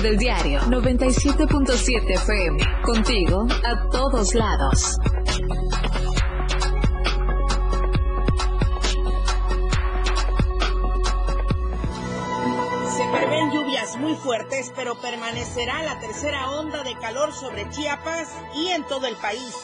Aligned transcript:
del 0.00 0.18
diario 0.18 0.60
97.7 0.62 2.10
FM. 2.16 2.58
Contigo 2.82 3.46
a 3.64 3.88
todos 3.88 4.34
lados. 4.34 4.98
Se 12.94 13.04
prevén 13.10 13.50
lluvias 13.50 13.96
muy 13.96 14.14
fuertes, 14.16 14.72
pero 14.76 14.96
permanecerá 14.96 15.82
la 15.82 15.98
tercera 16.00 16.50
onda 16.50 16.82
de 16.82 16.94
calor 16.98 17.32
sobre 17.32 17.68
Chiapas 17.70 18.28
y 18.54 18.68
en 18.68 18.84
todo 18.84 19.06
el 19.06 19.16
país. 19.16 19.54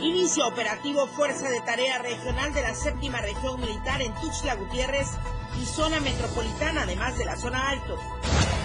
Inicio 0.00 0.46
operativo 0.46 1.06
Fuerza 1.08 1.50
de 1.50 1.60
Tarea 1.60 1.98
Regional 1.98 2.54
de 2.54 2.62
la 2.62 2.74
Séptima 2.74 3.20
Región 3.20 3.60
Militar 3.60 4.00
en 4.00 4.14
Tuxtla 4.14 4.54
Gutiérrez 4.54 5.08
y 5.60 5.66
zona 5.66 6.00
metropolitana, 6.00 6.82
además 6.82 7.18
de 7.18 7.24
la 7.26 7.36
zona 7.36 7.68
alto. 7.68 7.98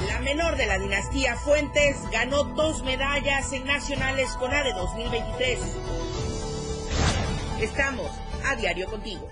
La 0.07 0.19
menor 0.19 0.57
de 0.57 0.65
la 0.65 0.77
dinastía 0.77 1.35
Fuentes 1.35 1.97
ganó 2.11 2.43
dos 2.43 2.83
medallas 2.83 3.51
en 3.53 3.65
nacionales 3.65 4.31
con 4.37 4.53
ADE 4.53 4.73
2023. 4.73 5.59
Estamos 7.61 8.11
a 8.45 8.55
diario 8.55 8.87
contigo. 8.87 9.29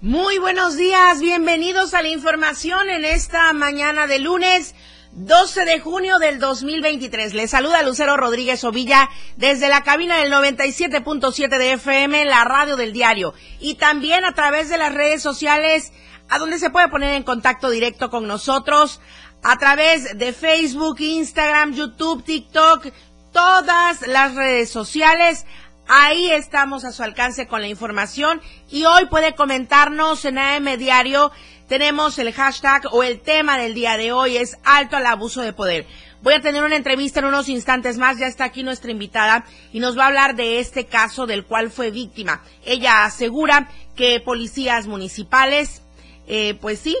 Muy 0.00 0.38
buenos 0.38 0.76
días, 0.76 1.20
bienvenidos 1.20 1.94
a 1.94 2.02
la 2.02 2.08
información 2.08 2.88
en 2.88 3.04
esta 3.04 3.52
mañana 3.52 4.06
de 4.08 4.18
lunes 4.18 4.74
12 5.14 5.66
de 5.66 5.78
junio 5.78 6.18
del 6.18 6.38
2023. 6.38 7.34
Les 7.34 7.50
saluda 7.50 7.82
Lucero 7.82 8.16
Rodríguez 8.16 8.64
Ovilla 8.64 9.10
desde 9.36 9.68
la 9.68 9.82
cabina 9.82 10.16
del 10.16 10.32
97.7 10.32 11.58
de 11.58 11.72
FM, 11.72 12.24
la 12.24 12.44
radio 12.44 12.76
del 12.76 12.94
diario, 12.94 13.34
y 13.60 13.74
también 13.74 14.24
a 14.24 14.32
través 14.32 14.70
de 14.70 14.78
las 14.78 14.94
redes 14.94 15.20
sociales, 15.20 15.92
a 16.30 16.38
donde 16.38 16.58
se 16.58 16.70
puede 16.70 16.88
poner 16.88 17.12
en 17.12 17.24
contacto 17.24 17.68
directo 17.68 18.08
con 18.08 18.26
nosotros, 18.26 19.02
a 19.42 19.58
través 19.58 20.16
de 20.16 20.32
Facebook, 20.32 20.98
Instagram, 21.00 21.74
YouTube, 21.74 22.24
TikTok, 22.24 22.86
todas 23.32 24.06
las 24.06 24.34
redes 24.34 24.70
sociales. 24.70 25.44
Ahí 25.88 26.30
estamos 26.30 26.86
a 26.86 26.92
su 26.92 27.02
alcance 27.02 27.46
con 27.46 27.60
la 27.60 27.68
información 27.68 28.40
y 28.70 28.86
hoy 28.86 29.06
puede 29.06 29.34
comentarnos 29.34 30.24
en 30.24 30.38
AM 30.38 30.78
Diario. 30.78 31.32
Tenemos 31.72 32.18
el 32.18 32.34
hashtag 32.34 32.82
o 32.92 33.02
el 33.02 33.20
tema 33.22 33.56
del 33.56 33.72
día 33.72 33.96
de 33.96 34.12
hoy 34.12 34.36
es 34.36 34.58
alto 34.62 34.98
al 34.98 35.06
abuso 35.06 35.40
de 35.40 35.54
poder. 35.54 35.86
Voy 36.20 36.34
a 36.34 36.42
tener 36.42 36.62
una 36.62 36.76
entrevista 36.76 37.20
en 37.20 37.24
unos 37.24 37.48
instantes 37.48 37.96
más. 37.96 38.18
Ya 38.18 38.26
está 38.26 38.44
aquí 38.44 38.62
nuestra 38.62 38.90
invitada 38.90 39.46
y 39.72 39.80
nos 39.80 39.96
va 39.96 40.04
a 40.04 40.08
hablar 40.08 40.36
de 40.36 40.60
este 40.60 40.84
caso 40.84 41.26
del 41.26 41.46
cual 41.46 41.70
fue 41.70 41.90
víctima. 41.90 42.42
Ella 42.66 43.06
asegura 43.06 43.70
que 43.96 44.20
policías 44.20 44.86
municipales, 44.86 45.80
eh, 46.26 46.58
pues 46.60 46.78
sí, 46.78 46.94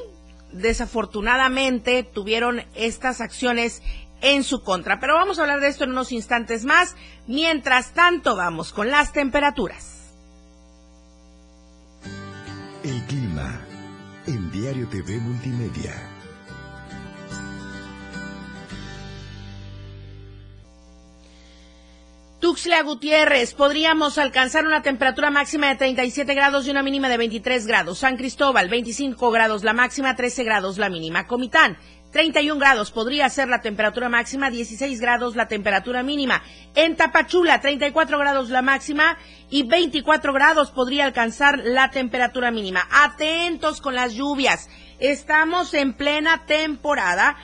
desafortunadamente 0.52 2.02
tuvieron 2.02 2.64
estas 2.74 3.20
acciones 3.20 3.82
en 4.22 4.42
su 4.42 4.62
contra. 4.62 5.00
Pero 5.00 5.16
vamos 5.16 5.38
a 5.38 5.42
hablar 5.42 5.60
de 5.60 5.68
esto 5.68 5.84
en 5.84 5.90
unos 5.90 6.12
instantes 6.12 6.64
más. 6.64 6.96
Mientras 7.26 7.92
tanto, 7.92 8.36
vamos 8.36 8.72
con 8.72 8.90
las 8.90 9.12
temperaturas. 9.12 10.14
El 12.82 13.02
clima 13.02 13.66
en 14.26 14.50
Diario 14.52 14.86
TV 14.88 15.18
Multimedia. 15.18 16.12
Tuxtla 22.38 22.82
Gutiérrez, 22.82 23.54
podríamos 23.54 24.18
alcanzar 24.18 24.66
una 24.66 24.82
temperatura 24.82 25.30
máxima 25.30 25.68
de 25.68 25.76
37 25.76 26.34
grados 26.34 26.66
y 26.66 26.70
una 26.70 26.82
mínima 26.82 27.08
de 27.08 27.16
23 27.16 27.66
grados. 27.66 27.98
San 28.00 28.16
Cristóbal, 28.16 28.68
25 28.68 29.30
grados 29.30 29.62
la 29.62 29.72
máxima, 29.72 30.16
13 30.16 30.42
grados 30.44 30.76
la 30.78 30.88
mínima. 30.88 31.26
Comitán, 31.26 31.78
31 32.12 32.60
grados 32.60 32.90
podría 32.90 33.28
ser 33.30 33.48
la 33.48 33.62
temperatura 33.62 34.10
máxima, 34.10 34.50
16 34.50 35.00
grados 35.00 35.34
la 35.34 35.48
temperatura 35.48 36.02
mínima. 36.02 36.42
En 36.74 36.94
Tapachula, 36.94 37.60
34 37.60 38.18
grados 38.18 38.50
la 38.50 38.60
máxima 38.60 39.16
y 39.48 39.62
24 39.62 40.32
grados 40.34 40.70
podría 40.70 41.06
alcanzar 41.06 41.58
la 41.64 41.90
temperatura 41.90 42.50
mínima. 42.50 42.86
Atentos 42.90 43.80
con 43.80 43.94
las 43.94 44.12
lluvias. 44.12 44.68
Estamos 45.00 45.72
en 45.72 45.94
plena 45.94 46.44
temporada. 46.44 47.38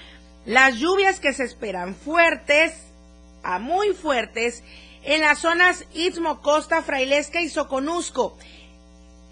Las 0.45 0.77
lluvias 0.77 1.19
que 1.19 1.33
se 1.33 1.45
esperan 1.45 1.95
fuertes 1.95 2.93
a 3.43 3.59
muy 3.59 3.95
fuertes 3.95 4.63
en 5.03 5.23
las 5.23 5.39
zonas 5.39 5.87
Istmo, 5.95 6.43
Costa, 6.43 6.83
Frailesca 6.83 7.41
y 7.41 7.49
Soconusco. 7.49 8.37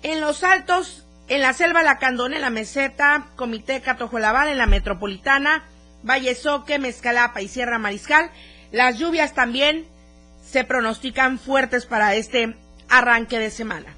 En 0.03 0.23
los 0.23 0.43
altos 0.45 1.06
en 1.29 1.41
la 1.41 1.53
selva 1.53 1.83
Lacandona, 1.83 2.37
en 2.37 2.43
la 2.43 2.51
meseta, 2.51 3.27
Comité 3.37 3.81
Catojolabal, 3.81 4.49
en 4.49 4.59
la 4.59 4.67
metropolitana, 4.67 5.65
Valle 6.03 6.35
Soque, 6.35 6.79
Mezcalapa 6.79 7.43
y 7.43 7.49
Sierra 7.49 7.79
Mariscal. 7.79 8.31
Las 8.71 8.99
lluvias 8.99 9.35
también 9.35 9.87
se 10.45 10.65
pronostican 10.65 11.39
fuertes 11.39 11.87
para 11.87 12.15
este 12.15 12.57
arranque 12.89 13.39
de 13.39 13.51
semana. 13.51 13.95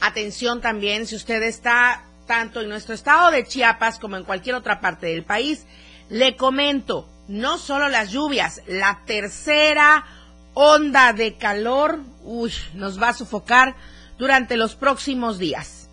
Atención 0.00 0.60
también, 0.60 1.06
si 1.06 1.16
usted 1.16 1.42
está 1.42 2.04
tanto 2.26 2.60
en 2.60 2.68
nuestro 2.68 2.94
estado 2.94 3.30
de 3.30 3.44
Chiapas 3.44 3.98
como 3.98 4.16
en 4.16 4.24
cualquier 4.24 4.54
otra 4.54 4.80
parte 4.80 5.06
del 5.06 5.24
país, 5.24 5.66
le 6.08 6.36
comento, 6.36 7.08
no 7.26 7.58
solo 7.58 7.88
las 7.88 8.10
lluvias, 8.10 8.62
la 8.66 9.00
tercera 9.06 10.04
onda 10.52 11.12
de 11.12 11.34
calor, 11.34 12.00
uy, 12.22 12.52
nos 12.74 13.02
va 13.02 13.08
a 13.08 13.14
sofocar 13.14 13.74
durante 14.18 14.56
los 14.56 14.74
próximos 14.74 15.38
días. 15.38 15.88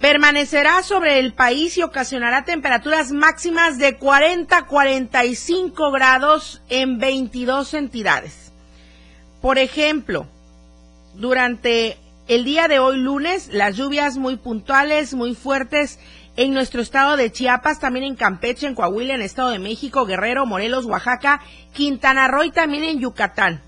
Permanecerá 0.00 0.82
sobre 0.82 1.18
el 1.18 1.32
país 1.32 1.78
y 1.78 1.82
ocasionará 1.82 2.44
temperaturas 2.44 3.12
máximas 3.12 3.78
de 3.78 3.96
40 3.96 4.56
a 4.56 4.66
45 4.66 5.90
grados 5.92 6.60
en 6.68 6.98
22 6.98 7.74
entidades. 7.74 8.52
Por 9.40 9.58
ejemplo, 9.58 10.26
durante 11.14 11.96
el 12.26 12.44
día 12.44 12.68
de 12.68 12.78
hoy 12.78 12.98
lunes, 12.98 13.48
las 13.52 13.76
lluvias 13.76 14.16
muy 14.16 14.36
puntuales, 14.36 15.14
muy 15.14 15.34
fuertes 15.34 15.98
en 16.36 16.52
nuestro 16.52 16.80
estado 16.80 17.16
de 17.16 17.30
Chiapas, 17.30 17.80
también 17.80 18.04
en 18.04 18.16
Campeche, 18.16 18.66
en 18.66 18.74
Coahuila, 18.74 19.14
en 19.14 19.22
Estado 19.22 19.50
de 19.50 19.58
México, 19.58 20.04
Guerrero, 20.04 20.46
Morelos, 20.46 20.86
Oaxaca, 20.86 21.40
Quintana 21.72 22.28
Roo 22.28 22.44
y 22.44 22.50
también 22.50 22.84
en 22.84 23.00
Yucatán. 23.00 23.62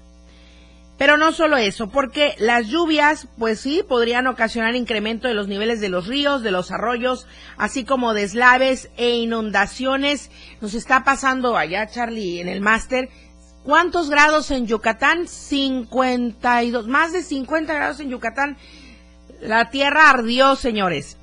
Pero 0.99 1.19
no 1.19 1.33
solo 1.33 1.59
eso, 1.59 1.89
porque 1.89 2.35
las 2.39 2.69
lluvias, 2.69 3.29
pues 3.39 3.61
sí, 3.61 3.85
podrían 3.87 4.27
ocasionar 4.27 4.75
incremento 4.75 5.29
de 5.29 5.35
los 5.35 5.47
niveles 5.47 5.81
de 5.81 5.91
los 5.91 6.07
ríos, 6.07 6.43
de 6.43 6.51
los 6.51 6.71
arroyos, 6.71 7.27
así 7.59 7.85
como 7.85 8.15
deslaves 8.15 8.89
e 8.97 9.11
inundaciones. 9.17 10.31
Nos 10.63 10.73
está 10.73 11.05
pasando 11.05 11.59
allá, 11.59 11.87
Charlie, 11.87 12.41
en 12.41 12.49
el 12.49 12.63
máster. 12.63 13.11
¿Cuántos 13.63 14.09
grados 14.09 14.51
en 14.51 14.67
Yucatán? 14.67 15.29
52, 15.29 16.87
más 16.87 17.13
de 17.13 17.23
50 17.23 17.75
grados 17.75 18.01
en 18.01 18.09
Yucatán. 18.09 18.57
La 19.43 19.69
tierra 19.69 20.09
ardió, 20.09 20.57
señores. 20.57 21.19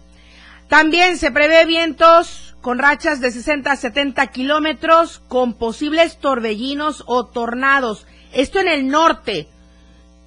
También 0.67 1.17
se 1.17 1.31
prevé 1.31 1.65
vientos 1.65 2.55
con 2.61 2.77
rachas 2.77 3.21
de 3.21 3.31
60 3.31 3.71
a 3.71 3.75
70 3.75 4.27
kilómetros, 4.27 5.19
con 5.27 5.53
posibles 5.53 6.19
torbellinos 6.19 7.03
o 7.07 7.25
tornados. 7.25 8.05
Esto 8.33 8.59
en 8.59 8.67
el 8.67 8.87
norte 8.87 9.47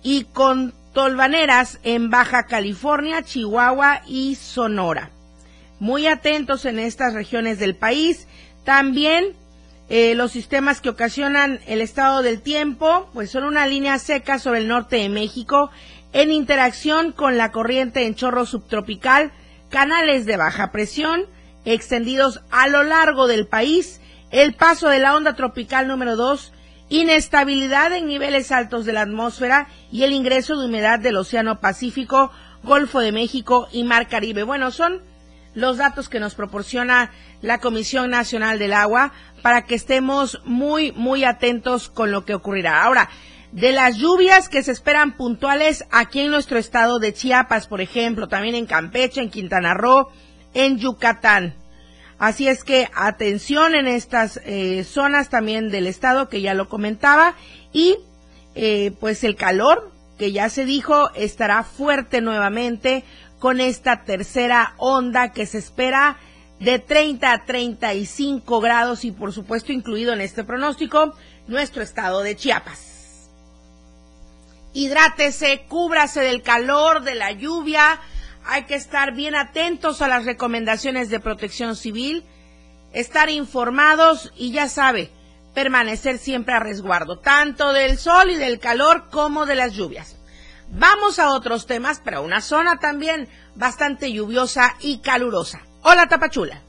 y 0.06 0.22
con 0.22 0.72
tolvaneras 0.92 1.80
en 1.82 2.10
Baja 2.10 2.46
California, 2.46 3.24
Chihuahua 3.24 4.02
y 4.06 4.36
Sonora. 4.36 5.10
Muy 5.80 6.06
atentos 6.06 6.64
en 6.64 6.78
estas 6.78 7.12
regiones 7.12 7.58
del 7.58 7.74
país. 7.74 8.28
También 8.62 9.34
eh, 9.88 10.14
los 10.14 10.30
sistemas 10.30 10.80
que 10.80 10.90
ocasionan 10.90 11.58
el 11.66 11.80
estado 11.80 12.22
del 12.22 12.40
tiempo, 12.40 13.10
pues 13.14 13.32
son 13.32 13.42
una 13.42 13.66
línea 13.66 13.98
seca 13.98 14.38
sobre 14.38 14.60
el 14.60 14.68
norte 14.68 14.94
de 14.94 15.08
México 15.08 15.72
en 16.12 16.30
interacción 16.30 17.10
con 17.10 17.36
la 17.36 17.50
corriente 17.50 18.06
en 18.06 18.14
chorro 18.14 18.46
subtropical, 18.46 19.32
canales 19.70 20.24
de 20.24 20.36
baja 20.36 20.70
presión 20.70 21.24
extendidos 21.64 22.42
a 22.52 22.68
lo 22.68 22.84
largo 22.84 23.26
del 23.26 23.48
país, 23.48 24.00
el 24.30 24.54
paso 24.54 24.88
de 24.88 25.00
la 25.00 25.16
onda 25.16 25.34
tropical 25.34 25.88
número 25.88 26.14
2 26.14 26.52
inestabilidad 26.88 27.92
en 27.92 28.06
niveles 28.06 28.52
altos 28.52 28.84
de 28.84 28.92
la 28.92 29.02
atmósfera 29.02 29.68
y 29.90 30.04
el 30.04 30.12
ingreso 30.12 30.56
de 30.56 30.66
humedad 30.66 30.98
del 30.98 31.16
Océano 31.16 31.60
Pacífico, 31.60 32.30
Golfo 32.62 33.00
de 33.00 33.12
México 33.12 33.68
y 33.72 33.84
Mar 33.84 34.08
Caribe. 34.08 34.42
Bueno, 34.42 34.70
son 34.70 35.02
los 35.54 35.78
datos 35.78 36.08
que 36.08 36.20
nos 36.20 36.34
proporciona 36.34 37.10
la 37.40 37.58
Comisión 37.58 38.10
Nacional 38.10 38.58
del 38.58 38.72
Agua 38.72 39.12
para 39.42 39.62
que 39.62 39.74
estemos 39.74 40.40
muy, 40.44 40.92
muy 40.92 41.24
atentos 41.24 41.88
con 41.88 42.10
lo 42.10 42.24
que 42.24 42.34
ocurrirá. 42.34 42.82
Ahora, 42.82 43.08
de 43.52 43.72
las 43.72 43.96
lluvias 43.96 44.48
que 44.48 44.62
se 44.62 44.72
esperan 44.72 45.16
puntuales 45.16 45.84
aquí 45.90 46.20
en 46.20 46.30
nuestro 46.30 46.58
estado 46.58 46.98
de 46.98 47.14
Chiapas, 47.14 47.66
por 47.66 47.80
ejemplo, 47.80 48.28
también 48.28 48.54
en 48.54 48.66
Campeche, 48.66 49.22
en 49.22 49.30
Quintana 49.30 49.72
Roo, 49.74 50.08
en 50.52 50.78
Yucatán. 50.78 51.54
Así 52.18 52.48
es 52.48 52.64
que 52.64 52.88
atención 52.94 53.74
en 53.74 53.86
estas 53.86 54.40
eh, 54.44 54.84
zonas 54.84 55.28
también 55.28 55.70
del 55.70 55.86
estado 55.86 56.28
que 56.28 56.40
ya 56.40 56.54
lo 56.54 56.68
comentaba 56.68 57.34
y 57.72 57.98
eh, 58.54 58.92
pues 59.00 59.22
el 59.22 59.36
calor, 59.36 59.90
que 60.18 60.32
ya 60.32 60.48
se 60.48 60.64
dijo, 60.64 61.10
estará 61.14 61.62
fuerte 61.62 62.22
nuevamente 62.22 63.04
con 63.38 63.60
esta 63.60 64.04
tercera 64.04 64.74
onda 64.78 65.32
que 65.32 65.44
se 65.44 65.58
espera 65.58 66.16
de 66.58 66.78
30 66.78 67.32
a 67.32 67.44
35 67.44 68.60
grados 68.60 69.04
y 69.04 69.12
por 69.12 69.34
supuesto 69.34 69.72
incluido 69.72 70.14
en 70.14 70.22
este 70.22 70.42
pronóstico 70.42 71.14
nuestro 71.46 71.82
estado 71.82 72.22
de 72.22 72.34
Chiapas. 72.34 73.28
Hidrátese, 74.72 75.64
cúbrase 75.68 76.20
del 76.20 76.42
calor, 76.42 77.02
de 77.02 77.14
la 77.14 77.32
lluvia, 77.32 78.00
hay 78.46 78.64
que 78.64 78.74
estar 78.74 79.12
bien 79.12 79.34
atentos 79.34 80.02
a 80.02 80.08
las 80.08 80.24
recomendaciones 80.24 81.10
de 81.10 81.20
protección 81.20 81.76
civil, 81.76 82.24
estar 82.92 83.28
informados 83.28 84.32
y 84.36 84.52
ya 84.52 84.68
sabe, 84.68 85.10
permanecer 85.54 86.18
siempre 86.18 86.54
a 86.54 86.60
resguardo, 86.60 87.18
tanto 87.18 87.72
del 87.72 87.98
sol 87.98 88.30
y 88.30 88.36
del 88.36 88.58
calor 88.58 89.08
como 89.10 89.46
de 89.46 89.56
las 89.56 89.72
lluvias. 89.72 90.16
Vamos 90.68 91.18
a 91.18 91.30
otros 91.30 91.66
temas, 91.66 92.00
pero 92.04 92.22
una 92.22 92.40
zona 92.40 92.78
también 92.78 93.28
bastante 93.54 94.12
lluviosa 94.12 94.74
y 94.80 94.98
calurosa. 94.98 95.62
Hola 95.82 96.08
Tapachula. 96.08 96.65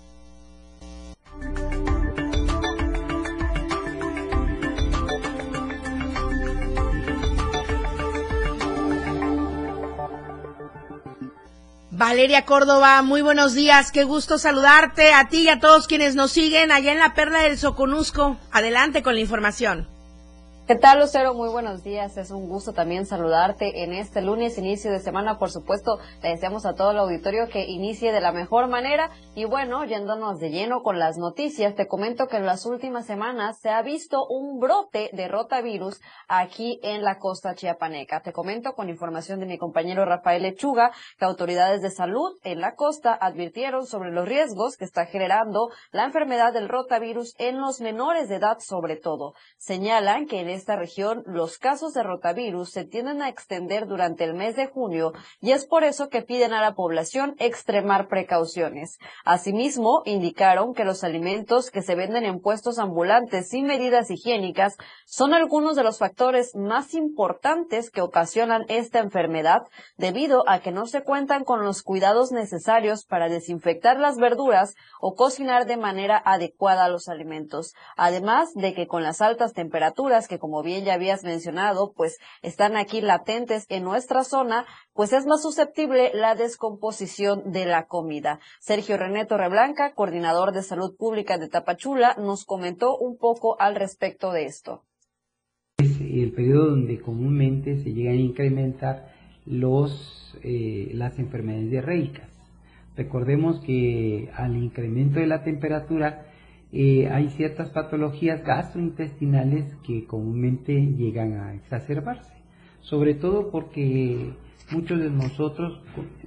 Valeria 11.98 12.46
Córdoba, 12.46 13.02
muy 13.02 13.24
buenos 13.24 13.56
días, 13.56 13.92
qué 13.92 14.04
gusto 14.04 14.38
saludarte 14.38 15.14
a 15.14 15.30
ti 15.30 15.46
y 15.46 15.50
a 15.50 15.60
todos 15.60 15.88
quienes 15.88 16.14
nos 16.14 16.32
siguen 16.32 16.72
allá 16.72 16.92
en 16.92 17.00
la 17.00 17.16
Perla 17.16 17.40
del 17.40 17.58
Soconusco. 17.58 18.38
Adelante 18.52 19.02
con 19.02 19.16
la 19.16 19.22
información. 19.22 19.97
¿Qué 20.68 20.76
tal, 20.76 21.00
Lucero? 21.00 21.34
Muy 21.34 21.48
buenos 21.48 21.82
días. 21.82 22.18
Es 22.18 22.30
un 22.30 22.50
gusto 22.50 22.74
también 22.74 23.06
saludarte 23.06 23.86
en 23.86 23.94
este 23.94 24.22
lunes, 24.22 24.58
inicio 24.58 24.92
de 24.92 25.00
semana. 25.00 25.38
Por 25.38 25.50
supuesto, 25.50 25.98
le 26.22 26.32
deseamos 26.32 26.66
a 26.66 26.76
todo 26.76 26.92
el 26.92 26.98
auditorio 26.98 27.48
que 27.48 27.64
inicie 27.64 28.12
de 28.12 28.20
la 28.20 28.34
mejor 28.34 28.68
manera. 28.68 29.10
Y 29.34 29.46
bueno, 29.46 29.86
yéndonos 29.86 30.40
de 30.40 30.50
lleno 30.50 30.82
con 30.84 31.00
las 31.00 31.18
noticias, 31.18 31.76
te 31.76 31.88
comento 31.88 32.28
que 32.28 32.36
en 32.36 32.46
las 32.46 32.66
últimas 32.66 33.06
semanas 33.06 33.60
se 33.62 33.70
ha 33.70 33.82
visto 33.82 34.28
un 34.28 34.60
brote 34.60 35.10
de 35.14 35.30
rotavirus 35.30 36.02
aquí 36.28 36.82
en 36.84 37.02
la 37.02 37.18
costa 37.18 37.56
chiapaneca. 37.56 38.20
Te 38.20 38.34
comento 38.34 38.74
con 38.74 38.90
información 38.90 39.40
de 39.40 39.46
mi 39.46 39.58
compañero 39.58 40.04
Rafael 40.04 40.44
Lechuga 40.44 40.92
que 41.18 41.24
autoridades 41.24 41.82
de 41.82 41.92
salud 41.92 42.38
en 42.44 42.60
la 42.60 42.76
costa 42.76 43.14
advirtieron 43.14 43.86
sobre 43.86 44.12
los 44.12 44.28
riesgos 44.28 44.76
que 44.76 44.84
está 44.84 45.06
generando 45.06 45.70
la 45.92 46.04
enfermedad 46.04 46.52
del 46.52 46.68
rotavirus 46.68 47.36
en 47.38 47.58
los 47.62 47.80
menores 47.80 48.28
de 48.28 48.36
edad 48.36 48.58
sobre 48.60 48.98
todo. 48.98 49.34
Señalan 49.56 50.28
que 50.28 50.42
en 50.42 50.57
esta 50.58 50.76
región 50.76 51.24
los 51.26 51.58
casos 51.58 51.94
de 51.94 52.04
rotavirus 52.04 52.72
se 52.72 52.84
tienden 52.84 53.22
a 53.22 53.30
extender 53.30 53.88
durante 53.88 54.26
el 54.26 54.34
mes 54.34 54.56
de 54.56 54.68
junio 54.68 55.14
y 55.40 55.52
es 55.52 55.66
por 55.66 55.84
eso 55.84 56.10
que 56.10 56.22
piden 56.22 56.54
a 56.54 56.62
la 56.62 56.76
población 56.76 57.36
extremar 57.40 58.08
precauciones. 58.08 58.98
Asimismo, 59.24 60.02
indicaron 60.06 60.74
que 60.74 60.84
los 60.84 61.04
alimentos 61.04 61.72
que 61.72 61.82
se 61.82 61.96
venden 61.96 62.26
en 62.26 62.42
puestos 62.42 62.80
ambulantes 62.80 63.50
sin 63.50 63.66
medidas 63.66 64.12
higiénicas 64.12 64.76
son 65.06 65.34
algunos 65.34 65.76
de 65.76 65.84
los 65.84 66.00
factores 66.00 66.56
más 66.56 66.94
importantes 66.94 67.90
que 67.90 68.02
ocasionan 68.02 68.66
esta 68.68 69.00
enfermedad 69.00 69.62
debido 69.98 70.44
a 70.50 70.60
que 70.60 70.72
no 70.72 70.88
se 70.88 71.04
cuentan 71.04 71.44
con 71.44 71.64
los 71.64 71.84
cuidados 71.84 72.32
necesarios 72.32 73.06
para 73.06 73.30
desinfectar 73.30 74.00
las 74.00 74.18
verduras 74.18 74.76
o 75.00 75.16
cocinar 75.16 75.66
de 75.66 75.78
manera 75.78 76.22
adecuada 76.26 76.90
los 76.90 77.08
alimentos. 77.08 77.74
Además 77.96 78.54
de 78.54 78.74
que 78.74 78.88
con 78.88 79.04
las 79.04 79.22
altas 79.22 79.54
temperaturas 79.54 80.28
que 80.28 80.40
como 80.48 80.64
bien 80.64 80.86
ya 80.86 80.94
habías 80.94 81.26
mencionado, 81.26 81.92
pues 81.94 82.20
están 82.42 82.78
aquí 82.78 83.02
latentes 83.02 83.66
en 83.68 83.84
nuestra 83.84 84.24
zona, 84.24 84.66
pues 84.94 85.12
es 85.12 85.26
más 85.26 85.42
susceptible 85.42 86.10
la 86.14 86.36
descomposición 86.36 87.52
de 87.52 87.66
la 87.66 87.86
comida. 87.88 88.40
Sergio 88.62 88.96
René 88.96 89.26
Torreblanca, 89.26 89.92
coordinador 89.94 90.54
de 90.54 90.64
salud 90.64 90.96
pública 90.98 91.38
de 91.38 91.50
Tapachula, 91.50 92.16
nos 92.18 92.46
comentó 92.46 92.98
un 92.98 93.18
poco 93.18 93.60
al 93.60 93.76
respecto 93.76 94.32
de 94.32 94.46
esto. 94.46 94.84
Es 95.80 96.00
el 96.00 96.32
periodo 96.32 96.70
donde 96.70 97.02
comúnmente 97.02 97.84
se 97.84 97.92
llegan 97.92 98.14
a 98.14 98.22
incrementar 98.22 99.14
los, 99.46 100.34
eh, 100.44 100.92
las 100.94 101.20
enfermedades 101.20 101.72
diarreicas. 101.72 102.30
Recordemos 102.96 103.60
que 103.66 104.30
al 104.34 104.56
incremento 104.56 105.20
de 105.20 105.28
la 105.28 105.44
temperatura 105.44 106.26
eh, 106.72 107.08
hay 107.10 107.30
ciertas 107.30 107.70
patologías 107.70 108.44
gastrointestinales 108.44 109.74
que 109.86 110.06
comúnmente 110.06 110.74
llegan 110.74 111.34
a 111.34 111.54
exacerbarse, 111.54 112.34
sobre 112.82 113.14
todo 113.14 113.52
porque 113.52 114.34
muchos 114.72 115.00
de 115.00 115.10
nosotros 115.10 115.82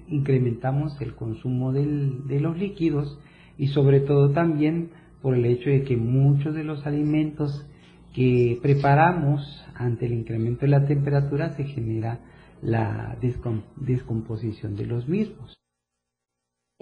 incrementamos 0.08 1.00
el 1.00 1.14
consumo 1.14 1.72
de 1.72 2.40
los 2.40 2.58
líquidos 2.58 3.18
y 3.58 3.68
sobre 3.68 4.00
todo 4.00 4.30
también 4.30 4.90
por 5.20 5.34
el 5.34 5.44
hecho 5.44 5.68
de 5.68 5.82
que 5.82 5.96
muchos 5.96 6.54
de 6.54 6.64
los 6.64 6.86
alimentos 6.86 7.66
que 8.14 8.58
preparamos 8.62 9.64
ante 9.74 10.06
el 10.06 10.14
incremento 10.14 10.62
de 10.62 10.68
la 10.68 10.86
temperatura 10.86 11.50
se 11.50 11.64
genera 11.64 12.20
la 12.62 13.16
descomposición 13.20 14.76
de 14.76 14.86
los 14.86 15.08
mismos. 15.08 15.59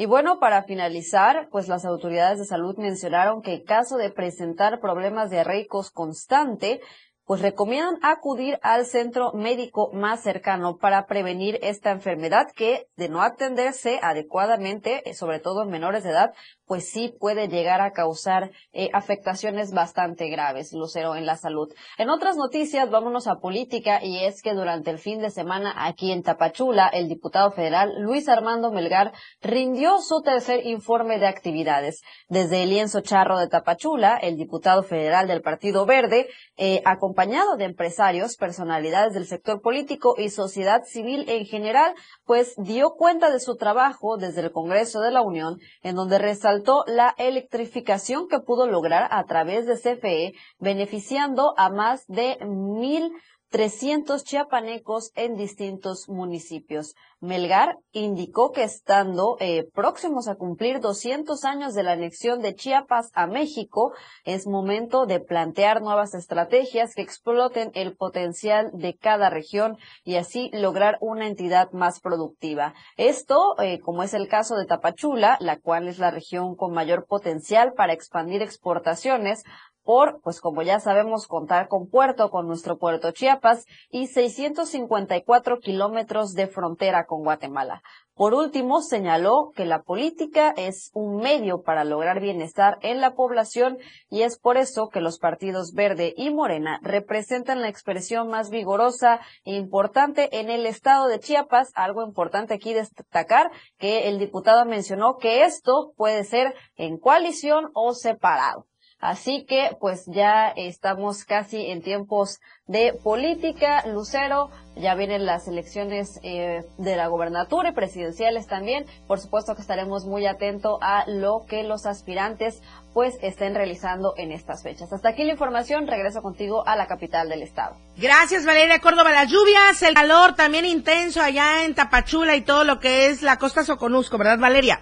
Y 0.01 0.07
bueno, 0.07 0.39
para 0.39 0.63
finalizar, 0.63 1.49
pues 1.51 1.67
las 1.67 1.85
autoridades 1.85 2.39
de 2.39 2.45
salud 2.45 2.77
mencionaron 2.79 3.43
que 3.43 3.55
en 3.55 3.65
caso 3.65 3.97
de 3.97 4.13
presentar 4.13 4.79
problemas 4.79 5.29
diarreicos 5.29 5.91
constante, 5.91 6.81
pues 7.25 7.43
recomiendan 7.43 7.99
acudir 8.03 8.61
al 8.63 8.87
centro 8.87 9.33
médico 9.33 9.91
más 9.93 10.23
cercano 10.23 10.77
para 10.77 11.07
prevenir 11.07 11.59
esta 11.63 11.91
enfermedad 11.91 12.47
que, 12.55 12.87
de 12.95 13.09
no 13.09 13.23
atenderse 13.23 13.99
adecuadamente, 14.01 15.03
sobre 15.15 15.41
todo 15.41 15.65
en 15.65 15.71
menores 15.71 16.05
de 16.05 16.11
edad, 16.11 16.33
pues 16.69 16.91
sí 16.91 17.15
puede 17.19 17.49
llegar 17.49 17.81
a 17.81 17.93
causar 17.93 18.53
eh, 18.73 18.91
afectaciones 18.93 19.73
bastante 19.73 20.29
graves, 20.29 20.73
Lucero, 20.75 21.17
en 21.17 21.25
la 21.25 21.37
salud. 21.37 21.73
En 21.97 22.11
otras 22.11 22.37
noticias, 22.37 22.91
vámonos 22.91 23.27
a 23.27 23.41
política 23.41 24.05
y 24.05 24.23
es 24.25 24.43
que 24.43 24.53
durante 24.53 24.91
el 24.91 24.99
fin 24.99 25.21
de 25.21 25.31
semana 25.31 25.75
aquí 25.77 26.13
en 26.13 26.23
Tapachula, 26.23 26.89
el 26.89 27.09
diputado 27.09 27.51
federal 27.51 27.95
Luis 28.01 28.29
Armando 28.29 28.71
Melgar 28.71 29.13
rindió 29.41 29.99
su 29.99 30.21
tercer 30.21 30.67
informe 30.67 31.19
de 31.19 31.27
actividades. 31.27 32.03
Desde 32.29 32.63
el 32.63 32.69
lienzo 32.69 33.01
charro 33.01 33.39
de 33.39 33.49
Tapachula, 33.49 34.19
el 34.19 34.37
diputado 34.37 34.83
federal 34.83 35.27
del 35.27 35.41
Partido 35.41 35.87
Verde, 35.87 36.29
eh, 36.59 36.83
acompañado 36.85 37.57
de 37.57 37.65
empresarios, 37.65 38.37
personalidades 38.37 39.15
del 39.15 39.27
sector 39.27 39.63
político 39.63 40.17
y 40.19 40.29
sociedad 40.29 40.83
civil 40.85 41.25
en 41.29 41.47
general, 41.47 41.95
pues 42.27 42.55
dio 42.59 42.91
cuenta 42.91 43.31
de 43.31 43.41
su 43.41 43.57
trabajo 43.57 44.19
desde 44.19 44.43
el 44.43 44.53
Congreso 44.53 45.01
de 45.01 45.13
la 45.13 45.23
Unión, 45.23 45.59
en 45.83 45.95
donde 45.95 46.19
resaltó 46.19 46.58
la 46.87 47.15
electrificación 47.19 48.29
que 48.29 48.41
pudo 48.41 48.67
lograr 48.67 49.09
a 49.11 49.25
través 49.25 49.67
de 49.67 49.77
CFE, 49.77 50.35
beneficiando 50.59 51.55
a 51.57 51.71
más 51.71 52.07
de 52.07 52.39
mil 52.45 53.13
300 53.51 54.25
chiapanecos 54.25 55.11
en 55.15 55.37
distintos 55.37 56.09
municipios. 56.09 56.95
Melgar 57.21 57.79
indicó 57.93 58.53
que 58.53 58.63
estando 58.63 59.37
eh, 59.41 59.67
próximos 59.73 60.29
a 60.29 60.37
cumplir 60.37 60.81
200 60.81 61.45
años 61.45 61.75
de 61.75 61.83
la 61.83 61.93
anexión 61.93 62.41
de 62.43 62.55
Chiapas 62.55 63.11
a 63.15 63.27
México, 63.27 63.93
es 64.25 64.47
momento 64.47 65.07
de 65.07 65.21
plantear 65.21 65.81
nuevas 65.81 66.15
estrategias 66.15 66.95
que 66.95 67.03
exploten 67.03 67.71
el 67.75 67.97
potencial 67.97 68.71
de 68.75 68.97
cada 68.97 69.31
región 69.31 69.79
y 70.05 70.17
así 70.17 70.51
lograr 70.53 70.99
una 71.01 71.27
entidad 71.27 71.73
más 71.73 72.01
productiva. 72.01 72.75
Esto, 72.97 73.59
eh, 73.61 73.81
como 73.81 74.03
es 74.03 74.15
el 74.15 74.29
caso 74.29 74.57
de 74.57 74.67
Tapachula, 74.67 75.39
la 75.41 75.59
cual 75.59 75.89
es 75.89 75.99
la 75.99 76.11
región 76.11 76.55
con 76.55 76.73
mayor 76.73 77.07
potencial 77.07 77.73
para 77.77 77.95
expandir 77.95 78.43
exportaciones, 78.43 79.43
por, 79.89 80.21
pues 80.21 80.43
como 80.43 80.61
ya 80.61 80.81
sabemos, 80.81 81.27
contar 81.27 81.67
con 81.67 81.89
puerto, 81.89 82.29
con 82.29 82.47
nuestro 82.47 82.77
puerto 82.77 83.11
Chiapas 83.13 83.65
y 83.89 84.09
654 84.09 85.61
kilómetros 85.61 86.35
de 86.35 86.47
frontera 86.47 87.07
con 87.07 87.23
Guatemala. 87.23 87.81
Por 88.13 88.35
último, 88.35 88.83
señaló 88.83 89.51
que 89.57 89.65
la 89.65 89.81
política 89.81 90.53
es 90.59 90.91
un 90.93 91.23
medio 91.23 91.63
para 91.63 91.85
lograr 91.85 92.21
bienestar 92.21 92.77
en 92.83 93.01
la 93.01 93.15
población 93.15 93.79
y 94.11 94.25
es 94.25 94.39
por 94.39 94.59
eso 94.59 94.91
que 94.91 95.01
los 95.01 95.19
partidos 95.19 95.73
Verde 95.73 96.13
y 96.19 96.29
Morena 96.29 96.81
representan 96.83 97.63
la 97.63 97.71
expresión 97.71 98.29
más 98.29 98.51
vigorosa 98.51 99.21
e 99.45 99.55
importante 99.55 100.39
en 100.39 100.51
el 100.51 100.67
estado 100.67 101.07
de 101.09 101.19
Chiapas. 101.19 101.73
Algo 101.75 102.05
importante 102.05 102.53
aquí 102.53 102.75
destacar 102.75 103.51
que 103.79 104.11
el 104.11 104.19
diputado 104.19 104.67
mencionó 104.67 105.17
que 105.17 105.45
esto 105.45 105.95
puede 105.97 106.25
ser 106.25 106.55
en 106.77 106.99
coalición 106.99 107.71
o 107.73 107.95
separado. 107.95 108.68
Así 109.01 109.45
que 109.45 109.77
pues 109.81 110.07
ya 110.07 110.49
estamos 110.49 111.25
casi 111.25 111.67
en 111.71 111.83
tiempos 111.83 112.41
de 112.67 112.95
política. 113.05 113.85
Lucero, 113.87 114.51
ya 114.77 114.95
vienen 114.97 115.25
las 115.25 115.47
elecciones 115.47 116.19
eh, 116.23 116.65
de 116.79 116.97
la 116.97 117.07
gobernatura 117.07 117.71
y 117.71 117.73
presidenciales 117.73 118.49
también. 118.49 118.87
Por 119.07 119.21
supuesto 119.21 119.55
que 119.55 119.61
estaremos 119.61 120.05
muy 120.05 120.27
atentos 120.27 120.79
a 120.83 121.05
lo 121.07 121.45
que 121.49 121.63
los 121.63 121.87
aspirantes 121.87 122.61
pues 122.93 123.17
estén 123.23 123.55
realizando 123.55 124.15
en 124.17 124.33
estas 124.33 124.65
fechas. 124.65 124.93
Hasta 124.93 125.11
aquí 125.11 125.23
la 125.23 125.33
información, 125.33 125.87
regreso 125.87 126.21
contigo 126.21 126.67
a 126.67 126.75
la 126.75 126.89
capital 126.89 127.29
del 127.29 127.43
estado. 127.43 127.77
Gracias 127.97 128.45
Valeria 128.45 128.81
Córdoba. 128.81 129.13
Las 129.13 129.31
lluvias, 129.31 129.81
el 129.83 129.95
calor 129.95 130.35
también 130.35 130.65
intenso 130.65 131.23
allá 131.23 131.65
en 131.65 131.77
Tapachula 131.77 132.35
y 132.35 132.41
todo 132.41 132.65
lo 132.65 132.81
que 132.81 133.07
es 133.07 133.23
la 133.23 133.37
costa 133.39 133.65
Soconusco, 133.65 134.19
¿verdad 134.19 134.41
Valeria? 134.41 134.81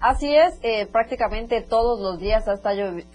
Así 0.00 0.32
es, 0.32 0.58
eh, 0.62 0.86
prácticamente 0.86 1.60
todos 1.60 2.00
los 2.00 2.20
días 2.20 2.46
ha 2.46 2.54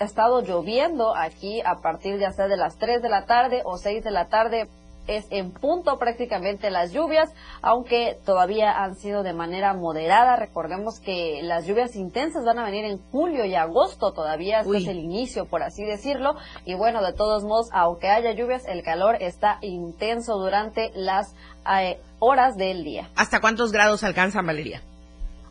estado, 0.04 0.42
lloviendo 0.42 1.16
aquí 1.16 1.62
a 1.62 1.75
partir 1.82 2.20
ya 2.20 2.32
sea 2.32 2.48
de 2.48 2.58
las 2.58 2.78
3 2.78 3.02
de 3.02 3.10
la 3.10 3.25
tarde 3.25 3.62
o 3.63 3.78
6 3.78 4.04
de 4.04 4.12
la 4.12 4.28
tarde 4.28 4.68
es 5.08 5.25
en 5.32 5.52
punto 5.52 5.98
prácticamente 5.98 6.72
las 6.72 6.94
lluvias, 6.94 7.34
aunque 7.62 8.18
todavía 8.25 8.84
han 8.84 8.96
sido 8.96 9.24
de 9.24 9.34
manera 9.34 9.74
moderada. 9.74 10.38
Recordemos 10.38 11.00
que 11.00 11.42
las 11.44 11.66
lluvias 11.66 11.96
intensas 11.96 12.46
van 12.46 12.60
a 12.60 12.63
venir 12.63 12.86
en 12.86 13.00
julio 13.12 13.44
y 13.44 13.56
agosto 13.56 14.13
todavía, 14.13 14.62
este 14.62 14.78
es 14.78 14.88
el 14.88 15.00
inicio, 15.00 15.46
por 15.46 15.62
así 15.62 15.84
decirlo. 15.84 16.36
Y 16.66 16.75
bueno, 16.75 17.04
de 17.04 17.13
todos 17.13 17.44
modos, 17.44 17.70
aunque 17.74 18.08
haya 18.08 18.32
lluvias, 18.32 18.66
el 18.66 18.84
calor 18.84 19.18
está 19.20 19.58
intenso 19.62 20.38
durante 20.38 20.92
las 20.96 21.36
eh, 21.78 22.00
horas 22.20 22.56
del 22.56 22.84
día. 22.84 23.10
¿Hasta 23.16 23.42
cuántos 23.42 23.72
grados 23.72 24.04
alcanzan, 24.04 24.46
Valeria? 24.46 24.82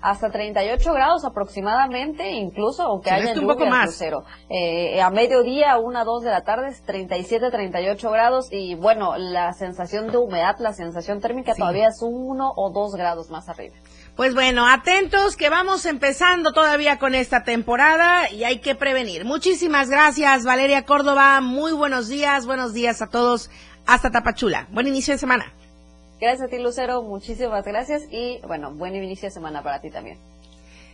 Hasta 0.02 0.30
38 0.30 0.92
grados 0.92 1.24
aproximadamente, 1.24 2.32
incluso 2.32 2.82
aunque 2.82 3.10
haya 3.10 3.32
un 3.38 3.46
poco 3.46 3.66
más. 3.66 3.94
Cero. 3.96 4.24
Eh, 4.50 5.00
a 5.00 5.10
mediodía, 5.10 5.78
1 5.78 6.04
2 6.04 6.22
de 6.22 6.30
la 6.30 6.42
tarde, 6.42 6.74
37, 6.84 7.50
38 7.50 8.10
grados 8.10 8.48
y 8.50 8.74
bueno, 8.74 9.16
la 9.16 9.52
sensación 9.52 10.10
de 10.10 10.18
humedad, 10.18 10.56
la 10.58 10.72
sensación 10.72 11.20
térmica 11.20 11.54
todavía 11.54 11.88
es 11.88 12.02
1 12.02 12.52
o 12.56 12.70
2 12.70 12.94
grados 12.96 13.30
más 13.30 13.48
arriba. 13.48 13.76
Pues 14.16 14.34
bueno, 14.34 14.66
atentos 14.66 15.36
que 15.36 15.48
vamos 15.48 15.86
empezando 15.86 16.52
todavía 16.52 16.98
con 16.98 17.14
esta 17.14 17.44
temporada 17.44 18.30
y 18.30 18.44
hay 18.44 18.58
que 18.58 18.74
prevenir. 18.74 19.24
Muchísimas 19.24 19.88
gracias, 19.88 20.44
Valeria 20.44 20.84
Córdoba. 20.84 21.40
Muy 21.40 21.72
buenos 21.72 22.08
días, 22.08 22.44
buenos 22.44 22.74
días 22.74 23.00
a 23.00 23.08
todos. 23.08 23.50
Hasta 23.86 24.10
Tapachula. 24.10 24.68
Buen 24.70 24.86
inicio 24.86 25.14
de 25.14 25.18
semana. 25.18 25.52
Gracias 26.22 26.46
a 26.46 26.48
ti, 26.48 26.58
Lucero. 26.62 27.02
Muchísimas 27.02 27.64
gracias 27.64 28.04
y 28.08 28.38
bueno, 28.46 28.70
buen 28.70 28.94
inicio 28.94 29.26
de 29.26 29.34
semana 29.34 29.60
para 29.60 29.80
ti 29.80 29.90
también. 29.90 30.18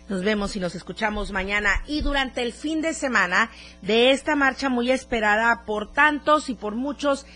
Nos 0.08 0.24
vemos 0.24 0.56
y 0.56 0.58
nos 0.58 0.74
escuchamos 0.74 1.32
mañana 1.32 1.82
y 1.86 2.00
durante 2.00 2.40
el 2.40 2.54
fin 2.54 2.80
de 2.80 2.94
semana 2.94 3.50
de 3.82 4.12
esta 4.12 4.36
marcha 4.36 4.70
muy 4.70 4.90
esperada 4.90 5.66
por 5.66 5.92
tantos 5.92 6.48
y 6.48 6.54
por 6.54 6.76
muchos, 6.76 7.26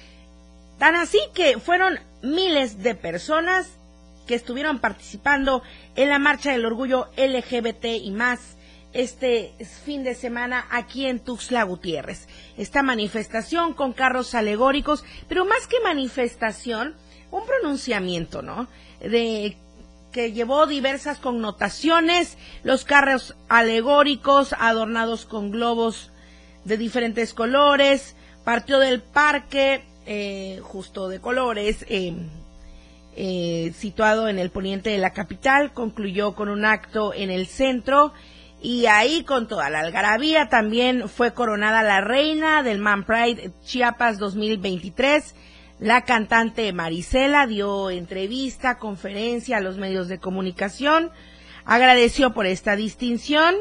tan 0.79 0.97
así 0.97 1.19
que 1.35 1.59
fueron 1.59 1.99
miles 2.23 2.83
de 2.83 2.95
personas 2.95 3.69
que 4.27 4.37
estuvieron 4.37 4.79
participando 4.79 5.63
en 5.95 6.09
la 6.09 6.19
marcha 6.19 6.53
del 6.53 6.65
orgullo 6.65 7.11
LGBT 7.19 7.85
y 8.03 8.11
más 8.11 8.57
este 8.95 9.53
fin 9.85 10.03
de 10.03 10.15
semana 10.15 10.65
aquí 10.71 11.05
en 11.05 11.21
Tuxtla 11.21 11.63
Gutiérrez. 11.65 12.27
Esta 12.57 12.83
manifestación 12.83 13.75
con 13.75 13.93
carros 13.93 14.35
alegóricos, 14.35 15.05
pero 15.29 15.45
más 15.45 15.67
que 15.67 15.79
manifestación, 15.81 16.97
un 17.33 17.45
pronunciamiento, 17.45 18.43
¿no? 18.43 18.69
De 19.01 19.57
que 20.13 20.33
llevó 20.33 20.67
diversas 20.67 21.19
connotaciones, 21.19 22.37
los 22.63 22.85
carros 22.85 23.35
alegóricos 23.49 24.55
adornados 24.59 25.25
con 25.25 25.51
globos 25.51 26.13
de 26.65 26.77
diferentes 26.77 27.35
colores, 27.35 28.15
partió 28.45 28.79
del 28.79 29.01
parque 29.01 29.83
eh, 30.07 30.61
justo 30.63 31.09
de 31.09 31.21
colores, 31.21 31.85
eh, 31.89 32.15
eh, 33.17 33.73
situado 33.77 34.29
en 34.29 34.39
el 34.39 34.51
poniente 34.51 34.91
de 34.91 34.99
la 34.99 35.13
capital, 35.13 35.73
concluyó 35.73 36.35
con 36.35 36.49
un 36.49 36.65
acto 36.65 37.15
en 37.15 37.31
el 37.31 37.47
centro 37.47 38.13
y 38.61 38.87
ahí 38.87 39.25
con 39.25 39.49
toda 39.49 39.71
la 39.71 39.81
algarabía 39.81 40.49
también 40.49 41.09
fue 41.09 41.35
coronada 41.35 41.83
la 41.83 42.01
reina 42.01 42.63
del 42.63 42.79
Man 42.79 43.05
Pride 43.05 43.51
Chiapas 43.65 44.19
2023 44.19 45.35
la 45.83 46.03
cantante 46.03 46.73
Marisela 46.73 47.49
dio 47.49 47.91
entrevista, 47.91 48.79
conferencia 48.79 49.57
a 49.57 49.61
los 49.61 49.79
medios 49.79 50.07
de 50.07 50.19
comunicación, 50.19 51.11
agradeció 51.65 52.33
por 52.33 52.47
esta 52.47 52.77
distinción 52.77 53.57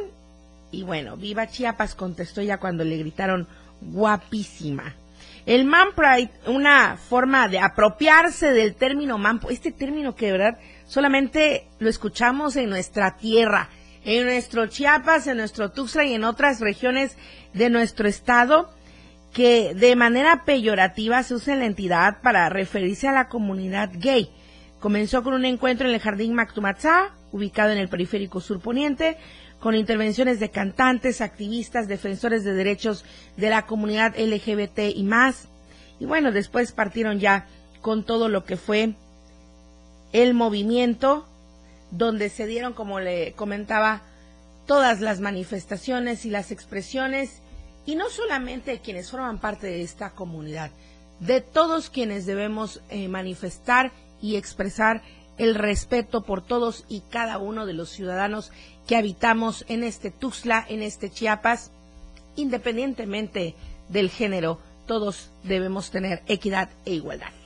y 0.72 0.84
bueno, 0.84 1.18
viva 1.18 1.48
Chiapas 1.48 1.96
contestó 1.96 2.44
ya 2.44 2.60
cuando 2.60 2.84
le 2.84 2.98
gritaron 2.98 3.48
guapísima. 3.82 4.94
El 5.48 5.66
man 5.66 5.90
pride, 5.96 6.30
una 6.46 6.96
forma 6.96 7.48
de 7.48 7.58
apropiarse 7.58 8.52
del 8.52 8.76
término 8.76 9.18
man, 9.18 9.42
este 9.50 9.72
término 9.72 10.16
que 10.16 10.28
de 10.28 10.32
verdad 10.34 10.60
solamente 10.86 11.68
lo 11.80 11.90
escuchamos 11.90 12.56
en 12.56 12.70
nuestra 12.70 13.18
tierra, 13.18 13.70
en 14.06 14.26
nuestro 14.26 14.68
Chiapas, 14.68 15.26
en 15.26 15.38
nuestro 15.38 15.72
Tuxtla 15.72 16.06
y 16.06 16.14
en 16.14 16.24
otras 16.24 16.60
regiones 16.60 17.18
de 17.56 17.72
nuestro 17.72 18.08
estado 18.08 18.70
que 19.34 19.74
de 19.74 19.96
manera 19.96 20.44
peyorativa 20.44 21.24
se 21.24 21.36
usa 21.36 21.54
en 21.54 21.60
la 21.60 21.66
entidad 21.66 22.22
para 22.22 22.50
referirse 22.50 23.08
a 23.08 23.14
la 23.14 23.30
comunidad 23.30 23.92
gay. 23.94 24.30
Comenzó 24.80 25.24
con 25.24 25.34
un 25.34 25.46
encuentro 25.46 25.88
en 25.88 25.94
el 25.94 26.02
Jardín 26.02 26.34
Mactumatzá, 26.34 27.16
ubicado 27.32 27.72
en 27.72 27.78
el 27.78 27.88
periférico 27.88 28.42
surponiente, 28.42 29.18
con 29.60 29.76
intervenciones 29.76 30.40
de 30.40 30.50
cantantes, 30.50 31.22
activistas, 31.22 31.88
defensores 31.88 32.44
de 32.44 32.54
derechos 32.54 33.06
de 33.38 33.50
la 33.50 33.68
comunidad 33.68 34.20
LGBT 34.20 34.96
y 34.96 35.04
más. 35.04 35.48
Y 36.00 36.06
bueno, 36.06 36.32
después 36.32 36.72
partieron 36.72 37.20
ya 37.20 37.46
con 37.82 38.04
todo 38.04 38.28
lo 38.28 38.44
que 38.44 38.58
fue 38.58 38.96
el 40.14 40.34
movimiento, 40.34 41.28
donde 41.92 42.30
se 42.30 42.48
dieron, 42.48 42.74
como 42.74 43.00
le 43.00 43.34
comentaba, 43.34 44.02
todas 44.66 45.00
las 45.00 45.20
manifestaciones 45.20 46.26
y 46.26 46.32
las 46.32 46.52
expresiones 46.52 47.42
y 47.86 47.96
no 47.96 48.10
solamente 48.10 48.72
de 48.72 48.80
quienes 48.80 49.10
forman 49.10 49.40
parte 49.40 49.68
de 49.68 49.82
esta 49.82 50.12
comunidad, 50.12 50.72
de 51.20 51.42
todos 51.42 51.90
quienes 51.90 52.26
debemos 52.26 52.82
eh, 52.90 53.08
manifestar 53.08 53.92
y 54.22 54.36
expresar 54.36 55.02
el 55.38 55.56
respeto 55.56 56.22
por 56.22 56.44
todos 56.44 56.86
y 56.88 57.02
cada 57.10 57.38
uno 57.38 57.66
de 57.66 57.74
los 57.74 57.90
ciudadanos 57.90 58.52
que 58.88 58.96
habitamos 58.96 59.66
en 59.68 59.84
este 59.84 60.12
Tuxtla, 60.12 60.66
en 60.68 60.84
este 60.84 61.10
Chiapas, 61.10 61.72
independientemente 62.36 63.56
del 63.90 64.10
género, 64.10 64.60
todos 64.86 65.32
debemos 65.44 65.92
tener 65.92 66.22
equidad 66.28 66.70
e 66.86 66.94
igualdad. 66.94 67.41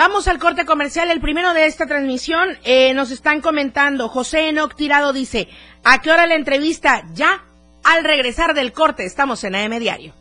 Vamos 0.00 0.28
al 0.28 0.38
corte 0.38 0.64
comercial, 0.64 1.10
el 1.10 1.20
primero 1.20 1.52
de 1.52 1.66
esta 1.66 1.84
transmisión. 1.84 2.56
Eh, 2.64 2.94
nos 2.94 3.10
están 3.10 3.42
comentando, 3.42 4.08
José 4.08 4.48
Enoc 4.48 4.74
Tirado 4.74 5.12
dice, 5.12 5.46
¿a 5.84 6.00
qué 6.00 6.10
hora 6.10 6.26
la 6.26 6.36
entrevista? 6.36 7.06
Ya, 7.12 7.44
al 7.84 8.02
regresar 8.02 8.54
del 8.54 8.72
corte, 8.72 9.04
estamos 9.04 9.44
en 9.44 9.56
AM 9.56 9.78
Diario. 9.78 10.14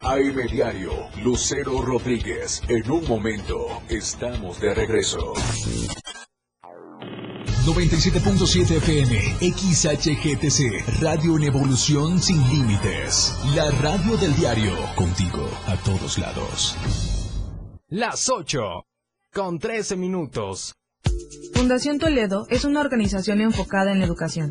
AM 0.00 0.36
Diario, 0.50 0.92
Lucero 1.24 1.80
Rodríguez. 1.80 2.60
En 2.68 2.90
un 2.90 3.08
momento, 3.08 3.80
estamos 3.88 4.60
de 4.60 4.74
regreso. 4.74 5.32
97.7 7.64 8.76
FM, 8.76 9.18
XHGTC, 9.50 11.00
Radio 11.00 11.38
en 11.38 11.44
Evolución 11.44 12.20
Sin 12.20 12.46
Límites. 12.50 13.34
La 13.54 13.70
radio 13.70 14.18
del 14.18 14.36
diario, 14.36 14.74
contigo 14.94 15.48
a 15.66 15.76
todos 15.76 16.18
lados. 16.18 16.76
Las 17.90 18.28
8, 18.28 18.84
con 19.32 19.58
13 19.58 19.96
minutos. 19.96 20.74
Fundación 21.54 21.98
Toledo 21.98 22.46
es 22.50 22.66
una 22.66 22.82
organización 22.82 23.40
enfocada 23.40 23.92
en 23.92 24.00
la 24.00 24.04
educación. 24.04 24.50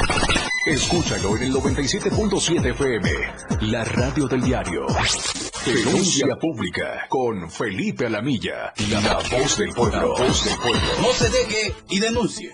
Escúchalo 0.65 1.37
en 1.37 1.43
el 1.43 1.53
97.7 1.53 2.69
FM, 2.69 3.09
la 3.61 3.83
radio 3.83 4.27
del 4.27 4.41
diario. 4.41 4.85
Denuncia 5.65 6.35
pública 6.39 7.07
con 7.09 7.49
Felipe 7.49 8.05
Alamilla, 8.05 8.71
la 8.91 9.15
voz 9.31 9.57
del 9.57 9.73
pueblo. 9.73 10.15
voz 10.15 10.45
del 10.45 10.55
pueblo. 10.57 10.79
No 11.01 11.07
se 11.13 11.29
deje 11.31 11.73
y 11.89 11.99
denuncie. 11.99 12.51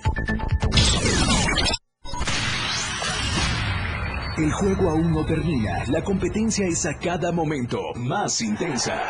El 4.38 4.52
juego 4.54 4.90
aún 4.90 5.12
no 5.12 5.26
termina, 5.26 5.84
la 5.88 6.02
competencia 6.02 6.66
es 6.66 6.86
a 6.86 6.98
cada 6.98 7.34
momento 7.34 7.94
más 7.96 8.40
intensa. 8.40 9.04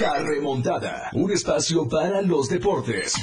La 0.00 0.22
remontada, 0.22 1.10
un 1.12 1.32
espacio 1.32 1.88
para 1.88 2.22
los 2.22 2.48
deportes. 2.48 3.14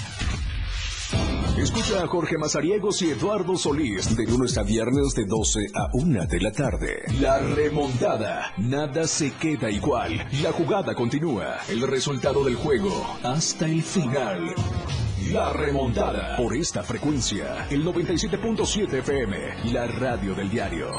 Escucha 1.61 2.01
a 2.01 2.07
Jorge 2.07 2.39
Mazariegos 2.39 3.03
y 3.03 3.11
Eduardo 3.11 3.55
Solís 3.55 4.17
de 4.17 4.25
lunes 4.25 4.57
a 4.57 4.63
viernes 4.63 5.13
de 5.13 5.25
12 5.25 5.67
a 5.75 5.89
1 5.93 6.25
de 6.25 6.39
la 6.41 6.51
tarde. 6.51 7.03
La 7.19 7.37
remontada. 7.37 8.51
Nada 8.57 9.05
se 9.05 9.31
queda 9.33 9.69
igual. 9.69 10.27
La 10.41 10.51
jugada 10.53 10.95
continúa. 10.95 11.57
El 11.69 11.87
resultado 11.87 12.43
del 12.43 12.55
juego 12.55 12.89
hasta 13.21 13.67
el 13.67 13.83
final. 13.83 14.55
La 15.31 15.53
remontada. 15.53 16.35
Por 16.35 16.57
esta 16.57 16.81
frecuencia. 16.81 17.67
El 17.69 17.85
97.7 17.85 18.93
FM. 18.95 19.71
La 19.71 19.85
radio 19.85 20.33
del 20.33 20.49
diario. 20.49 20.89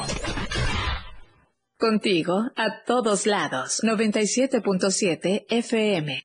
Contigo 1.77 2.35
a 2.55 2.83
todos 2.85 3.27
lados. 3.27 3.81
97.7 3.83 5.45
FM. 5.49 6.23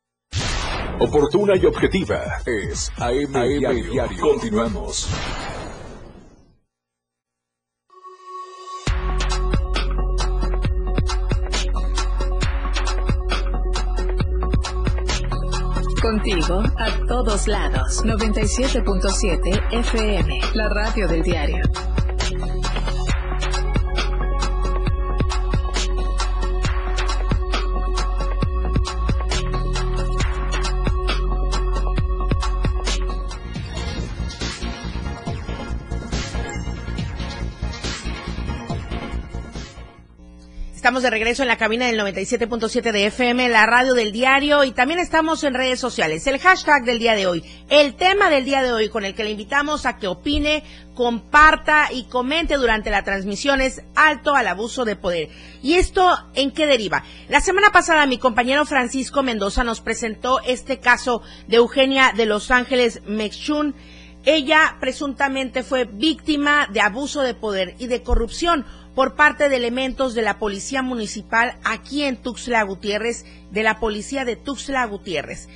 Oportuna 1.01 1.55
y 1.55 1.65
objetiva 1.65 2.41
es 2.45 2.91
AM, 2.97 3.33
Diario. 3.33 3.93
Diario. 3.93 4.21
Continuamos. 4.21 5.09
Contigo 16.03 16.63
a 16.77 17.07
todos 17.07 17.47
lados. 17.47 18.05
97.7 18.05 19.73
FM. 19.73 20.41
La 20.55 20.69
radio 20.69 21.07
del 21.07 21.23
diario. 21.23 21.63
Estamos 40.79 41.03
de 41.03 41.11
regreso 41.11 41.43
en 41.43 41.49
la 41.49 41.59
cabina 41.59 41.87
del 41.87 41.99
97.7 41.99 42.93
de 42.93 43.07
FM, 43.07 43.49
la 43.49 43.67
radio 43.67 43.95
del 43.95 44.13
diario, 44.13 44.63
y 44.63 44.71
también 44.71 45.01
estamos 45.01 45.43
en 45.43 45.55
redes 45.55 45.81
sociales. 45.81 46.25
El 46.29 46.39
hashtag 46.39 46.85
del 46.85 47.01
día 47.01 47.17
de 47.17 47.27
hoy, 47.27 47.43
el 47.69 47.97
tema 47.97 48.31
del 48.31 48.45
día 48.45 48.63
de 48.63 48.73
hoy 48.73 48.89
con 48.89 49.05
el 49.05 49.17
que 49.17 49.25
le 49.25 49.33
invitamos 49.33 49.87
a 49.87 49.97
que 49.97 50.07
opine, 50.07 50.63
comparta 50.95 51.89
y 51.93 52.05
comente 52.05 52.55
durante 52.55 52.91
la 52.91 53.03
transmisión 53.03 53.61
es 53.61 53.83
alto 53.97 54.37
al 54.37 54.47
abuso 54.47 54.85
de 54.85 54.95
poder. 54.95 55.31
¿Y 55.65 55.75
esto 55.75 56.17
en 56.35 56.53
qué 56.53 56.67
deriva? 56.67 57.03
La 57.29 57.41
semana 57.41 57.73
pasada 57.73 58.07
mi 58.07 58.19
compañero 58.19 58.65
Francisco 58.65 59.25
Mendoza 59.25 59.65
nos 59.65 59.81
presentó 59.81 60.41
este 60.43 60.79
caso 60.79 61.23
de 61.49 61.57
Eugenia 61.57 62.13
de 62.17 62.27
Los 62.27 62.53
Ángeles 62.53 63.03
Mexchun. 63.05 63.75
Ella 64.25 64.77
presuntamente 64.79 65.65
fue 65.65 65.87
víctima 65.87 66.69
de 66.71 66.83
abuso 66.83 67.23
de 67.23 67.35
poder 67.35 67.75
y 67.81 67.89
de 67.89 68.03
corrupción 68.03 68.65
por 68.99 69.15
parte 69.15 69.49
de 69.49 69.55
elementos 69.55 70.15
de 70.15 70.23
la 70.23 70.41
Policía 70.41 70.83
Municipal 70.83 71.57
aquí 71.63 72.03
en 72.03 72.17
Tuxtla 72.17 72.65
Gutiérrez, 72.65 73.25
de 73.53 73.63
la 73.63 73.79
Policía 73.79 74.25
de 74.25 74.35
Tuxtla 74.35 74.85
Gutiérrez. 74.87 75.49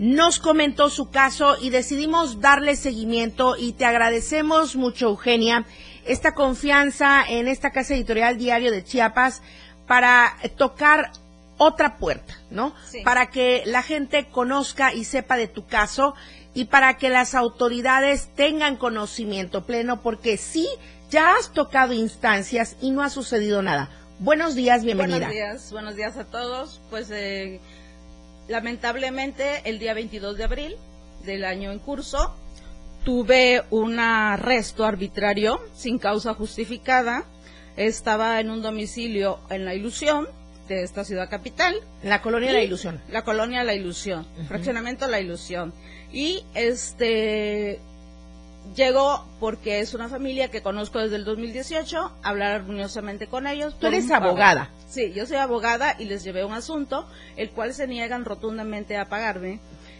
Nos 0.00 0.40
comentó 0.40 0.90
su 0.90 1.08
caso 1.08 1.54
y 1.62 1.70
decidimos 1.70 2.40
darle 2.40 2.74
seguimiento 2.74 3.54
y 3.56 3.74
te 3.74 3.84
agradecemos 3.84 4.74
mucho, 4.74 5.10
Eugenia, 5.10 5.64
esta 6.06 6.34
confianza 6.34 7.22
en 7.22 7.46
esta 7.46 7.70
casa 7.70 7.94
editorial 7.94 8.36
Diario 8.36 8.72
de 8.72 8.82
Chiapas 8.82 9.42
para 9.86 10.36
tocar 10.56 11.12
otra 11.56 11.98
puerta, 11.98 12.34
¿no? 12.50 12.74
Para 13.04 13.30
que 13.30 13.62
la 13.64 13.84
gente 13.84 14.26
conozca 14.28 14.92
y 14.92 15.04
sepa 15.04 15.36
de 15.36 15.46
tu 15.46 15.66
caso 15.66 16.16
y 16.52 16.64
para 16.64 16.96
que 16.96 17.10
las 17.10 17.36
autoridades 17.36 18.30
tengan 18.34 18.74
conocimiento 18.74 19.64
pleno, 19.64 20.00
porque 20.00 20.36
sí 20.36 20.66
ya 21.10 21.36
has 21.36 21.52
tocado 21.52 21.92
instancias 21.92 22.76
y 22.80 22.90
no 22.90 23.02
ha 23.02 23.10
sucedido 23.10 23.62
nada. 23.62 23.88
Buenos 24.18 24.54
días, 24.54 24.84
bienvenida. 24.84 25.18
Buenos 25.18 25.34
días, 25.34 25.72
buenos 25.72 25.96
días 25.96 26.16
a 26.16 26.24
todos. 26.24 26.80
Pues 26.90 27.10
eh, 27.10 27.60
lamentablemente 28.48 29.62
el 29.64 29.78
día 29.78 29.94
22 29.94 30.36
de 30.36 30.44
abril 30.44 30.76
del 31.24 31.44
año 31.44 31.72
en 31.72 31.78
curso 31.78 32.34
tuve 33.04 33.62
un 33.70 33.98
arresto 34.00 34.84
arbitrario 34.84 35.60
sin 35.74 35.98
causa 35.98 36.34
justificada. 36.34 37.24
Estaba 37.76 38.40
en 38.40 38.50
un 38.50 38.60
domicilio 38.60 39.38
en 39.50 39.64
La 39.64 39.74
Ilusión 39.74 40.26
de 40.68 40.82
esta 40.82 41.04
ciudad 41.04 41.30
capital. 41.30 41.76
La 42.02 42.20
colonia 42.20 42.52
La 42.52 42.62
Ilusión. 42.62 43.00
La 43.08 43.22
colonia 43.22 43.62
La 43.64 43.74
Ilusión. 43.74 44.26
Fraccionamiento 44.48 45.06
La 45.06 45.20
Ilusión. 45.20 45.72
Y 46.12 46.44
este 46.54 47.80
Llegó 48.78 49.26
porque 49.40 49.80
es 49.80 49.92
una 49.92 50.08
familia 50.08 50.52
que 50.52 50.62
conozco 50.62 51.00
desde 51.00 51.16
el 51.16 51.24
2018, 51.24 52.12
hablar 52.22 52.52
armoniosamente 52.52 53.26
con 53.26 53.48
ellos. 53.48 53.76
Tú 53.76 53.88
eres 53.88 54.08
abogada. 54.08 54.70
Sí, 54.88 55.12
yo 55.12 55.26
soy 55.26 55.38
abogada 55.38 55.96
y 55.98 56.04
les 56.04 56.22
llevé 56.22 56.44
un 56.44 56.52
asunto, 56.52 57.04
el 57.36 57.50
cual 57.50 57.74
se 57.74 57.88
niegan 57.88 58.24
rotundamente 58.24 58.96
a 58.96 59.08
pagarme. 59.08 59.58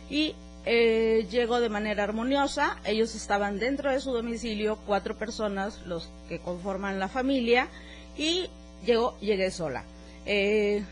Y 0.08 0.36
eh, 0.64 1.26
llegó 1.28 1.58
de 1.58 1.68
manera 1.68 2.04
armoniosa, 2.04 2.76
ellos 2.84 3.16
estaban 3.16 3.58
dentro 3.58 3.90
de 3.90 3.98
su 3.98 4.12
domicilio, 4.12 4.78
cuatro 4.86 5.16
personas, 5.16 5.80
los 5.84 6.08
que 6.28 6.38
conforman 6.38 7.00
la 7.00 7.08
familia, 7.08 7.66
y 8.16 8.48
llegó, 8.86 9.18
llegué 9.18 9.50
sola. 9.50 9.82
Eh, 10.24 10.84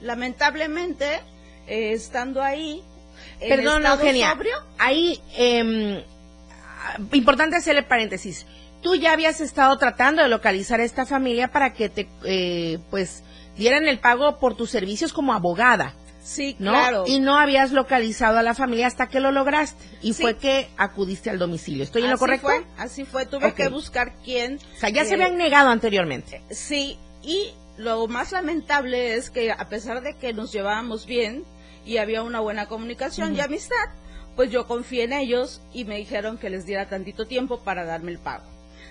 lamentablemente, 0.00 1.18
eh, 1.66 1.90
estando 1.90 2.40
ahí, 2.40 2.84
Perdón, 3.40 3.84
Eugenia, 3.84 4.38
ahí 4.78 5.20
eh, 6.98 7.16
importante 7.16 7.56
hacerle 7.56 7.82
paréntesis. 7.82 8.46
Tú 8.82 8.96
ya 8.96 9.12
habías 9.12 9.40
estado 9.40 9.76
tratando 9.78 10.22
de 10.22 10.28
localizar 10.28 10.80
a 10.80 10.84
esta 10.84 11.06
familia 11.06 11.48
para 11.48 11.72
que 11.72 11.88
te, 11.88 12.08
eh, 12.24 12.78
pues, 12.90 13.22
dieran 13.56 13.86
el 13.86 14.00
pago 14.00 14.38
por 14.38 14.56
tus 14.56 14.70
servicios 14.70 15.12
como 15.12 15.32
abogada. 15.32 15.94
Sí, 16.22 16.56
¿no? 16.58 16.72
claro. 16.72 17.04
Y 17.06 17.20
no 17.20 17.36
habías 17.36 17.72
localizado 17.72 18.38
a 18.38 18.42
la 18.42 18.54
familia 18.54 18.86
hasta 18.86 19.08
que 19.08 19.20
lo 19.20 19.32
lograste. 19.32 19.82
Y 20.02 20.12
fue 20.12 20.36
que 20.36 20.68
acudiste 20.76 21.30
al 21.30 21.38
domicilio. 21.38 21.82
¿Estoy 21.82 22.04
en 22.04 22.10
lo 22.10 22.18
correcto? 22.18 22.46
Fue, 22.46 22.64
así 22.78 23.04
fue, 23.04 23.26
tuve 23.26 23.54
que 23.54 23.68
buscar 23.68 24.14
quién. 24.24 24.58
O 24.76 24.78
sea, 24.78 24.88
ya 24.88 25.04
se 25.04 25.14
habían 25.14 25.36
negado 25.36 25.70
anteriormente. 25.70 26.42
Sí, 26.50 26.96
y 27.22 27.52
lo 27.76 28.06
más 28.06 28.32
lamentable 28.32 29.14
es 29.14 29.30
que 29.30 29.50
a 29.50 29.68
pesar 29.68 30.02
de 30.02 30.14
que 30.14 30.32
nos 30.32 30.52
llevábamos 30.52 31.06
bien 31.06 31.44
y 31.84 31.96
había 31.96 32.22
una 32.22 32.40
buena 32.40 32.66
comunicación 32.66 33.34
y 33.34 33.40
amistad, 33.40 33.88
pues 34.36 34.50
yo 34.50 34.66
confié 34.66 35.04
en 35.04 35.12
ellos 35.12 35.60
y 35.72 35.84
me 35.84 35.96
dijeron 35.96 36.38
que 36.38 36.50
les 36.50 36.66
diera 36.66 36.88
tantito 36.88 37.26
tiempo 37.26 37.60
para 37.60 37.84
darme 37.84 38.12
el 38.12 38.18
pago. 38.18 38.44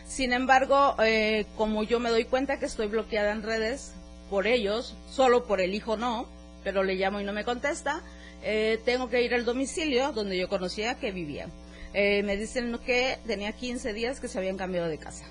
Sin 0.06 0.34
embargo, 0.34 0.96
eh, 1.04 1.46
como 1.56 1.84
yo 1.84 2.00
me 2.00 2.10
doy 2.10 2.26
cuenta 2.26 2.60
que 2.60 2.66
estoy 2.66 2.88
bloqueada 2.88 3.32
en 3.32 3.44
redes 3.44 3.94
por 4.30 4.46
ellos, 4.46 4.96
solo 5.10 5.46
por 5.46 5.62
el 5.62 5.74
hijo 5.74 5.98
no, 5.98 6.28
pero 6.64 6.84
le 6.84 6.96
llamo 6.96 7.20
y 7.20 7.24
no 7.24 7.34
me 7.34 7.44
contesta, 7.44 8.02
eh, 8.44 8.80
tengo 8.86 9.10
que 9.10 9.22
ir 9.24 9.34
al 9.34 9.46
domicilio 9.46 10.12
donde 10.12 10.38
yo 10.38 10.50
conocía 10.50 10.96
que 10.96 11.12
vivía. 11.12 11.48
Eh, 11.94 12.24
me 12.24 12.38
dicen 12.38 12.78
que 12.86 13.20
tenía 13.26 13.52
15 13.52 13.94
días 13.94 14.20
que 14.20 14.28
se 14.28 14.38
habían 14.38 14.58
cambiado 14.58 14.88
de 14.88 14.98
casa. 14.98 15.26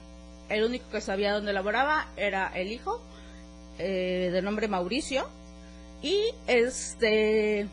El 0.48 0.64
único 0.64 0.90
que 0.90 1.00
sabía 1.00 1.32
dónde 1.32 1.52
laboraba 1.52 2.08
era 2.16 2.50
el 2.54 2.72
hijo, 2.72 3.00
de 3.78 4.40
nombre 4.42 4.68
Mauricio, 4.68 5.26
y 6.02 6.34
este 6.46 7.66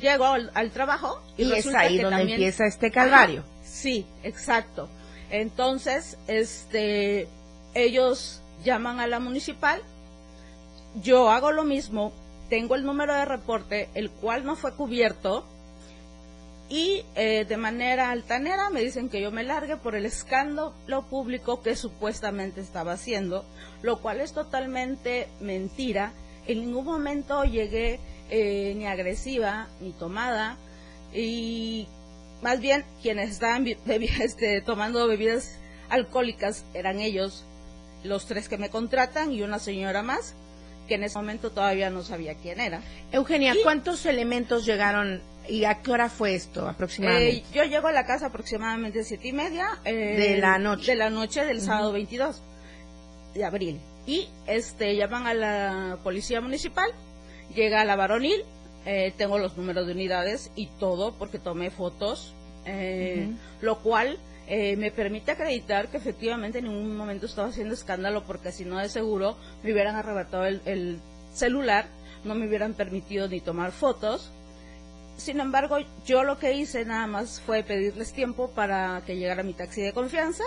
llego 0.00 0.26
al, 0.26 0.70
trabajo 0.70 1.20
y, 1.36 1.52
es 1.52 1.66
ahí 1.74 1.98
donde 1.98 2.22
empieza 2.22 2.66
este 2.66 2.90
calvario. 2.90 3.44
sí, 3.64 4.06
exacto. 4.22 4.88
Entonces, 5.30 6.18
este, 6.26 7.26
ellos 7.74 8.42
llaman 8.64 9.00
a 9.00 9.06
la 9.06 9.18
municipal, 9.18 9.80
yo 11.02 11.30
hago 11.30 11.52
lo 11.52 11.64
mismo, 11.64 12.12
tengo 12.50 12.74
el 12.74 12.84
número 12.84 13.14
de 13.14 13.24
reporte, 13.24 13.88
el 13.94 14.10
cual 14.10 14.44
no 14.44 14.56
fue 14.56 14.74
cubierto, 14.74 15.46
y 16.68 17.04
eh, 17.16 17.44
de 17.46 17.56
manera 17.58 18.10
altanera 18.10 18.70
me 18.70 18.80
dicen 18.80 19.10
que 19.10 19.20
yo 19.20 19.30
me 19.30 19.42
largue 19.42 19.76
por 19.76 19.94
el 19.94 20.06
escándalo 20.06 21.02
público 21.10 21.62
que 21.62 21.76
supuestamente 21.76 22.62
estaba 22.62 22.92
haciendo, 22.92 23.44
lo 23.82 24.00
cual 24.00 24.20
es 24.22 24.32
totalmente 24.32 25.28
mentira. 25.40 26.14
En 26.46 26.60
ningún 26.60 26.86
momento 26.86 27.44
llegué 27.44 28.00
eh, 28.34 28.72
ni 28.74 28.86
agresiva, 28.86 29.68
ni 29.82 29.92
tomada. 29.92 30.56
Y 31.12 31.86
más 32.40 32.60
bien 32.60 32.82
quienes 33.02 33.30
estaban 33.30 33.66
este, 33.86 34.62
tomando 34.62 35.06
bebidas 35.06 35.58
alcohólicas 35.90 36.64
eran 36.72 36.98
ellos, 36.98 37.44
los 38.04 38.26
tres 38.26 38.48
que 38.48 38.56
me 38.56 38.70
contratan 38.70 39.32
y 39.32 39.42
una 39.42 39.58
señora 39.58 40.02
más 40.02 40.34
que 40.88 40.94
en 40.94 41.04
ese 41.04 41.18
momento 41.18 41.50
todavía 41.50 41.90
no 41.90 42.02
sabía 42.02 42.34
quién 42.34 42.58
era. 42.58 42.80
Eugenia, 43.12 43.54
¿cuántos 43.62 44.06
elementos 44.06 44.64
llegaron 44.64 45.20
y 45.46 45.64
a 45.64 45.82
qué 45.82 45.90
hora 45.90 46.08
fue 46.08 46.34
esto 46.34 46.66
aproximadamente? 46.66 47.36
Eh, 47.36 47.44
yo 47.52 47.64
llego 47.64 47.88
a 47.88 47.92
la 47.92 48.06
casa 48.06 48.26
aproximadamente 48.26 49.04
siete 49.04 49.28
y 49.28 49.32
media. 49.34 49.78
Eh, 49.84 49.92
de 49.92 50.38
la 50.38 50.58
noche. 50.58 50.92
De 50.92 50.96
la 50.96 51.10
noche 51.10 51.44
del 51.44 51.60
sábado 51.60 51.92
22 51.92 52.42
de 53.34 53.44
abril. 53.44 53.80
Y 54.06 54.26
este 54.46 54.96
llaman 54.96 55.26
a 55.26 55.34
la 55.34 55.98
policía 56.02 56.40
municipal, 56.40 56.90
llega 57.52 57.84
la 57.84 57.96
varonil, 57.96 58.42
eh, 58.84 59.12
tengo 59.16 59.38
los 59.38 59.56
números 59.56 59.86
de 59.86 59.92
unidades 59.92 60.50
y 60.56 60.66
todo 60.66 61.14
porque 61.14 61.38
tomé 61.38 61.70
fotos, 61.70 62.34
lo 63.60 63.78
cual 63.80 64.18
eh, 64.48 64.76
me 64.76 64.90
permite 64.90 65.30
acreditar 65.30 65.88
que 65.88 65.96
efectivamente 65.96 66.58
en 66.58 66.64
ningún 66.64 66.96
momento 66.96 67.26
estaba 67.26 67.48
haciendo 67.48 67.74
escándalo 67.74 68.24
porque 68.24 68.50
si 68.50 68.64
no 68.64 68.78
de 68.78 68.88
seguro 68.88 69.36
me 69.62 69.72
hubieran 69.72 69.94
arrebatado 69.94 70.44
el, 70.44 71.00
celular, 71.32 71.86
no 72.24 72.34
me 72.34 72.46
hubieran 72.46 72.74
permitido 72.74 73.28
ni 73.28 73.40
tomar 73.40 73.72
fotos. 73.72 74.30
Sin 75.16 75.40
embargo, 75.40 75.78
yo 76.04 76.24
lo 76.24 76.38
que 76.38 76.52
hice 76.52 76.84
nada 76.84 77.06
más 77.06 77.40
fue 77.40 77.62
pedirles 77.62 78.12
tiempo 78.12 78.50
para 78.50 79.02
que 79.06 79.16
llegara 79.16 79.42
mi 79.42 79.54
taxi 79.54 79.80
de 79.80 79.94
confianza 79.94 80.44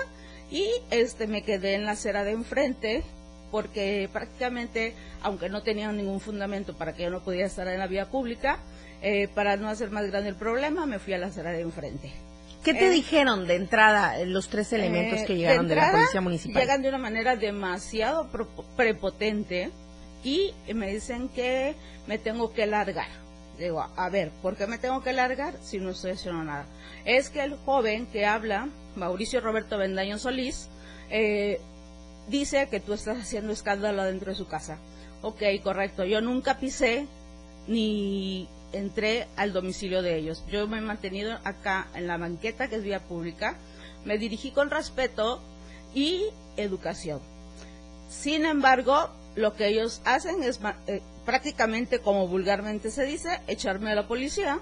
y 0.51 0.69
este 0.91 1.25
me 1.25 1.43
quedé 1.43 1.73
en 1.73 1.85
la 1.85 1.93
acera 1.93 2.23
de 2.23 2.31
enfrente 2.33 3.03
porque 3.51 4.09
prácticamente, 4.11 4.93
aunque 5.21 5.49
no 5.49 5.63
tenían 5.63 5.97
ningún 5.97 6.19
fundamento 6.19 6.75
para 6.75 6.93
que 6.93 7.03
yo 7.03 7.09
no 7.09 7.21
pudiera 7.21 7.47
estar 7.47 7.67
en 7.67 7.79
la 7.79 7.87
vía 7.87 8.09
pública, 8.09 8.59
eh, 9.01 9.27
para 9.33 9.57
no 9.57 9.69
hacer 9.69 9.91
más 9.91 10.05
grande 10.07 10.29
el 10.29 10.35
problema, 10.35 10.85
me 10.85 10.99
fui 10.99 11.13
a 11.13 11.17
la 11.17 11.27
acera 11.27 11.51
de 11.51 11.61
enfrente. 11.61 12.11
¿Qué 12.63 12.73
te 12.73 12.87
eh, 12.87 12.89
dijeron 12.89 13.45
de 13.45 13.55
entrada 13.55 14.19
eh, 14.19 14.25
los 14.25 14.49
tres 14.49 14.73
elementos 14.73 15.21
que 15.27 15.35
llegaron 15.35 15.67
de, 15.67 15.75
la 15.75 15.91
policía 15.91 16.21
municipal? 16.21 16.61
Llegan 16.61 16.81
de 16.81 16.89
una 16.89 16.97
manera 16.97 17.35
demasiado 17.35 18.27
prepotente 18.75 19.69
y 20.23 20.53
me 20.73 20.91
dicen 20.91 21.29
que 21.29 21.75
me 22.07 22.17
tengo 22.17 22.51
que 22.53 22.65
largar. 22.65 23.07
Digo, 23.59 23.87
a 23.95 24.09
ver, 24.09 24.31
¿por 24.41 24.57
qué 24.57 24.67
me 24.67 24.77
tengo 24.77 25.01
que 25.01 25.13
largar 25.13 25.53
si 25.61 25.77
no 25.77 25.91
estoy 25.91 26.11
haciendo 26.11 26.43
nada? 26.43 26.65
Es 27.05 27.29
que 27.29 27.43
el 27.43 27.55
joven 27.55 28.07
que 28.07 28.25
habla, 28.25 28.67
Mauricio 28.95 29.39
Roberto 29.39 29.77
Bendaño 29.77 30.17
Solís, 30.17 30.67
eh, 31.09 31.61
dice 32.27 32.67
que 32.69 32.79
tú 32.79 32.93
estás 32.93 33.17
haciendo 33.17 33.53
escándalo 33.53 34.03
dentro 34.03 34.31
de 34.31 34.37
su 34.37 34.47
casa. 34.47 34.77
Ok, 35.21 35.41
correcto. 35.63 36.05
Yo 36.05 36.21
nunca 36.21 36.59
pisé 36.59 37.07
ni 37.67 38.47
entré 38.71 39.27
al 39.35 39.53
domicilio 39.53 40.01
de 40.01 40.17
ellos. 40.17 40.43
Yo 40.49 40.67
me 40.67 40.77
he 40.77 40.81
mantenido 40.81 41.37
acá 41.43 41.87
en 41.95 42.07
la 42.07 42.17
banqueta, 42.17 42.67
que 42.67 42.75
es 42.75 42.83
vía 42.83 42.99
pública, 42.99 43.57
me 44.03 44.17
dirigí 44.17 44.51
con 44.51 44.69
respeto 44.69 45.41
y 45.93 46.25
educación. 46.57 47.19
Sin 48.09 48.45
embargo, 48.45 49.09
lo 49.35 49.53
que 49.55 49.67
ellos 49.67 50.01
hacen 50.05 50.43
es 50.43 50.59
eh, 50.87 51.01
prácticamente, 51.25 51.99
como 51.99 52.27
vulgarmente 52.27 52.91
se 52.91 53.05
dice, 53.05 53.41
echarme 53.47 53.91
a 53.91 53.95
la 53.95 54.07
policía. 54.07 54.59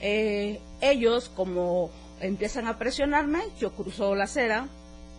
Eh, 0.00 0.60
ellos, 0.80 1.30
como 1.34 1.90
empiezan 2.20 2.66
a 2.66 2.78
presionarme, 2.78 3.40
yo 3.58 3.72
cruzo 3.72 4.14
la 4.14 4.24
acera 4.24 4.68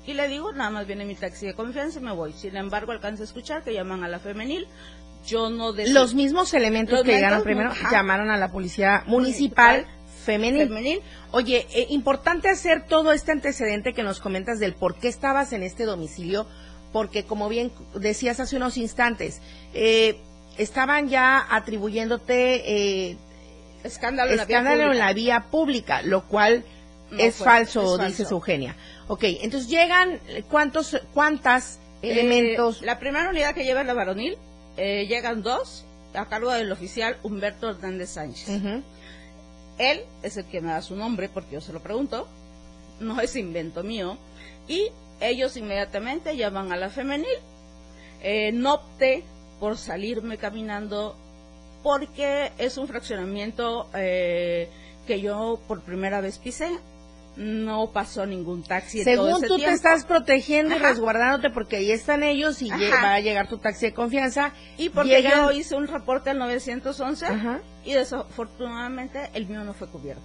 y 0.06 0.14
le 0.14 0.28
digo, 0.28 0.52
nada 0.54 0.70
más 0.70 0.88
viene 0.88 1.06
mi 1.06 1.16
taxi 1.16 1.46
de 1.46 1.54
confianza 1.54 2.00
y 2.00 2.04
me 2.04 2.12
voy. 2.12 2.34
Sin 2.34 2.56
embargo, 2.56 2.92
alcanza 2.92 3.24
a 3.24 3.26
escuchar 3.26 3.64
que 3.64 3.74
llaman 3.74 4.04
a 4.04 4.08
la 4.08 4.20
femenil, 4.20 4.68
yo 5.26 5.50
no 5.50 5.72
Los 5.74 6.14
mismos 6.14 6.54
elementos 6.54 7.04
que 7.04 7.12
llegaron 7.12 7.44
primero 7.44 7.72
llamaron 7.92 8.32
a 8.32 8.38
la 8.38 8.52
policía 8.52 9.04
municipal, 9.06 9.86
femenil. 10.26 11.02
Oye, 11.32 11.68
eh, 11.74 11.88
importante 11.90 12.50
hacer 12.50 12.86
todo 12.88 13.14
este 13.14 13.32
antecedente 13.32 13.94
que 13.94 14.04
nos 14.04 14.20
comentas 14.20 14.60
del 14.60 14.74
por 14.74 14.96
qué 14.96 15.08
estabas 15.08 15.54
en 15.54 15.64
este 15.64 15.86
domicilio, 15.86 16.48
porque 16.92 17.24
como 17.24 17.50
bien 17.50 17.72
decías 17.94 18.40
hace 18.40 18.58
unos 18.58 18.78
instantes, 18.78 19.42
eh, 19.74 20.20
estaban 20.58 21.10
ya 21.10 21.46
atribuyéndote 21.50 23.10
eh, 23.12 23.18
escándalo, 23.84 24.32
en, 24.32 24.98
la 24.98 25.14
vía 25.14 25.46
pública, 25.52 26.02
lo 26.02 26.28
cual 26.28 26.66
es, 27.18 27.36
falso, 27.36 27.98
dice 27.98 28.24
Eugenia. 28.30 28.76
Ok, 29.08 29.24
entonces 29.24 29.70
llegan, 29.70 30.20
¿cuántos, 30.50 31.00
cuántas 31.14 31.80
elementos? 32.02 32.82
La 32.82 33.00
primera 33.00 33.30
unidad 33.30 33.54
que 33.54 33.64
lleva 33.64 33.82
es 33.82 33.88
la 33.88 33.94
varonil, 33.94 34.38
eh, 34.78 35.06
llegan 35.08 35.42
dos 35.42 35.86
a 36.14 36.26
cargo 36.26 36.52
del 36.52 36.72
oficial 36.72 37.18
Humberto 37.24 37.70
Hernández 37.70 38.12
Sánchez. 38.12 38.50
Él 39.78 40.02
es 40.22 40.38
el 40.38 40.46
que 40.46 40.62
me 40.62 40.72
da 40.72 40.82
su 40.82 40.96
nombre 40.96 41.30
porque 41.30 41.54
yo 41.54 41.62
se 41.62 41.74
lo 41.74 41.82
pregunto, 41.82 42.28
no 43.00 43.20
es 43.20 43.36
invento 43.36 43.84
mío. 43.84 44.18
Y 44.68 44.90
ellos 45.20 45.58
inmediatamente 45.58 46.38
llaman 46.38 46.72
a 46.72 46.78
la 46.78 46.90
femenil. 46.90 47.28
Eh, 48.22 48.52
no 48.52 48.76
opté 48.76 49.24
por 49.60 49.78
salirme 49.78 50.38
caminando 50.38 51.16
porque 51.84 52.52
es 52.58 52.78
un 52.78 52.88
fraccionamiento 52.88 53.90
eh, 53.96 54.70
que 55.08 55.22
yo 55.22 55.60
por 55.68 55.82
primera 55.82 56.22
vez 56.22 56.38
pisé 56.38 56.70
no 57.36 57.92
pasó 57.92 58.26
ningún 58.26 58.64
taxi. 58.64 59.04
Según 59.04 59.42
tú 59.42 59.58
te 59.58 59.70
estás 59.70 60.06
protegiendo 60.06 60.76
y 60.76 60.80
resguardándote 60.80 61.50
porque 61.50 61.78
ahí 61.78 61.92
están 61.92 62.24
ellos 62.24 62.62
y 62.62 62.70
va 62.70 63.14
a 63.14 63.20
llegar 63.20 63.48
tu 63.48 63.58
taxi 63.58 63.88
de 63.88 63.94
confianza. 63.94 64.54
Y 64.78 64.90
porque 64.90 65.24
yo 65.24 65.52
hice 65.52 65.76
un 65.76 65.88
reporte 65.88 66.30
al 66.30 66.40
911 66.40 67.26
y 67.86 67.94
desafortunadamente 67.94 69.30
el 69.34 69.48
mío 69.48 69.64
no 69.64 69.74
fue 69.74 69.88
cubierto. 69.88 70.24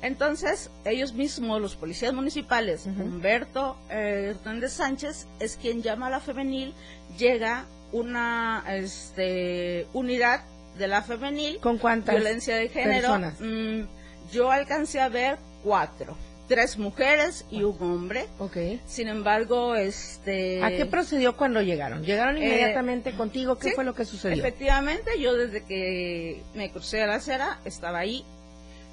Entonces, 0.00 0.70
ellos 0.84 1.12
mismos, 1.12 1.60
los 1.60 1.74
policías 1.74 2.12
municipales, 2.12 2.86
Humberto 2.86 3.76
eh, 3.90 4.36
Hernández 4.36 4.74
Sánchez, 4.74 5.26
es 5.40 5.56
quien 5.56 5.82
llama 5.82 6.06
a 6.06 6.10
la 6.10 6.20
femenil, 6.20 6.72
llega 7.18 7.66
una 7.90 8.64
este, 8.68 9.88
unidad 9.92 10.44
de 10.78 10.86
la 10.86 11.02
femenil. 11.02 11.58
¿Con 11.58 11.78
cuántas 11.78 12.14
Violencia 12.14 12.54
de 12.54 12.68
género. 12.68 13.18
Mm, 13.40 13.88
yo 14.30 14.52
alcancé 14.52 15.00
a 15.00 15.08
ver 15.08 15.38
cuatro 15.64 16.16
tres 16.48 16.78
mujeres 16.78 17.44
y 17.50 17.62
un 17.62 17.76
hombre. 17.80 18.26
Okay. 18.38 18.80
Sin 18.86 19.08
embargo, 19.08 19.76
este... 19.76 20.62
¿A 20.64 20.70
qué 20.70 20.86
procedió 20.86 21.36
cuando 21.36 21.62
llegaron? 21.62 22.02
¿Llegaron 22.02 22.38
eh, 22.38 22.46
inmediatamente 22.46 23.12
contigo? 23.12 23.58
¿Qué 23.58 23.72
fue 23.72 23.84
lo 23.84 23.94
que 23.94 24.04
sucedió? 24.04 24.36
Efectivamente, 24.36 25.20
yo 25.20 25.36
desde 25.36 25.62
que 25.64 26.42
me 26.54 26.70
crucé 26.70 27.02
a 27.02 27.06
la 27.06 27.16
acera 27.16 27.60
estaba 27.64 27.98
ahí. 27.98 28.24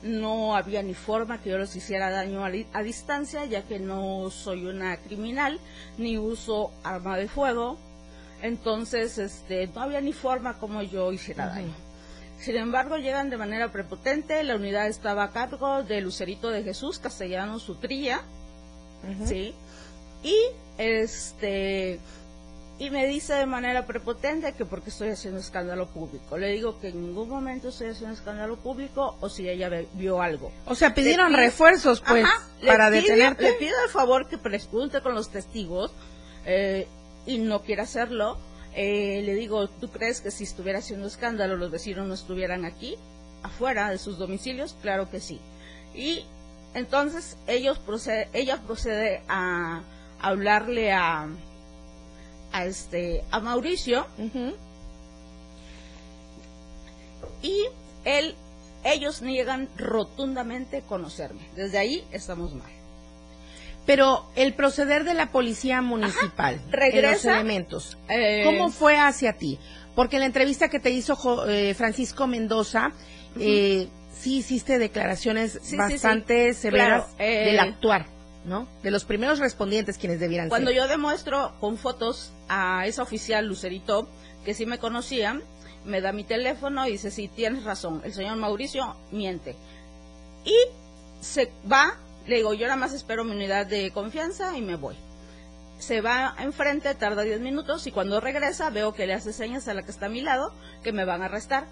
No 0.03 0.55
había 0.55 0.83
ni 0.83 0.93
forma 0.93 1.41
que 1.41 1.49
yo 1.49 1.57
les 1.57 1.75
hiciera 1.75 2.11
daño 2.11 2.45
a, 2.45 2.83
distancia, 2.83 3.45
ya 3.45 3.63
que 3.63 3.79
no 3.79 4.29
soy 4.29 4.65
una 4.65 4.97
criminal, 4.97 5.59
ni 5.97 6.17
uso 6.17 6.71
arma 6.83 7.17
de 7.17 7.27
fuego. 7.27 7.79
Entonces, 8.43 9.17
este, 9.17 9.67
no 9.67 9.81
había 9.81 10.01
ni 10.01 10.13
forma 10.13 10.59
como 10.59 10.83
yo 10.83 11.11
hiciera 11.11 11.47
daño. 11.47 11.84
Sin 12.45 12.57
embargo, 12.57 12.97
llegan 12.97 13.31
de 13.31 13.37
manera 13.37 13.71
prepotente. 13.71 14.43
La 14.43 14.55
unidad 14.55 14.87
estaba 14.87 15.23
a 15.23 15.31
cargo 15.31 15.81
de 15.81 15.99
Lucerito 15.99 16.51
de 16.51 16.61
Jesús, 16.61 16.99
castellano 16.99 17.57
Sutrilla. 17.57 18.21
¿Sí? 19.25 19.55
Y 20.21 20.35
este 20.77 21.99
y 22.77 22.91
me 22.91 23.07
dice 23.07 23.33
de 23.33 23.47
manera 23.47 23.87
prepotente 23.87 24.53
que 24.53 24.63
porque 24.63 24.91
estoy 24.91 25.09
haciendo 25.09 25.39
escándalo 25.39 25.87
público. 25.87 26.37
Le 26.37 26.49
digo 26.51 26.79
que 26.79 26.89
en 26.89 27.07
ningún 27.07 27.29
momento 27.29 27.69
estoy 27.69 27.87
haciendo 27.87 28.13
escándalo 28.13 28.57
público 28.57 29.17
o 29.21 29.27
si 29.27 29.49
ella 29.49 29.71
vio 29.93 30.21
algo. 30.21 30.51
O 30.67 30.75
sea, 30.75 30.93
pidieron 30.93 31.33
refuerzos 31.33 32.01
pues 32.01 32.27
para 32.63 32.91
detenerte. 32.91 33.41
Le 33.41 33.53
pido 33.53 33.75
el 33.83 33.89
favor 33.89 34.27
que 34.27 34.37
pregunte 34.37 35.01
con 35.01 35.15
los 35.15 35.31
testigos 35.31 35.91
eh, 36.45 36.87
y 37.25 37.39
no 37.39 37.63
quiere 37.63 37.81
hacerlo 37.81 38.37
eh, 38.75 39.21
le 39.23 39.35
digo, 39.35 39.69
¿tú 39.69 39.89
crees 39.89 40.19
que 40.19 40.31
si 40.31 40.43
estuviera 40.43 40.79
haciendo 40.79 41.07
escándalo 41.07 41.55
los 41.55 41.71
vecinos 41.71 42.07
no 42.07 42.13
estuvieran 42.13 42.65
aquí, 42.65 42.97
afuera 43.41 43.89
de 43.89 43.97
sus 43.97 44.17
domicilios? 44.17 44.75
Claro 44.81 45.09
que 45.09 45.21
sí. 45.21 45.39
Y 45.93 46.25
entonces 46.73 47.37
ellos 47.47 47.79
procede, 47.79 48.27
ella 48.33 48.61
procede 48.67 49.21
a, 49.29 49.81
hablarle 50.19 50.91
a, 50.91 51.27
a 52.51 52.65
este 52.65 53.23
a 53.31 53.39
Mauricio 53.39 54.07
y 57.41 57.65
él 58.03 58.35
ellos 58.83 59.21
niegan 59.21 59.69
rotundamente 59.77 60.81
conocerme. 60.81 61.41
Desde 61.55 61.77
ahí 61.77 62.07
estamos 62.11 62.53
mal. 62.53 62.74
Pero 63.85 64.25
el 64.35 64.53
proceder 64.53 65.03
de 65.03 65.13
la 65.13 65.31
policía 65.31 65.81
municipal, 65.81 66.59
regresa, 66.69 67.11
los 67.11 67.25
elementos, 67.25 67.97
eh, 68.09 68.41
¿cómo 68.43 68.69
fue 68.69 68.97
hacia 68.97 69.33
ti? 69.33 69.59
Porque 69.95 70.15
en 70.17 70.21
la 70.21 70.25
entrevista 70.25 70.69
que 70.69 70.79
te 70.79 70.89
hizo 70.89 71.47
eh, 71.47 71.73
Francisco 71.75 72.27
Mendoza, 72.27 72.91
eh, 73.39 73.87
sí 74.17 74.37
hiciste 74.37 74.79
declaraciones 74.79 75.59
bastante 75.77 76.53
severas 76.53 77.15
del 77.17 77.59
actuar, 77.59 78.07
¿no? 78.45 78.67
De 78.81 78.91
los 78.91 79.05
primeros 79.05 79.39
respondientes 79.39 79.97
quienes 79.97 80.19
debieran 80.19 80.49
Cuando 80.49 80.71
ser. 80.71 80.77
yo 80.77 80.87
demuestro 80.87 81.53
con 81.59 81.77
fotos 81.77 82.33
a 82.49 82.87
esa 82.87 83.03
oficial 83.03 83.45
Lucerito, 83.47 84.09
que 84.43 84.53
sí 84.53 84.65
me 84.65 84.79
conocía, 84.79 85.39
me 85.85 86.01
da 86.01 86.11
mi 86.11 86.23
teléfono 86.23 86.87
y 86.87 86.93
dice, 86.93 87.11
sí, 87.11 87.27
tienes 87.27 87.63
razón, 87.63 88.01
el 88.03 88.13
señor 88.13 88.37
Mauricio 88.37 88.95
miente. 89.11 89.55
Y 90.43 90.55
se 91.21 91.51
va, 91.71 91.97
le 92.27 92.37
digo, 92.37 92.53
yo 92.53 92.67
nada 92.67 92.77
más 92.77 92.93
espero 92.93 93.23
mi 93.23 93.31
unidad 93.31 93.65
de 93.65 93.91
confianza 93.91 94.57
y 94.57 94.61
me 94.61 94.75
voy. 94.75 94.95
Se 95.77 96.01
va 96.01 96.35
enfrente, 96.39 96.95
tarda 96.95 97.23
10 97.23 97.41
minutos 97.41 97.85
y 97.85 97.91
cuando 97.91 98.21
regresa 98.21 98.69
veo 98.69 98.93
que 98.93 99.07
le 99.07 99.13
hace 99.13 99.33
señas 99.33 99.67
a 99.67 99.73
la 99.73 99.83
que 99.83 99.91
está 99.91 100.05
a 100.05 100.09
mi 100.09 100.21
lado 100.21 100.53
que 100.83 100.91
me 100.91 101.05
van 101.05 101.21
a 101.21 101.25
arrestar. 101.25 101.65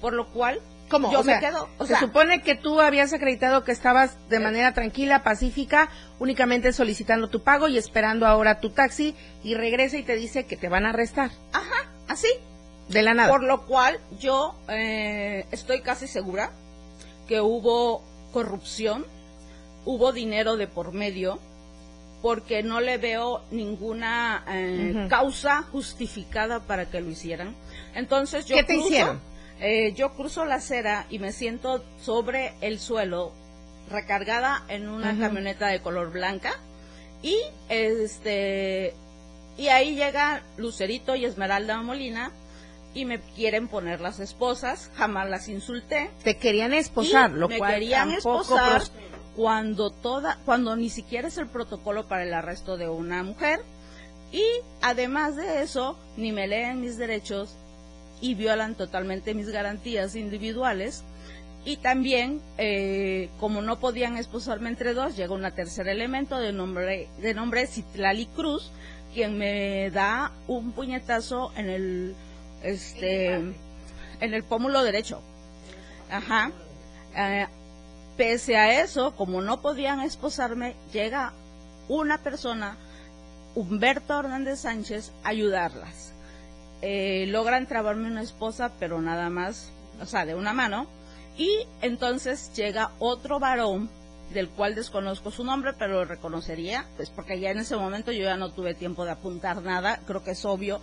Por 0.00 0.12
lo 0.12 0.26
cual 0.32 0.60
¿Cómo? 0.88 1.10
yo 1.10 1.20
O 1.20 1.24
me 1.24 1.38
quedo. 1.38 1.68
O 1.78 1.84
se 1.84 1.92
sea, 1.92 2.00
supone 2.00 2.42
que 2.42 2.56
tú 2.56 2.80
habías 2.80 3.12
acreditado 3.12 3.64
que 3.64 3.72
estabas 3.72 4.16
de 4.28 4.40
manera 4.40 4.74
tranquila, 4.74 5.22
pacífica, 5.22 5.88
únicamente 6.18 6.72
solicitando 6.72 7.28
tu 7.28 7.42
pago 7.42 7.68
y 7.68 7.78
esperando 7.78 8.26
ahora 8.26 8.60
tu 8.60 8.70
taxi 8.70 9.14
y 9.42 9.54
regresa 9.54 9.96
y 9.96 10.02
te 10.02 10.16
dice 10.16 10.44
que 10.44 10.56
te 10.56 10.68
van 10.68 10.84
a 10.84 10.90
arrestar. 10.90 11.30
Ajá, 11.52 11.90
así. 12.08 12.28
De 12.88 13.02
la 13.02 13.14
nada. 13.14 13.30
Por 13.30 13.44
lo 13.44 13.64
cual 13.66 13.98
yo 14.18 14.54
eh, 14.68 15.46
estoy 15.50 15.80
casi 15.80 16.06
segura 16.06 16.50
que 17.26 17.40
hubo 17.40 18.04
corrupción, 18.32 19.06
hubo 19.84 20.12
dinero 20.12 20.56
de 20.56 20.66
por 20.66 20.92
medio, 20.92 21.38
porque 22.22 22.62
no 22.62 22.80
le 22.80 22.96
veo 22.98 23.42
ninguna 23.50 24.44
eh, 24.48 25.06
causa 25.10 25.62
justificada 25.62 26.60
para 26.60 26.86
que 26.90 27.00
lo 27.00 27.10
hicieran. 27.10 27.54
Entonces 27.94 28.46
yo 28.46 28.56
¿Qué 28.56 28.64
te 28.64 28.74
cruzo, 28.74 28.88
hicieron? 28.88 29.20
eh, 29.60 29.92
yo 29.94 30.14
cruzo 30.14 30.44
la 30.46 30.54
acera 30.56 31.06
y 31.10 31.18
me 31.18 31.32
siento 31.32 31.84
sobre 32.00 32.54
el 32.62 32.78
suelo, 32.80 33.32
recargada 33.90 34.64
en 34.68 34.88
una 34.88 35.18
camioneta 35.18 35.66
de 35.66 35.82
color 35.82 36.10
blanca 36.10 36.54
y 37.22 37.36
este 37.68 38.94
y 39.58 39.68
ahí 39.68 39.94
llega 39.94 40.42
Lucerito 40.56 41.14
y 41.14 41.26
Esmeralda 41.26 41.80
Molina 41.82 42.32
y 42.94 43.04
me 43.04 43.20
quieren 43.20 43.68
poner 43.68 44.00
las 44.00 44.20
esposas, 44.20 44.90
jamás 44.96 45.28
las 45.28 45.48
insulté. 45.48 46.10
Te 46.22 46.38
querían 46.38 46.72
esposar, 46.72 47.30
lo 47.32 47.48
me 47.48 47.58
cual 47.58 47.74
querían 47.74 48.10
tampoco 48.12 48.40
esposar 48.42 48.82
cuando 49.36 49.90
toda 49.90 50.38
cuando 50.44 50.76
ni 50.76 50.90
siquiera 50.90 51.28
es 51.28 51.38
el 51.38 51.46
protocolo 51.46 52.06
para 52.06 52.24
el 52.24 52.34
arresto 52.34 52.76
de 52.76 52.88
una 52.88 53.22
mujer. 53.22 53.60
Y 54.32 54.44
además 54.82 55.36
de 55.36 55.62
eso 55.62 55.96
ni 56.16 56.32
me 56.32 56.48
leen 56.48 56.80
mis 56.80 56.96
derechos 56.98 57.56
y 58.20 58.34
violan 58.34 58.74
totalmente 58.74 59.34
mis 59.34 59.48
garantías 59.48 60.16
individuales. 60.16 61.04
Y 61.64 61.76
también 61.78 62.42
eh, 62.58 63.30
como 63.40 63.62
no 63.62 63.80
podían 63.80 64.18
esposarme 64.18 64.68
entre 64.68 64.92
dos 64.92 65.16
llega 65.16 65.32
un 65.32 65.50
tercer 65.52 65.88
elemento 65.88 66.38
de 66.38 66.52
nombre 66.52 67.08
de 67.18 67.34
nombre 67.34 67.66
Citlali 67.66 68.26
Cruz 68.26 68.70
quien 69.14 69.38
me 69.38 69.90
da 69.90 70.32
un 70.48 70.72
puñetazo 70.72 71.52
en 71.56 71.70
el 71.70 72.14
este 72.62 73.34
en 73.34 74.34
el 74.34 74.42
pómulo 74.42 74.82
derecho. 74.82 75.22
Ajá. 76.10 76.50
Eh, 77.16 77.46
pese 78.16 78.56
a 78.56 78.80
eso 78.82 79.14
como 79.16 79.40
no 79.40 79.60
podían 79.60 80.00
esposarme 80.00 80.74
llega 80.92 81.32
una 81.88 82.18
persona 82.18 82.76
Humberto 83.54 84.18
Hernández 84.18 84.60
Sánchez 84.60 85.12
a 85.22 85.28
ayudarlas 85.28 86.14
eh, 86.86 87.24
logran 87.28 87.66
trabarme 87.66 88.08
una 88.08 88.20
esposa, 88.20 88.70
pero 88.78 89.00
nada 89.00 89.30
más, 89.30 89.70
o 90.02 90.04
sea, 90.04 90.26
de 90.26 90.34
una 90.34 90.52
mano. 90.52 90.86
Y 91.38 91.66
entonces 91.80 92.52
llega 92.54 92.90
otro 92.98 93.40
varón, 93.40 93.88
del 94.34 94.50
cual 94.50 94.74
desconozco 94.74 95.30
su 95.30 95.44
nombre, 95.44 95.72
pero 95.72 95.94
lo 95.94 96.04
reconocería, 96.04 96.84
pues 96.96 97.08
porque 97.08 97.40
ya 97.40 97.52
en 97.52 97.60
ese 97.60 97.76
momento 97.76 98.12
yo 98.12 98.24
ya 98.24 98.36
no 98.36 98.52
tuve 98.52 98.74
tiempo 98.74 99.06
de 99.06 99.12
apuntar 99.12 99.62
nada, 99.62 99.98
creo 100.06 100.22
que 100.22 100.32
es 100.32 100.44
obvio. 100.44 100.82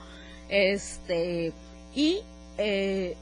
Este, 0.50 1.54
y 1.94 2.22
eh, 2.58 3.16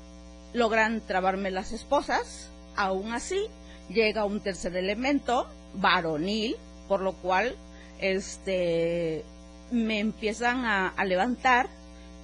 logran 0.54 1.02
trabarme 1.02 1.52
las 1.52 1.74
esposas, 1.74 2.50
aún 2.78 3.12
así 3.12 3.48
llega 3.89 4.25
un 4.25 4.39
tercer 4.39 4.75
elemento, 4.75 5.47
varonil, 5.75 6.56
por 6.88 7.02
lo 7.02 7.13
cual 7.13 7.56
este 7.99 9.23
me 9.71 9.99
empiezan 9.99 10.65
a, 10.65 10.89
a 10.89 11.06
levantar 11.06 11.67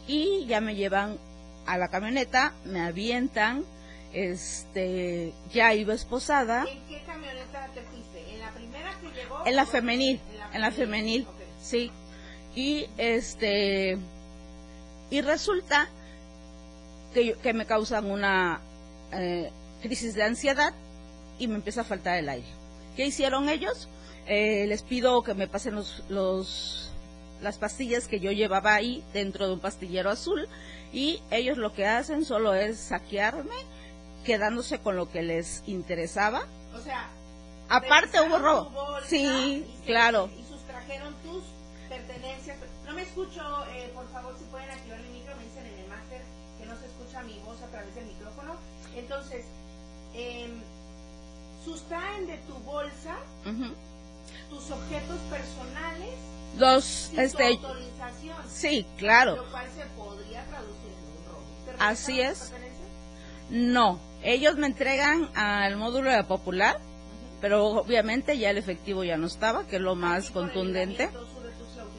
y 0.07 0.45
ya 0.47 0.61
me 0.61 0.75
llevan 0.75 1.17
a 1.65 1.77
la 1.77 1.89
camioneta, 1.89 2.53
me 2.65 2.81
avientan, 2.81 3.63
este, 4.13 5.33
ya 5.51 5.73
iba 5.73 5.93
esposada, 5.93 6.65
¿En 6.69 6.79
qué 6.87 7.01
camioneta 7.05 7.67
te 7.73 7.81
fuiste? 7.81 8.33
¿En 8.33 8.39
la 8.39 8.51
primera 8.51 8.91
que 9.01 9.11
llegó? 9.11 9.45
en 9.45 9.55
la 9.55 9.65
femenil, 9.65 10.19
en 10.53 10.61
la 10.61 10.71
femenil, 10.71 11.27
sí, 11.61 11.91
y 12.55 12.87
este, 12.97 13.97
y 15.09 15.21
resulta 15.21 15.89
que, 17.13 17.33
que 17.33 17.53
me 17.53 17.65
causan 17.65 18.09
una 18.09 18.61
eh, 19.11 19.51
crisis 19.81 20.15
de 20.15 20.23
ansiedad 20.23 20.73
y 21.39 21.47
me 21.47 21.55
empieza 21.55 21.81
a 21.81 21.83
faltar 21.83 22.17
el 22.17 22.29
aire. 22.29 22.47
¿Qué 22.95 23.05
hicieron 23.05 23.49
ellos? 23.49 23.87
Eh, 24.27 24.65
les 24.67 24.81
pido 24.83 25.21
que 25.23 25.33
me 25.33 25.47
pasen 25.47 25.75
los, 25.75 26.03
los 26.09 26.91
las 27.41 27.57
pastillas 27.57 28.07
que 28.07 28.19
yo 28.19 28.31
llevaba 28.31 28.73
ahí 28.73 29.03
dentro 29.13 29.45
de 29.47 29.53
un 29.53 29.59
pastillero 29.59 30.09
azul 30.09 30.47
y 30.93 31.21
ellos 31.29 31.57
lo 31.57 31.73
que 31.73 31.85
hacen 31.85 32.23
solo 32.25 32.55
es 32.55 32.79
saquearme 32.79 33.53
quedándose 34.23 34.79
con 34.79 34.95
lo 34.95 35.11
que 35.11 35.21
les 35.21 35.61
interesaba. 35.67 36.45
O 36.75 36.79
sea, 36.79 37.09
Aparte 37.69 38.19
hubo 38.21 38.37
robo. 38.39 38.69
bolsa 38.71 39.07
Sí, 39.09 39.17
y 39.67 39.77
se- 39.79 39.85
claro. 39.85 40.29
Y 40.39 40.43
sustrajeron 40.51 41.13
tus 41.23 41.43
pertenencias. 41.89 42.57
No 42.85 42.93
me 42.93 43.01
escucho, 43.03 43.41
eh, 43.73 43.91
por 43.93 44.07
favor, 44.11 44.33
si 44.39 44.45
pueden 44.45 44.69
activar 44.71 44.99
el 44.99 45.09
micro, 45.11 45.35
me 45.35 45.43
dicen 45.43 45.65
en 45.67 45.79
el 45.83 45.87
máster 45.89 46.21
que 46.57 46.65
no 46.65 46.75
se 46.79 46.85
escucha 46.85 47.21
mi 47.23 47.37
voz 47.39 47.61
a 47.61 47.67
través 47.67 47.93
del 47.93 48.05
micrófono. 48.05 48.55
Entonces, 48.95 49.45
em, 50.13 50.61
sustraen 51.65 52.27
de 52.27 52.37
tu 52.39 52.53
bolsa 52.59 53.15
Ujú. 53.45 53.73
tus 54.49 54.71
objetos 54.71 55.19
personales 55.29 56.13
Dos, 56.57 56.83
sin 56.85 57.19
este, 57.19 57.57
tu 57.57 57.65
autorización. 57.67 58.37
sí, 58.49 58.85
claro. 58.97 59.35
Lo 59.37 59.51
cual 59.51 59.65
se 59.75 59.85
podría 59.97 60.45
traducir 60.45 60.91
en 60.91 61.19
un 61.19 61.25
robo. 61.27 61.43
¿Te 61.77 61.83
Así 61.83 62.21
es. 62.21 62.51
No, 63.49 63.99
ellos 64.23 64.55
me 64.55 64.67
entregan 64.67 65.29
al 65.35 65.75
módulo 65.77 66.09
de 66.11 66.23
popular, 66.23 66.79
pero 67.41 67.65
obviamente 67.65 68.37
ya 68.37 68.49
el 68.51 68.57
efectivo 68.57 69.03
ya 69.03 69.17
no 69.17 69.27
estaba, 69.27 69.65
que 69.67 69.75
es 69.75 69.81
lo 69.81 69.95
más 69.95 70.31
contundente. 70.31 71.09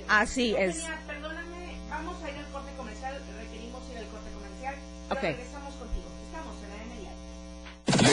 Así 0.09 0.50
Yo 0.52 0.59
es. 0.59 0.76
tenía- 0.76 1.00
perdóname, 1.07 1.76
vamos 1.90 2.22
a 2.22 2.31
ir 2.31 2.37
al 2.38 2.46
corte 2.52 2.72
comercial, 2.76 3.14
requerimos 3.38 3.83
ir 3.92 3.98
al 3.98 4.07
corte 4.07 4.31
comercial. 4.33 4.74
pero 5.09 5.20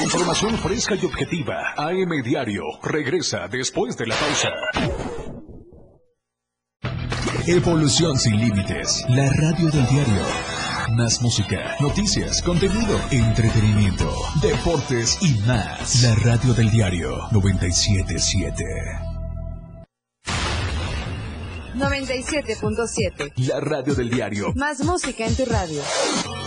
información 0.04 0.58
fresca 0.58 0.96
y 0.96 1.06
objetiva. 1.06 1.74
AM 1.78 2.22
Diario. 2.24 2.64
Regresa 2.84 3.48
después 3.48 3.98
de 3.98 4.08
la 4.08 4.16
pausa. 4.16 4.50
Evolución 7.48 8.18
sin 8.18 8.38
límites. 8.40 9.04
La 9.10 9.30
radio 9.30 9.70
del 9.70 9.86
diario. 9.88 10.24
Más 10.96 11.22
música, 11.22 11.76
noticias, 11.80 12.42
contenido, 12.42 13.00
entretenimiento, 13.12 14.14
deportes 14.42 15.18
y 15.22 15.34
más. 15.48 16.04
La 16.04 16.16
radio 16.16 16.54
del 16.54 16.70
diario 16.70 17.28
977. 17.32 18.64
97.7. 21.76 23.34
La 23.48 23.60
radio 23.60 23.96
del 23.96 24.10
diario. 24.10 24.54
Más 24.56 24.84
música 24.84 25.26
en 25.26 25.36
tu 25.36 25.46
radio. 25.46 25.82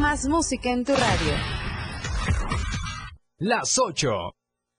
Más 0.00 0.26
música 0.26 0.70
en 0.70 0.82
tu 0.82 0.94
radio. 0.94 1.34
Las 3.36 3.78
8. 3.78 4.32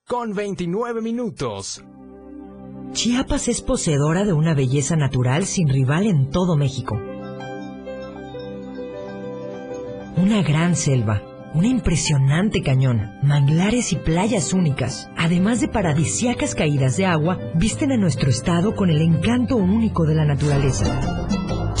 Con 0.04 0.34
29 0.34 1.00
minutos. 1.00 1.84
Chiapas 2.90 3.46
es 3.46 3.62
poseedora 3.62 4.24
de 4.24 4.32
una 4.32 4.52
belleza 4.52 4.96
natural 4.96 5.46
sin 5.46 5.68
rival 5.68 6.08
en 6.08 6.30
todo 6.30 6.56
México. 6.56 6.96
Una 10.16 10.42
gran 10.42 10.74
selva, 10.74 11.22
una 11.54 11.68
impresionante 11.68 12.60
cañón, 12.60 13.12
manglares 13.22 13.92
y 13.92 13.96
playas 13.96 14.52
únicas, 14.52 15.08
además 15.16 15.60
de 15.60 15.68
paradisíacas 15.68 16.56
caídas 16.56 16.96
de 16.96 17.06
agua, 17.06 17.38
visten 17.54 17.92
a 17.92 17.96
nuestro 17.96 18.28
estado 18.28 18.74
con 18.74 18.90
el 18.90 19.00
encanto 19.00 19.54
único 19.54 20.04
de 20.04 20.16
la 20.16 20.24
naturaleza. 20.24 21.28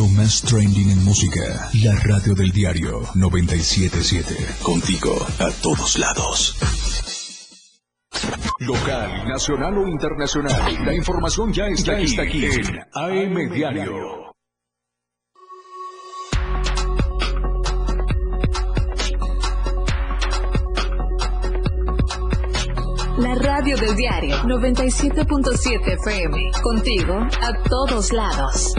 Lo 0.00 0.08
más 0.08 0.40
trending 0.40 0.92
en 0.92 1.04
música. 1.04 1.68
La 1.84 1.94
radio 1.94 2.34
del 2.34 2.50
diario 2.52 3.02
977. 3.16 4.34
Contigo 4.62 5.14
a 5.38 5.50
todos 5.60 5.98
lados. 5.98 6.56
Local, 8.60 9.28
nacional 9.28 9.76
o 9.76 9.86
internacional. 9.86 10.86
La 10.86 10.94
información 10.94 11.52
ya 11.52 11.66
está, 11.66 11.92
aquí, 11.92 12.04
está 12.04 12.22
aquí 12.22 12.46
en 12.46 12.78
AM 12.94 13.52
Diario. 13.52 14.32
La 23.18 23.34
radio 23.34 23.76
del 23.76 23.94
diario 23.96 24.36
97.7 24.44 25.92
FM. 25.92 26.52
Contigo 26.62 27.18
a 27.42 27.68
todos 27.68 28.14
lados. 28.14 28.72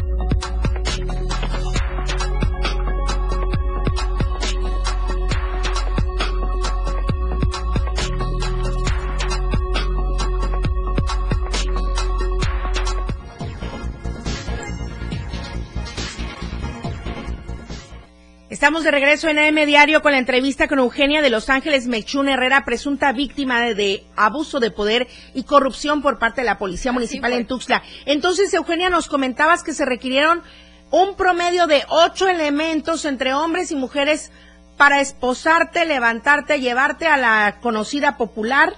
Estamos 18.72 18.86
de 18.86 18.92
regreso 18.92 19.28
en 19.28 19.38
AM 19.38 19.66
Diario 19.66 20.02
con 20.02 20.14
la 20.14 20.18
entrevista 20.18 20.70
con 20.70 20.80
Eugenia 20.80 21.22
de 21.22 21.30
Los 21.30 21.50
Ángeles 21.50 21.88
Mechún 21.88 22.30
Herrera, 22.30 22.64
presunta 22.64 23.12
víctima 23.12 23.60
de, 23.60 24.06
abuso 24.16 24.62
de 24.62 24.72
poder 24.72 25.10
y 25.34 25.44
corrupción 25.44 26.02
por 26.02 26.20
parte 26.20 26.40
de 26.40 26.46
la 26.46 26.58
Policía 26.58 26.94
Municipal 26.94 27.34
en 27.34 27.48
Tuxtla. 27.48 27.84
Entonces, 28.06 28.54
Eugenia, 28.54 28.90
nos 28.90 29.10
comentabas 29.10 29.64
que 29.64 29.74
se 29.74 29.84
requirieron 29.84 30.42
un 30.90 31.18
promedio 31.18 31.68
de 31.68 31.84
ocho 31.90 32.30
elementos 32.30 33.04
entre 33.04 33.34
hombres 33.34 33.74
y 33.74 33.76
mujeres 33.76 34.32
para 34.78 35.02
esposarte, 35.02 35.86
levantarte, 35.86 36.62
llevarte 36.62 37.08
a 37.08 37.18
la 37.18 37.58
conocida 37.62 38.16
popular 38.16 38.72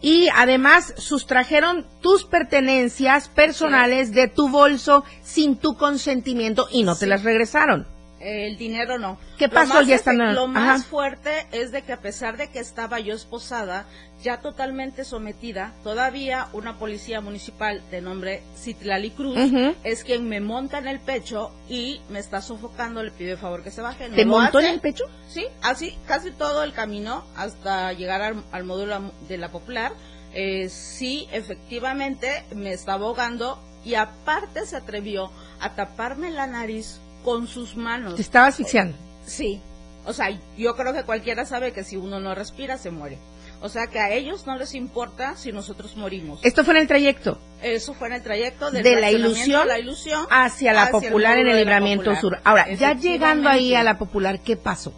y 0.00 0.30
además 0.34 0.94
sustrajeron 0.96 1.86
tus 2.00 2.24
pertenencias 2.24 3.28
personales 3.28 4.14
de 4.14 4.26
tu 4.26 4.48
bolso 4.48 5.04
sin 5.22 5.58
tu 5.58 5.76
consentimiento 5.76 6.66
y 6.72 6.82
no 6.82 6.96
te 6.96 7.06
las 7.06 7.24
regresaron 7.24 7.92
el 8.24 8.56
dinero 8.56 8.98
no. 8.98 9.18
¿Qué 9.38 9.48
pasó 9.48 9.82
ya 9.82 9.96
estando 9.96 10.24
Lo 10.32 10.46
más 10.46 10.86
fuerte 10.86 11.46
es 11.52 11.72
de 11.72 11.82
que 11.82 11.92
a 11.92 12.00
pesar 12.00 12.36
de 12.36 12.48
que 12.48 12.58
estaba 12.58 12.98
yo 12.98 13.14
esposada, 13.14 13.86
ya 14.22 14.40
totalmente 14.40 15.04
sometida, 15.04 15.74
todavía 15.82 16.48
una 16.52 16.78
policía 16.78 17.20
municipal 17.20 17.82
de 17.90 18.00
nombre 18.00 18.42
Citlali 18.56 19.10
Cruz 19.10 19.38
es 19.84 20.04
quien 20.04 20.28
me 20.28 20.40
monta 20.40 20.78
en 20.78 20.88
el 20.88 21.00
pecho 21.00 21.52
y 21.68 22.00
me 22.08 22.18
está 22.18 22.40
sofocando, 22.40 23.02
le 23.02 23.10
pido 23.10 23.36
favor 23.36 23.62
que 23.62 23.70
se 23.70 23.82
baje. 23.82 24.08
¿Te 24.08 24.24
montó 24.24 24.60
en 24.60 24.66
el 24.66 24.80
pecho? 24.80 25.04
Sí, 25.28 25.46
así 25.62 25.96
casi 26.06 26.30
todo 26.30 26.62
el 26.62 26.72
camino 26.72 27.24
hasta 27.36 27.92
llegar 27.92 28.22
al, 28.22 28.64
módulo 28.64 29.12
de 29.28 29.38
la 29.38 29.50
popular. 29.50 29.92
Eh, 30.32 30.68
sí, 30.68 31.28
efectivamente 31.30 32.44
me 32.54 32.72
está 32.72 32.94
ahogando 32.94 33.62
y 33.84 33.94
aparte 33.94 34.66
se 34.66 34.76
atrevió 34.76 35.30
a 35.60 35.74
taparme 35.74 36.30
la 36.30 36.46
nariz 36.46 37.00
con 37.24 37.48
sus 37.48 37.76
manos. 37.76 38.16
¿Te 38.16 38.22
estaba 38.22 38.46
asfixiando? 38.46 38.96
Sí. 39.26 39.60
O 40.06 40.12
sea, 40.12 40.28
yo 40.56 40.76
creo 40.76 40.92
que 40.92 41.02
cualquiera 41.02 41.46
sabe 41.46 41.72
que 41.72 41.82
si 41.82 41.96
uno 41.96 42.20
no 42.20 42.34
respira, 42.34 42.76
se 42.76 42.90
muere. 42.90 43.18
O 43.62 43.70
sea 43.70 43.86
que 43.86 43.98
a 43.98 44.12
ellos 44.12 44.46
no 44.46 44.58
les 44.58 44.74
importa 44.74 45.36
si 45.36 45.50
nosotros 45.50 45.96
morimos. 45.96 46.38
¿Esto 46.42 46.64
fue 46.64 46.74
en 46.74 46.82
el 46.82 46.86
trayecto? 46.86 47.38
Eso 47.62 47.94
fue 47.94 48.08
en 48.08 48.14
el 48.14 48.22
trayecto 48.22 48.70
de 48.70 48.82
la 48.82 49.10
ilusión, 49.10 49.66
la 49.66 49.78
ilusión 49.78 50.26
hacia 50.28 50.74
la 50.74 50.90
popular 50.90 51.38
en 51.38 51.46
el 51.46 51.56
libramiento 51.56 52.14
sur. 52.16 52.38
Ahora, 52.44 52.70
ya 52.74 52.92
llegando 52.92 53.48
ahí 53.48 53.74
a 53.74 53.82
la 53.82 53.96
popular, 53.96 54.40
¿qué 54.40 54.56
pasó? 54.56 54.92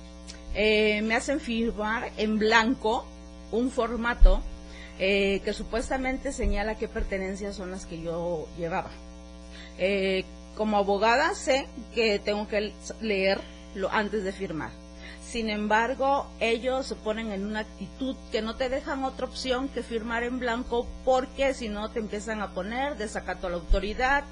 Eh, 0.55 1.01
me 1.03 1.15
hacen 1.15 1.39
firmar 1.39 2.11
en 2.17 2.39
blanco 2.39 3.07
un 3.53 3.71
formato 3.71 4.43
eh, 4.99 5.43
que 5.45 5.53
supuestamente 5.53 6.33
señala 6.33 6.75
qué 6.75 6.89
pertenencias 6.89 7.55
son 7.55 7.71
las 7.71 7.87
que 7.87 8.01
yo 8.01 8.49
llevaba. 8.59 8.91
Eh, 9.79 10.25
como 10.57 10.77
abogada 10.79 11.35
sé 11.35 11.69
que 11.95 12.19
tengo 12.19 12.49
que 12.49 12.73
leerlo 13.01 13.91
antes 13.91 14.25
de 14.25 14.33
firmar. 14.33 14.71
Sin 15.23 15.51
embargo, 15.51 16.27
ellos 16.41 16.87
se 16.87 16.95
ponen 16.95 17.33
en 17.33 17.45
una 17.45 17.61
actitud 17.61 18.17
que 18.31 18.43
no 18.43 18.57
te 18.57 18.69
dejan 18.69 19.05
otra 19.05 19.27
opción 19.27 19.69
que 19.69 19.83
firmar 19.83 20.23
en 20.23 20.39
blanco 20.39 20.87
porque 21.05 21.53
si 21.53 21.69
no 21.69 21.91
te 21.91 21.99
empiezan 21.99 22.41
a 22.43 22.53
poner 22.53 22.97
desacato 22.97 23.49
a 23.49 23.51
la 23.51 23.57
autoridad 23.57 24.25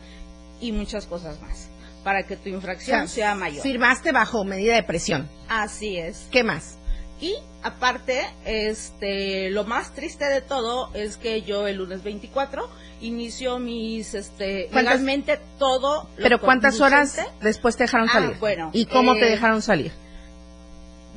y 0.60 0.72
muchas 0.72 1.06
cosas 1.06 1.40
más 1.42 1.68
para 2.04 2.22
que 2.24 2.36
tu 2.36 2.48
infracción 2.48 3.08
sea 3.08 3.34
mayor. 3.34 3.62
Firmaste 3.62 4.12
bajo 4.12 4.44
medida 4.44 4.74
de 4.74 4.82
presión. 4.82 5.28
Así 5.48 5.96
es. 5.96 6.28
¿Qué 6.30 6.44
más? 6.44 6.78
Y 7.24 7.36
aparte, 7.62 8.20
este, 8.44 9.48
lo 9.48 9.64
más 9.64 9.94
triste 9.94 10.26
de 10.26 10.42
todo 10.42 10.90
es 10.92 11.16
que 11.16 11.40
yo 11.40 11.66
el 11.66 11.76
lunes 11.76 12.04
24 12.04 12.68
inicio 13.00 13.58
mis, 13.58 14.12
este, 14.12 14.68
legalmente 14.70 15.40
todo. 15.58 16.06
Pero 16.18 16.38
¿cuántas 16.38 16.82
horas 16.82 17.18
después 17.40 17.78
te 17.78 17.84
dejaron 17.84 18.10
ah, 18.10 18.12
salir? 18.12 18.36
bueno. 18.38 18.68
¿Y 18.74 18.84
cómo 18.84 19.14
te 19.14 19.26
eh, 19.26 19.30
dejaron 19.30 19.62
salir? 19.62 19.90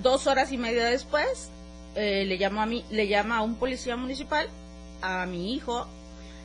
Dos 0.01 0.27
horas 0.27 0.53
y 0.53 0.57
media 0.57 0.85
después, 0.85 1.49
eh, 1.95 2.23
le 2.25 2.37
llamo 2.37 2.61
a 2.61 2.65
mí, 2.65 2.85
le 2.89 3.09
llama 3.09 3.39
a 3.39 3.41
un 3.41 3.55
policía 3.55 3.97
municipal, 3.97 4.47
a 5.01 5.25
mi 5.25 5.55
hijo, 5.55 5.87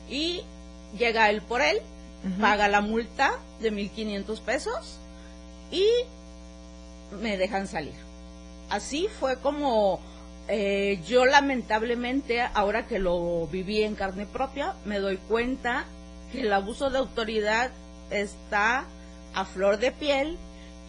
y 0.09 0.41
llega 0.99 1.29
él 1.29 1.41
por 1.41 1.61
él, 1.61 1.79
paga 2.41 2.67
la 2.67 2.81
multa 2.81 3.31
de 3.61 3.71
1.500 3.71 4.41
pesos 4.41 4.97
y 5.71 5.85
me 7.21 7.37
dejan 7.37 7.69
salir. 7.69 8.02
Así 8.69 9.07
fue 9.19 9.37
como 9.39 9.99
eh, 10.47 10.99
yo 11.07 11.25
lamentablemente, 11.25 12.41
ahora 12.41 12.85
que 12.85 12.99
lo 12.99 13.47
viví 13.47 13.83
en 13.83 13.95
carne 13.95 14.25
propia, 14.25 14.73
me 14.85 14.99
doy 14.99 15.17
cuenta 15.17 15.85
que 16.31 16.41
el 16.41 16.51
abuso 16.51 16.89
de 16.89 16.97
autoridad 16.97 17.71
está 18.09 18.85
a 19.33 19.45
flor 19.45 19.79
de 19.79 19.91
piel 19.91 20.37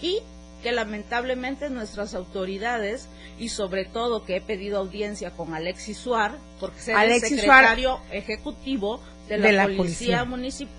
y 0.00 0.20
que 0.62 0.72
lamentablemente 0.72 1.70
nuestras 1.70 2.14
autoridades 2.14 3.08
y 3.38 3.50
sobre 3.50 3.84
todo 3.84 4.24
que 4.24 4.36
he 4.36 4.40
pedido 4.40 4.78
audiencia 4.78 5.30
con 5.30 5.54
Alexis 5.54 5.98
Suar, 5.98 6.38
porque 6.58 6.78
es 6.78 6.88
el 6.88 7.20
secretario 7.20 8.00
ejecutivo 8.10 9.00
de 9.28 9.52
la, 9.52 9.66
policía, 9.66 10.26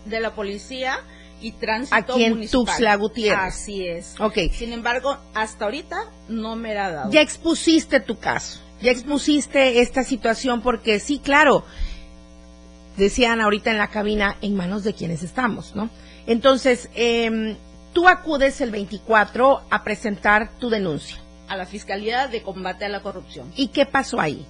de 0.06 0.20
la 0.20 0.36
policía 0.36 1.00
y 1.42 1.52
tránsito 1.54 1.96
Aquí 1.96 2.24
en 2.24 2.50
Tuxtla 2.50 2.96
Gutiérrez. 2.96 3.54
Así 3.54 3.88
es. 3.88 4.16
Ok. 4.20 4.38
Sin 4.52 4.74
embargo, 4.74 5.18
hasta 5.34 5.66
ahorita 5.66 5.98
no 6.30 6.56
me 6.56 6.74
la 6.74 6.86
ha 6.86 6.92
dado. 6.92 7.12
Ya 7.12 7.22
expusiste 7.22 8.00
tu 8.00 8.18
caso 8.18 8.66
ya 8.82 8.92
expusiste 8.92 9.80
esta 9.82 10.04
situación 10.04 10.62
porque 10.62 11.00
sí, 11.00 11.20
claro, 11.20 11.64
decían 12.98 13.42
ahorita 13.42 13.72
en 13.72 13.78
la 13.78 13.88
cabina, 13.88 14.38
en 14.42 14.56
manos 14.56 14.84
de 14.84 14.94
quienes 14.94 15.24
estamos, 15.24 15.76
¿no? 15.76 15.90
Entonces, 16.28 16.90
eh, 16.96 17.56
tú 17.94 18.08
acudes 18.08 18.62
el 18.62 18.72
24 18.72 19.62
a 19.70 19.84
presentar 19.84 20.52
tu 20.60 20.70
denuncia. 20.70 21.18
A 21.48 21.56
la 21.56 21.66
Fiscalía 21.66 22.28
de 22.28 22.42
Combate 22.42 22.86
a 22.86 22.90
la 22.90 23.02
Corrupción. 23.02 23.52
¿Y 23.56 23.68
qué 23.68 23.86
pasó 23.86 24.20
ahí? 24.20 24.46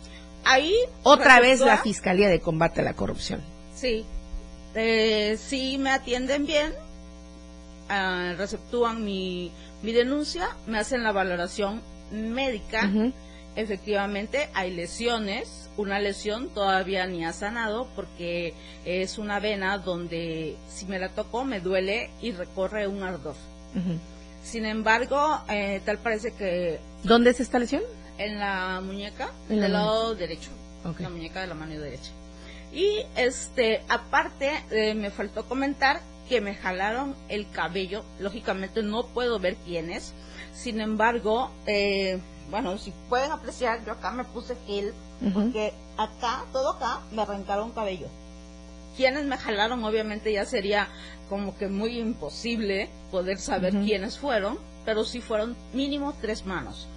Ahí. 0.45 0.75
Otra 1.03 1.39
vez 1.39 1.59
la 1.59 1.77
Fiscalía 1.77 2.29
de 2.29 2.39
Combate 2.39 2.81
a 2.81 2.83
la 2.83 2.93
Corrupción. 2.93 3.41
Sí. 3.73 4.05
Eh, 4.75 5.37
sí 5.39 5.77
me 5.77 5.91
atienden 5.91 6.45
bien, 6.45 6.73
uh, 7.89 8.37
receptúan 8.37 9.03
mi, 9.03 9.51
mi 9.81 9.91
denuncia, 9.91 10.49
me 10.67 10.79
hacen 10.79 11.03
la 11.03 11.11
valoración 11.11 11.81
médica 12.11 12.89
efectivamente 13.55 14.49
hay 14.53 14.71
lesiones, 14.71 15.69
una 15.77 15.99
lesión 15.99 16.49
todavía 16.49 17.05
ni 17.07 17.25
ha 17.25 17.33
sanado 17.33 17.87
porque 17.95 18.53
es 18.85 19.17
una 19.17 19.39
vena 19.39 19.77
donde 19.77 20.55
si 20.69 20.85
me 20.85 20.99
la 20.99 21.09
toco 21.09 21.43
me 21.43 21.59
duele 21.59 22.09
y 22.21 22.31
recorre 22.31 22.87
un 22.87 23.03
ardor. 23.03 23.35
Sin 24.43 24.65
embargo, 24.65 25.41
eh, 25.49 25.81
tal 25.85 25.97
parece 25.97 26.33
que... 26.33 26.79
¿Dónde 27.03 27.31
es 27.31 27.39
esta 27.39 27.59
lesión? 27.59 27.81
En 28.17 28.39
la 28.39 28.79
muñeca, 28.81 29.29
del 29.49 29.73
lado 29.73 30.15
derecho. 30.15 30.51
La 30.99 31.09
muñeca 31.09 31.41
de 31.41 31.47
la 31.47 31.55
mano 31.55 31.79
derecha. 31.79 32.11
Y 32.71 32.99
este, 33.15 33.81
aparte, 33.89 34.51
eh, 34.69 34.93
me 34.93 35.09
faltó 35.09 35.45
comentar 35.45 36.01
que 36.27 36.41
me 36.41 36.55
jalaron 36.55 37.15
el 37.29 37.49
cabello. 37.49 38.03
Lógicamente 38.19 38.83
no 38.83 39.07
puedo 39.07 39.39
ver 39.39 39.55
quién 39.65 39.91
es. 39.91 40.13
Sin 40.53 40.81
embargo, 40.81 41.51
eh, 41.67 42.19
bueno, 42.49 42.77
si 42.77 42.93
pueden 43.09 43.31
apreciar, 43.31 43.85
yo 43.85 43.93
acá 43.93 44.11
me 44.11 44.23
puse 44.23 44.55
gel, 44.67 44.93
porque 45.33 45.73
acá, 45.97 46.43
todo 46.51 46.73
acá, 46.73 47.01
me 47.11 47.21
arrancaron 47.21 47.71
cabello. 47.71 48.07
Quienes 48.95 49.25
me 49.25 49.37
jalaron, 49.37 49.83
obviamente 49.83 50.31
ya 50.31 50.45
sería 50.45 50.87
como 51.27 51.57
que 51.57 51.67
muy 51.67 51.99
imposible 51.99 52.89
poder 53.11 53.39
saber 53.39 53.73
quiénes 53.73 54.17
fueron, 54.17 54.57
pero 54.85 55.03
sí 55.03 55.21
fueron 55.21 55.55
mínimo 55.73 56.13
tres 56.21 56.45
manos. 56.45 56.87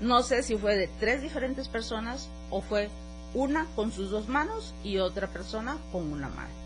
No 0.00 0.22
sé 0.22 0.42
si 0.42 0.56
fue 0.56 0.76
de 0.76 0.88
tres 0.88 1.20
diferentes 1.22 1.68
personas 1.68 2.30
o 2.50 2.62
fue 2.62 2.88
una 3.34 3.66
con 3.74 3.92
sus 3.92 4.10
dos 4.10 4.28
manos 4.28 4.74
y 4.82 4.98
otra 4.98 5.28
persona 5.28 5.76
con 5.90 6.12
una 6.12 6.28
mano. 6.28 6.61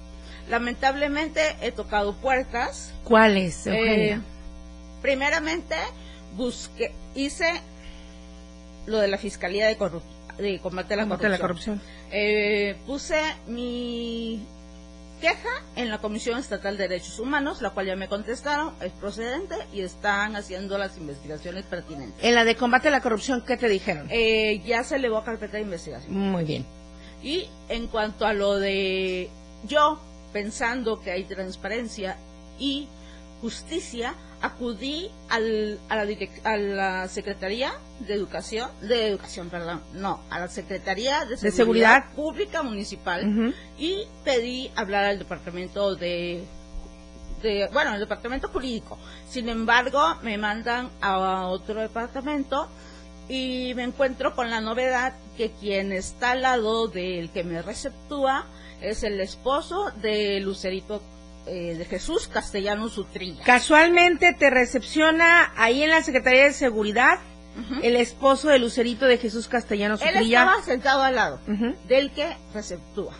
Lamentablemente 0.49 1.40
he 1.61 1.72
tocado 1.72 2.14
puertas. 2.14 2.92
¿Cuáles? 3.05 3.66
Eh, 3.66 4.20
primeramente 5.03 5.74
busqué, 6.36 6.92
hice 7.14 7.61
lo 8.86 8.99
de 8.99 9.09
la 9.09 9.18
Fiscalía 9.18 9.66
de, 9.66 9.76
de 10.38 10.59
Combate 10.61 10.94
a 10.94 10.97
la 10.97 11.38
Corrupción. 11.38 11.80
Eh, 12.12 12.76
puse 12.86 13.20
mi 13.47 14.44
queja 15.20 15.49
en 15.76 15.90
la 15.90 15.99
Comisión 15.99 16.38
Estatal 16.38 16.76
de 16.76 16.88
Derechos 16.88 17.18
Humanos, 17.18 17.62
la 17.62 17.70
cual 17.70 17.86
ya 17.86 17.97
me 17.97 18.07
contestaron, 18.07 18.74
es 18.80 18.92
procedente 18.92 19.57
y 19.72 19.80
están 19.80 20.36
haciendo 20.36 20.78
las 20.78 20.97
investigaciones 20.99 21.64
pertinentes. 21.64 22.22
En 22.22 22.34
la 22.34 22.44
de 22.44 22.55
combate 22.55 22.88
a 22.88 22.90
la 22.90 23.01
corrupción, 23.01 23.42
¿qué 23.47 23.57
te 23.57 23.68
dijeron? 23.68 24.09
Eh, 24.11 24.62
ya 24.64 24.84
se 24.84 24.97
elevó 24.97 25.18
a 25.18 25.24
carpeta 25.24 25.57
de 25.57 25.62
investigación. 25.62 26.14
Muy 26.14 26.44
bien. 26.44 26.66
Y 27.22 27.49
en 27.68 27.86
cuanto 27.86 28.26
a 28.26 28.34
lo 28.34 28.59
de 28.59 29.30
yo 29.64 29.99
pensando 30.37 31.01
que 31.01 31.11
hay 31.11 31.24
transparencia 31.24 32.18
y 32.59 32.89
justicia, 33.41 34.14
acudí 34.43 35.11
al, 35.30 35.80
a, 35.89 35.97
la 35.97 36.07
a, 36.45 36.57
la 36.59 37.09
Secretaría 37.09 37.72
de 38.01 38.12
Educación, 38.12 38.68
de 38.82 39.09
Educación, 39.09 39.49
perdón, 39.49 39.80
no, 39.95 40.20
a 40.28 40.39
la 40.39 40.49
Secretaría 40.49 41.24
de 41.24 41.39
Seguridad, 41.51 42.12
Pública 42.14 42.62
Municipal 42.62 43.55
y 43.78 44.03
pedí 44.24 44.70
hablar 44.76 45.05
al 45.05 45.18
Departamento 45.18 45.97
de, 45.97 46.45
de, 47.41 47.70
bueno, 47.72 47.95
el 47.95 48.01
Departamento 48.01 48.49
Jurídico. 48.49 48.99
Sin 49.30 49.49
embargo, 49.49 50.16
me 50.22 50.37
mandan 50.37 50.91
a 51.01 51.47
otro 51.47 51.80
departamento 51.80 52.68
y 53.26 53.72
me 53.74 53.84
encuentro 53.84 54.37
con 54.37 54.51
la 54.51 54.61
novedad 54.61 55.14
que 55.39 55.53
quien 55.53 55.93
está 55.93 56.32
al 56.32 56.43
lado 56.43 56.89
del 56.89 57.30
que 57.30 57.43
me 57.43 57.62
receptúa 57.62 58.45
es 58.80 59.02
el 59.02 59.20
esposo 59.20 59.90
de 60.02 60.40
Lucerito 60.40 61.02
eh, 61.46 61.74
de 61.76 61.84
Jesús 61.84 62.28
Castellanos 62.28 62.98
Utrilla. 62.98 63.42
Casualmente 63.44 64.34
te 64.34 64.50
recepciona 64.50 65.52
ahí 65.56 65.82
en 65.82 65.90
la 65.90 66.02
Secretaría 66.02 66.44
de 66.44 66.52
Seguridad 66.52 67.18
el 67.82 67.96
esposo 67.96 68.48
de 68.48 68.58
Lucerito 68.58 69.06
de 69.06 69.16
Jesús 69.16 69.48
Castellanos 69.48 70.00
Utrilla. 70.00 70.18
Él 70.18 70.26
estaba 70.26 70.62
sentado 70.62 71.02
al 71.02 71.14
lado 71.14 71.40
del 71.88 72.10
que 72.10 72.36
receptúa. 72.52 73.14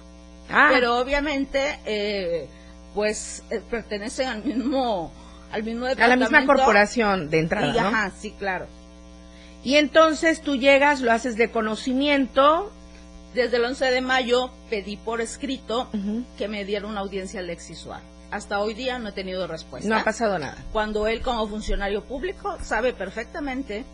Ah. 0.51 0.69
Pero 0.73 0.99
obviamente, 0.99 1.79
eh, 1.87 2.47
pues 2.95 3.43
eh, 3.51 3.61
pertenecen 3.71 4.29
al 4.29 4.45
mismo, 4.45 5.13
al 5.51 5.63
mismo 5.63 5.87
A 5.87 6.07
la 6.07 6.17
misma 6.17 6.47
corporación 6.47 7.31
de 7.31 7.41
entrada, 7.41 7.75
y, 7.75 7.79
Ajá, 7.79 8.13
sí, 8.19 8.33
claro. 8.39 8.67
Y 9.65 9.77
entonces 9.77 10.43
tú 10.43 10.57
llegas, 10.57 11.01
lo 11.01 11.13
haces 11.13 11.37
de 11.37 11.51
conocimiento. 11.51 12.73
Desde 13.37 13.59
el 13.59 13.67
11 13.67 13.91
de 13.91 14.01
mayo 14.01 14.51
pedí 14.71 14.97
por 14.97 15.21
escrito 15.21 15.91
que 16.39 16.49
me 16.49 16.65
diera 16.65 16.87
una 16.87 17.01
audiencia 17.01 17.41
al 17.41 17.51
ex 17.51 17.71
hasta 18.31 18.61
hoy 18.61 18.73
día 18.73 18.99
no 18.99 19.11
he 19.11 19.13
tenido 19.13 19.47
respuesta. 19.47 19.87
No 19.87 19.97
ha 19.97 20.05
pasado 20.05 20.39
nada. 20.39 20.57
Cuando 20.73 21.07
él 21.07 21.21
como 21.21 21.47
funcionario 21.47 22.03
público 22.03 22.57
sabe 22.63 22.95
perfectamente 22.95 23.85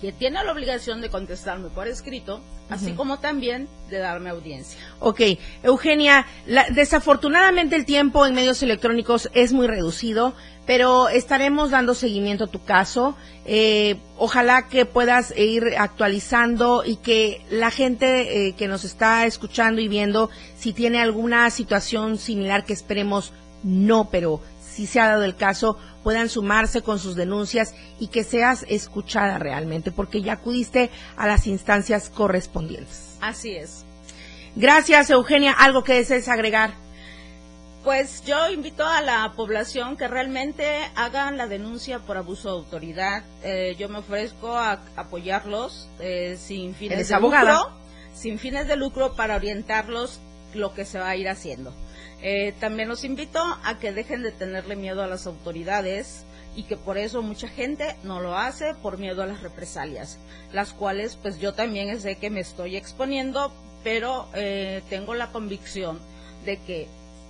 que 0.00 0.12
tiene 0.12 0.42
la 0.42 0.50
obligación 0.50 1.02
de 1.02 1.10
contestarme 1.10 1.68
por 1.68 1.88
escrito, 1.88 2.40
así 2.70 2.92
como 2.92 3.18
también 3.18 3.68
de 3.90 3.98
darme 3.98 4.30
audiencia. 4.30 4.78
Ok, 5.00 5.20
Eugenia, 5.62 6.26
desafortunadamente 6.74 7.76
el 7.76 7.84
tiempo 7.84 8.26
en 8.26 8.34
medios 8.34 8.62
electrónicos 8.62 9.30
es 9.34 9.52
muy 9.52 9.66
reducido, 9.66 10.34
pero 10.66 11.08
estaremos 11.08 11.70
dando 11.70 11.94
seguimiento 11.94 12.44
a 12.44 12.48
tu 12.48 12.62
caso. 12.62 13.16
Eh, 13.46 13.96
ojalá 14.18 14.68
que 14.68 14.84
puedas 14.84 15.32
ir 15.36 15.64
actualizando 15.78 16.82
y 16.84 16.96
que 16.96 17.42
la 17.50 17.70
gente 17.70 18.48
eh, 18.48 18.52
que 18.52 18.68
nos 18.68 18.84
está 18.84 19.24
escuchando 19.24 19.80
y 19.80 19.88
viendo, 19.88 20.28
si 20.56 20.74
tiene 20.74 21.00
alguna 21.00 21.48
situación 21.50 22.18
similar 22.18 22.66
que 22.66 22.74
esperemos 22.74 23.32
no, 23.62 24.10
pero 24.10 24.40
si 24.60 24.86
se 24.86 25.00
ha 25.00 25.08
dado 25.08 25.24
el 25.24 25.36
caso, 25.36 25.78
puedan 26.08 26.30
sumarse 26.30 26.80
con 26.80 26.98
sus 26.98 27.16
denuncias 27.16 27.74
y 28.00 28.08
que 28.08 28.24
seas 28.24 28.64
escuchada 28.66 29.38
realmente, 29.38 29.92
porque 29.92 30.22
ya 30.22 30.32
acudiste 30.32 30.88
a 31.18 31.26
las 31.26 31.46
instancias 31.46 32.08
correspondientes. 32.08 33.18
Así 33.20 33.54
es. 33.54 33.84
Gracias, 34.56 35.10
Eugenia. 35.10 35.52
¿Algo 35.52 35.84
que 35.84 35.92
desees 35.92 36.30
agregar? 36.30 36.72
Pues 37.84 38.24
yo 38.24 38.48
invito 38.48 38.86
a 38.86 39.02
la 39.02 39.34
población 39.36 39.98
que 39.98 40.08
realmente 40.08 40.66
hagan 40.94 41.36
la 41.36 41.46
denuncia 41.46 41.98
por 41.98 42.16
abuso 42.16 42.52
de 42.52 42.56
autoridad. 42.56 43.22
Eh, 43.42 43.76
yo 43.78 43.90
me 43.90 43.98
ofrezco 43.98 44.56
a 44.56 44.80
apoyarlos 44.96 45.90
eh, 46.00 46.38
sin 46.40 46.74
fines 46.74 47.06
de 47.06 47.20
lucro, 47.20 47.70
sin 48.14 48.38
fines 48.38 48.66
de 48.66 48.76
lucro 48.76 49.12
para 49.12 49.36
orientarlos 49.36 50.20
lo 50.54 50.72
que 50.72 50.86
se 50.86 50.98
va 50.98 51.10
a 51.10 51.16
ir 51.16 51.28
haciendo. 51.28 51.74
Eh, 52.22 52.52
también 52.58 52.88
los 52.88 53.04
invito 53.04 53.40
a 53.64 53.78
que 53.78 53.92
dejen 53.92 54.22
de 54.22 54.32
tenerle 54.32 54.76
miedo 54.76 55.02
a 55.02 55.06
las 55.06 55.26
autoridades 55.26 56.24
y 56.56 56.64
que 56.64 56.76
por 56.76 56.98
eso 56.98 57.22
mucha 57.22 57.46
gente 57.48 57.96
no 58.02 58.20
lo 58.20 58.36
hace 58.36 58.74
por 58.74 58.98
miedo 58.98 59.22
a 59.22 59.26
las 59.26 59.42
represalias, 59.42 60.18
las 60.52 60.72
cuales 60.72 61.16
pues 61.16 61.38
yo 61.38 61.54
también 61.54 62.00
sé 62.00 62.16
que 62.16 62.30
me 62.30 62.40
estoy 62.40 62.76
exponiendo, 62.76 63.52
pero 63.84 64.26
eh, 64.34 64.82
tengo 64.90 65.14
la 65.14 65.30
convicción 65.30 66.00
de 66.44 66.56
que 66.56 66.88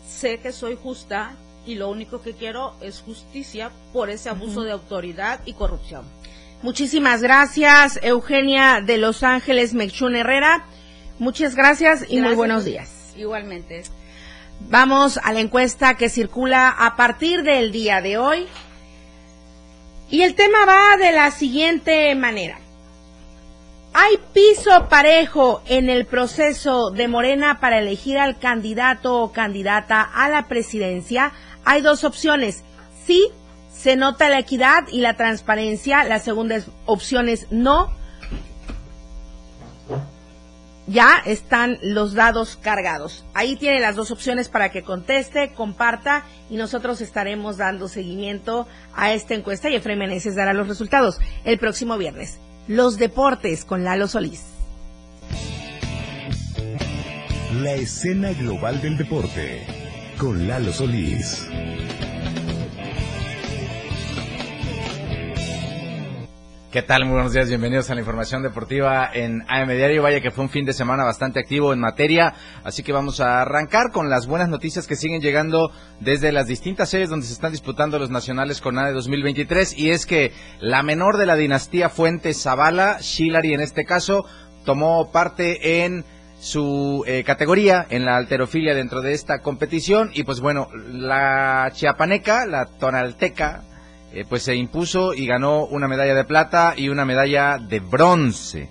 sé 0.09 0.39
que 0.39 0.53
soy 0.53 0.78
justa 0.82 1.36
y 1.66 1.74
lo 1.74 1.91
único 1.91 2.22
que 2.22 2.32
quiero 2.32 2.74
es 2.80 3.01
justicia 3.01 3.70
por 3.93 4.09
ese 4.09 4.30
abuso 4.30 4.62
de 4.62 4.72
autoridad 4.72 5.41
y 5.45 5.53
corrupción. 5.53 6.07
Muchísimas 6.62 7.20
gracias, 7.20 8.01
Eugenia 8.03 8.80
de 8.80 8.97
Los 8.97 9.22
Ángeles 9.22 9.74
Mechún 9.74 10.16
Herrera. 10.16 10.64
Muchas 11.18 11.55
gracias 11.55 12.07
y 12.09 12.20
muy 12.20 12.34
buenos 12.34 12.64
días. 12.64 13.12
Igualmente. 13.16 13.82
Vamos 14.61 15.19
a 15.23 15.33
la 15.33 15.41
encuesta 15.41 15.95
que 15.95 16.09
circula 16.09 16.69
a 16.69 16.97
partir 16.97 17.43
del 17.43 17.73
día 17.73 18.01
de 18.01 18.19
hoy. 18.19 18.47
Y 20.11 20.23
el 20.23 20.35
tema 20.35 20.65
va 20.67 20.97
de 20.97 21.13
la 21.13 21.31
siguiente 21.31 22.15
manera. 22.15 22.59
¿Hay 23.95 24.19
piso 24.33 24.89
parejo 24.89 25.63
en 25.67 25.89
el 25.89 26.07
proceso 26.07 26.91
de 26.91 27.09
Morena 27.09 27.61
para 27.61 27.79
elegir 27.79 28.19
al 28.19 28.39
candidato 28.39 29.23
o 29.23 29.33
candidata 29.33 30.03
a 30.03 30.29
la 30.29 30.47
presidencia? 30.49 31.33
Hay 31.65 31.81
dos 31.81 32.05
opciones. 32.05 32.65
Sí, 33.07 33.29
se 33.73 33.97
nota 33.97 34.29
la 34.29 34.39
equidad 34.39 34.85
y 34.91 35.01
la 35.01 35.15
transparencia. 35.15 36.05
La 36.05 36.19
segunda 36.19 36.61
opción 36.87 37.29
es 37.29 37.51
no, 37.51 37.93
ya 40.89 41.22
están 41.24 41.78
los 41.82 42.14
dados 42.14 42.57
cargados. 42.57 43.24
Ahí 43.34 43.57
tiene 43.57 43.80
las 43.80 43.95
dos 43.95 44.11
opciones 44.11 44.49
para 44.49 44.70
que 44.70 44.82
conteste, 44.82 45.53
comparta 45.53 46.24
y 46.51 46.57
nosotros 46.57 47.01
estaremos 47.01 47.59
dando 47.59 47.89
seguimiento 47.89 48.66
a 48.95 49.12
esta 49.12 49.34
encuesta 49.34 49.68
y 49.68 49.76
Efraín 49.76 49.99
Meneses 49.99 50.34
dará 50.34 50.53
los 50.53 50.66
resultados 50.66 51.18
el 51.45 51.59
próximo 51.59 51.99
viernes. 51.99 52.39
Los 52.66 52.99
deportes 52.99 53.64
con 53.64 53.84
Lalo 53.84 54.09
Solís. 54.09 54.45
La 57.55 57.72
escena 57.72 58.32
global 58.32 58.80
del 58.80 58.97
deporte 58.97 59.66
con 60.18 60.49
Lalo 60.49 60.72
Solís. 60.72 61.47
¿Qué 66.71 66.83
tal? 66.83 67.07
Muy 67.07 67.14
buenos 67.14 67.33
días, 67.33 67.49
bienvenidos 67.49 67.89
a 67.89 67.95
la 67.95 68.01
información 68.01 68.43
deportiva 68.43 69.09
en 69.11 69.43
AM 69.49 69.71
Diario. 69.71 70.03
Vaya 70.03 70.21
que 70.21 70.31
fue 70.31 70.45
un 70.45 70.51
fin 70.51 70.66
de 70.66 70.75
semana 70.75 71.03
bastante 71.03 71.41
activo 71.41 71.73
en 71.73 71.81
materia, 71.81 72.35
así 72.62 72.83
que 72.83 72.93
vamos 72.93 73.21
a 73.21 73.41
arrancar 73.41 73.91
con 73.91 74.11
las 74.11 74.27
buenas 74.27 74.51
noticias 74.51 74.87
que 74.87 74.95
siguen 74.95 75.23
llegando 75.23 75.73
desde 76.01 76.31
las 76.31 76.47
distintas 76.47 76.91
sedes 76.91 77.09
donde 77.09 77.25
se 77.25 77.33
están 77.33 77.53
disputando 77.53 77.99
los 77.99 78.11
nacionales 78.11 78.61
con 78.61 78.79
ADE 78.79 78.93
2023 78.93 79.79
y 79.79 79.93
es 79.93 80.05
que 80.05 80.35
la 80.61 80.83
menor 80.83 81.16
de 81.16 81.25
la 81.25 81.37
dinastía 81.37 81.89
Fuentes 81.89 82.43
Zavala, 82.43 82.99
Shilari 83.01 83.55
en 83.55 83.62
este 83.62 83.87
caso, 83.87 84.27
tomó 84.66 85.11
parte 85.11 85.85
en 85.85 86.05
su 86.39 87.03
eh, 87.07 87.25
categoría 87.25 87.87
en 87.89 88.05
la 88.05 88.19
alterofilia 88.19 88.75
dentro 88.75 89.01
de 89.01 89.14
esta 89.14 89.39
competición 89.39 90.11
y 90.12 90.25
pues 90.25 90.41
bueno, 90.41 90.69
la 90.75 91.71
chiapaneca, 91.73 92.45
la 92.45 92.66
tonalteca, 92.66 93.64
eh, 94.19 94.25
pues 94.29 94.43
se 94.43 94.57
impuso 94.57 95.14
y 95.14 95.27
ganó 95.27 95.64
una 95.64 95.87
medalla 95.87 96.14
de 96.14 96.25
plata 96.25 96.75
y 96.77 96.89
una 96.89 97.05
medalla 97.05 97.59
de 97.59 97.79
bronce. 97.79 98.69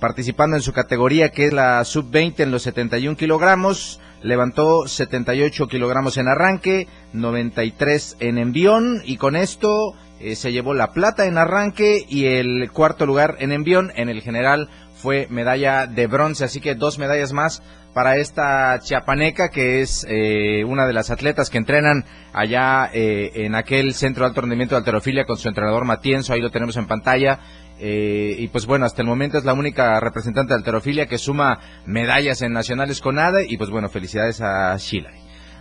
Participando 0.00 0.56
en 0.56 0.62
su 0.62 0.72
categoría 0.72 1.28
que 1.28 1.46
es 1.46 1.52
la 1.52 1.84
sub-20 1.84 2.40
en 2.40 2.50
los 2.50 2.62
71 2.62 3.16
kilogramos, 3.16 4.00
levantó 4.22 4.88
78 4.88 5.68
kilogramos 5.68 6.16
en 6.16 6.26
arranque, 6.26 6.88
93 7.12 8.16
en 8.18 8.38
envión 8.38 9.02
y 9.04 9.18
con 9.18 9.36
esto 9.36 9.94
eh, 10.18 10.34
se 10.34 10.50
llevó 10.50 10.74
la 10.74 10.92
plata 10.92 11.26
en 11.26 11.38
arranque 11.38 12.04
y 12.08 12.26
el 12.26 12.68
cuarto 12.72 13.06
lugar 13.06 13.36
en 13.38 13.52
envión. 13.52 13.92
En 13.94 14.08
el 14.08 14.20
general 14.20 14.68
fue 14.98 15.26
medalla 15.30 15.86
de 15.86 16.06
bronce, 16.06 16.44
así 16.44 16.60
que 16.60 16.74
dos 16.74 16.98
medallas 16.98 17.32
más 17.32 17.62
para 17.94 18.16
esta 18.16 18.78
chiapaneca, 18.80 19.48
que 19.48 19.80
es 19.80 20.04
eh, 20.08 20.64
una 20.64 20.86
de 20.86 20.92
las 20.92 21.10
atletas 21.10 21.50
que 21.50 21.58
entrenan 21.58 22.04
allá 22.32 22.90
eh, 22.92 23.30
en 23.34 23.54
aquel 23.54 23.94
centro 23.94 24.24
de 24.24 24.28
alto 24.28 24.42
rendimiento 24.42 24.74
de 24.74 24.80
alterofilia 24.80 25.24
con 25.24 25.38
su 25.38 25.48
entrenador 25.48 25.84
Matienzo, 25.84 26.32
ahí 26.32 26.40
lo 26.40 26.50
tenemos 26.50 26.76
en 26.76 26.86
pantalla. 26.86 27.40
Eh, 27.80 28.34
y 28.38 28.48
pues 28.48 28.66
bueno, 28.66 28.86
hasta 28.86 29.02
el 29.02 29.08
momento 29.08 29.38
es 29.38 29.44
la 29.44 29.52
única 29.52 30.00
representante 30.00 30.52
de 30.52 30.58
alterofilia 30.58 31.06
que 31.06 31.16
suma 31.16 31.60
medallas 31.86 32.42
en 32.42 32.52
nacionales 32.52 33.00
con 33.00 33.20
ADE 33.20 33.46
y 33.48 33.56
pues 33.56 33.70
bueno, 33.70 33.88
felicidades 33.88 34.40
a 34.40 34.76
Sheila. 34.76 35.10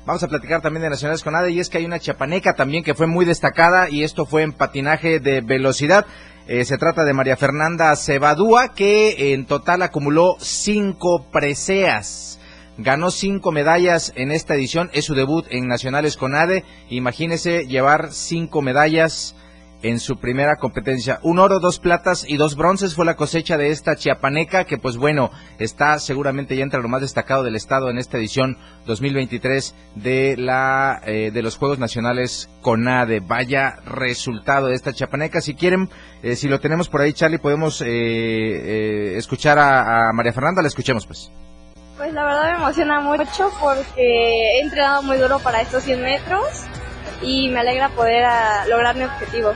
Vamos 0.07 0.23
a 0.23 0.27
platicar 0.27 0.61
también 0.61 0.83
de 0.83 0.89
Nacionales 0.89 1.21
con 1.21 1.35
ADE 1.35 1.51
y 1.51 1.59
es 1.59 1.69
que 1.69 1.79
hay 1.79 1.85
una 1.85 1.99
chiapaneca 1.99 2.53
también 2.53 2.83
que 2.83 2.95
fue 2.95 3.07
muy 3.07 3.25
destacada 3.25 3.89
y 3.89 4.03
esto 4.03 4.25
fue 4.25 4.41
en 4.41 4.53
patinaje 4.53 5.19
de 5.19 5.41
velocidad. 5.41 6.05
Eh, 6.49 6.63
se 6.63 6.77
trata 6.77 7.03
de 7.03 7.13
María 7.13 7.35
Fernanda 7.35 7.93
Cebadúa, 7.97 8.73
que 8.73 9.33
en 9.33 9.45
total 9.45 9.81
acumuló 9.81 10.37
cinco 10.39 11.25
preseas. 11.29 12.39
Ganó 12.77 13.11
cinco 13.11 13.51
medallas 13.51 14.13
en 14.15 14.31
esta 14.31 14.55
edición, 14.55 14.89
es 14.93 15.03
su 15.03 15.13
debut 15.13 15.45
en 15.49 15.67
Nacionales 15.67 16.15
con 16.15 16.35
ADE. 16.35 16.63
Imagínese 16.89 17.67
llevar 17.67 18.13
cinco 18.13 18.61
medallas 18.61 19.35
en 19.81 19.99
su 19.99 20.17
primera 20.17 20.55
competencia. 20.55 21.19
Un 21.21 21.39
oro, 21.39 21.59
dos 21.59 21.79
platas 21.79 22.25
y 22.27 22.37
dos 22.37 22.55
bronces 22.55 22.95
fue 22.95 23.05
la 23.05 23.15
cosecha 23.15 23.57
de 23.57 23.69
esta 23.69 23.95
chiapaneca 23.95 24.65
que 24.65 24.77
pues 24.77 24.97
bueno, 24.97 25.31
está 25.59 25.99
seguramente 25.99 26.55
ya 26.55 26.63
entre 26.63 26.81
lo 26.81 26.87
más 26.87 27.01
destacado 27.01 27.43
del 27.43 27.55
estado 27.55 27.89
en 27.89 27.97
esta 27.97 28.17
edición 28.17 28.57
2023 28.85 29.75
de 29.95 30.35
la 30.37 31.01
eh, 31.05 31.31
de 31.31 31.41
los 31.41 31.57
Juegos 31.57 31.79
Nacionales 31.79 32.49
CONADE. 32.61 33.19
Vaya 33.19 33.77
resultado 33.85 34.67
de 34.67 34.75
esta 34.75 34.93
chiapaneca. 34.93 35.41
Si 35.41 35.53
quieren, 35.53 35.89
eh, 36.23 36.35
si 36.35 36.47
lo 36.47 36.59
tenemos 36.59 36.89
por 36.89 37.01
ahí 37.01 37.13
Charlie, 37.13 37.37
podemos 37.37 37.83
eh, 37.85 39.15
escuchar 39.17 39.59
a, 39.59 40.09
a 40.09 40.13
María 40.13 40.33
Fernanda, 40.33 40.61
la 40.61 40.67
escuchemos 40.67 41.05
pues. 41.05 41.31
Pues 41.97 42.13
la 42.13 42.23
verdad 42.25 42.51
me 42.51 42.63
emociona 42.63 42.99
mucho 42.99 43.51
porque 43.59 43.95
he 43.97 44.61
entrenado 44.61 45.01
muy 45.01 45.17
duro 45.17 45.39
para 45.39 45.61
estos 45.61 45.83
100 45.83 46.01
metros 46.01 46.67
y 47.21 47.49
me 47.49 47.59
alegra 47.59 47.89
poder 47.89 48.25
ah, 48.25 48.65
lograr 48.67 48.95
mi 48.95 49.03
objetivo. 49.03 49.53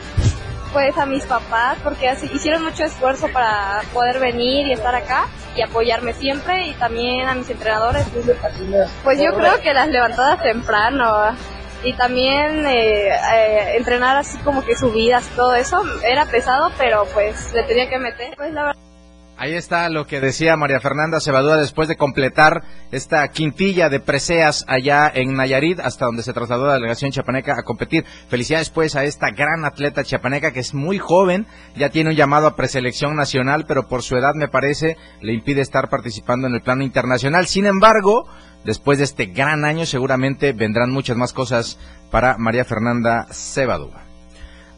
Pues 0.74 0.97
a 0.97 1.05
mis 1.05 1.26
papás, 1.26 1.78
porque 1.84 2.07
así, 2.07 2.30
hicieron 2.34 2.64
mucho 2.64 2.86
esfuerzo 2.86 3.28
para 3.34 3.82
poder 3.93 4.20
venir 4.20 4.68
y 4.68 4.72
estar 4.72 4.95
acá 4.95 5.28
y 5.53 5.62
apoyarme 5.62 6.14
siempre, 6.14 6.68
y 6.68 6.74
también 6.76 7.28
a 7.28 7.34
mis 7.34 7.49
entrenadores. 7.49 8.05
Pues 9.03 9.20
yo 9.20 9.34
creo 9.34 9.59
que 9.59 9.74
las 9.74 9.89
levantadas 9.89 10.41
temprano 10.41 11.36
y 11.84 11.93
también 11.93 12.66
eh, 12.66 13.09
eh, 13.09 13.76
entrenar 13.76 14.18
así 14.18 14.38
como 14.39 14.64
que 14.64 14.76
subidas, 14.76 15.28
todo 15.36 15.55
eso, 15.55 15.84
era 16.03 16.26
pesado, 16.26 16.72
pero 16.78 17.05
pues 17.14 17.51
le 17.53 17.64
tenía 17.64 17.89
que 17.89 17.97
meter. 17.97 18.34
Pues 18.38 18.53
la 18.53 18.66
verdad. 18.66 18.90
Ahí 19.41 19.55
está 19.55 19.89
lo 19.89 20.05
que 20.05 20.21
decía 20.21 20.55
María 20.55 20.79
Fernanda 20.79 21.19
Cebadúa 21.19 21.57
después 21.57 21.87
de 21.87 21.95
completar 21.95 22.61
esta 22.91 23.27
quintilla 23.29 23.89
de 23.89 23.99
preseas 23.99 24.63
allá 24.67 25.11
en 25.11 25.33
Nayarit, 25.33 25.79
hasta 25.79 26.05
donde 26.05 26.21
se 26.21 26.31
trasladó 26.31 26.67
la 26.67 26.75
delegación 26.75 27.09
chapaneca 27.09 27.53
a 27.53 27.63
competir. 27.63 28.05
Felicidades 28.29 28.69
pues 28.69 28.95
a 28.95 29.03
esta 29.03 29.31
gran 29.31 29.65
atleta 29.65 30.03
chapaneca 30.03 30.51
que 30.51 30.59
es 30.59 30.75
muy 30.75 30.99
joven, 30.99 31.47
ya 31.75 31.89
tiene 31.89 32.11
un 32.11 32.15
llamado 32.15 32.45
a 32.45 32.55
preselección 32.55 33.15
nacional, 33.15 33.65
pero 33.67 33.87
por 33.87 34.03
su 34.03 34.15
edad 34.15 34.35
me 34.35 34.47
parece 34.47 34.95
le 35.21 35.33
impide 35.33 35.61
estar 35.61 35.89
participando 35.89 36.45
en 36.45 36.53
el 36.53 36.61
plano 36.61 36.83
internacional. 36.83 37.47
Sin 37.47 37.65
embargo, 37.65 38.27
después 38.63 38.99
de 38.99 39.05
este 39.05 39.25
gran 39.25 39.65
año 39.65 39.87
seguramente 39.87 40.53
vendrán 40.53 40.91
muchas 40.91 41.17
más 41.17 41.33
cosas 41.33 41.79
para 42.11 42.37
María 42.37 42.63
Fernanda 42.63 43.25
Cebadúa. 43.31 44.11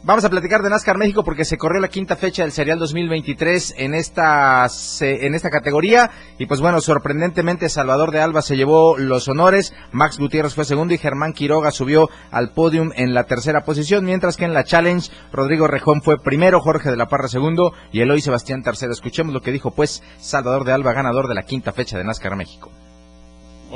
Vamos 0.06 0.22
a 0.26 0.28
platicar 0.28 0.60
de 0.60 0.68
NASCAR 0.68 0.98
México 0.98 1.24
porque 1.24 1.46
se 1.46 1.56
corrió 1.56 1.80
la 1.80 1.88
quinta 1.88 2.14
fecha 2.14 2.42
del 2.42 2.52
Serial 2.52 2.78
2023 2.78 3.76
en 3.78 3.94
esta, 3.94 4.66
en 5.00 5.34
esta 5.34 5.48
categoría. 5.48 6.10
Y 6.38 6.44
pues 6.44 6.60
bueno, 6.60 6.82
sorprendentemente 6.82 7.70
Salvador 7.70 8.10
de 8.10 8.20
Alba 8.20 8.42
se 8.42 8.58
llevó 8.58 8.98
los 8.98 9.28
honores, 9.28 9.72
Max 9.92 10.18
Gutiérrez 10.18 10.54
fue 10.54 10.66
segundo 10.66 10.92
y 10.92 10.98
Germán 10.98 11.32
Quiroga 11.32 11.70
subió 11.70 12.10
al 12.30 12.50
podium 12.50 12.90
en 12.96 13.14
la 13.14 13.24
tercera 13.24 13.64
posición, 13.64 14.04
mientras 14.04 14.36
que 14.36 14.44
en 14.44 14.52
la 14.52 14.64
Challenge 14.64 15.10
Rodrigo 15.32 15.68
Rejón 15.68 16.02
fue 16.02 16.22
primero, 16.22 16.60
Jorge 16.60 16.90
de 16.90 16.98
la 16.98 17.08
Parra 17.08 17.28
segundo 17.28 17.72
y 17.90 18.02
Eloy 18.02 18.20
Sebastián 18.20 18.62
tercero. 18.62 18.92
Escuchemos 18.92 19.32
lo 19.32 19.40
que 19.40 19.52
dijo 19.52 19.70
pues 19.70 20.02
Salvador 20.18 20.64
de 20.64 20.72
Alba, 20.72 20.92
ganador 20.92 21.28
de 21.28 21.34
la 21.34 21.44
quinta 21.44 21.72
fecha 21.72 21.96
de 21.96 22.04
NASCAR 22.04 22.36
México. 22.36 22.70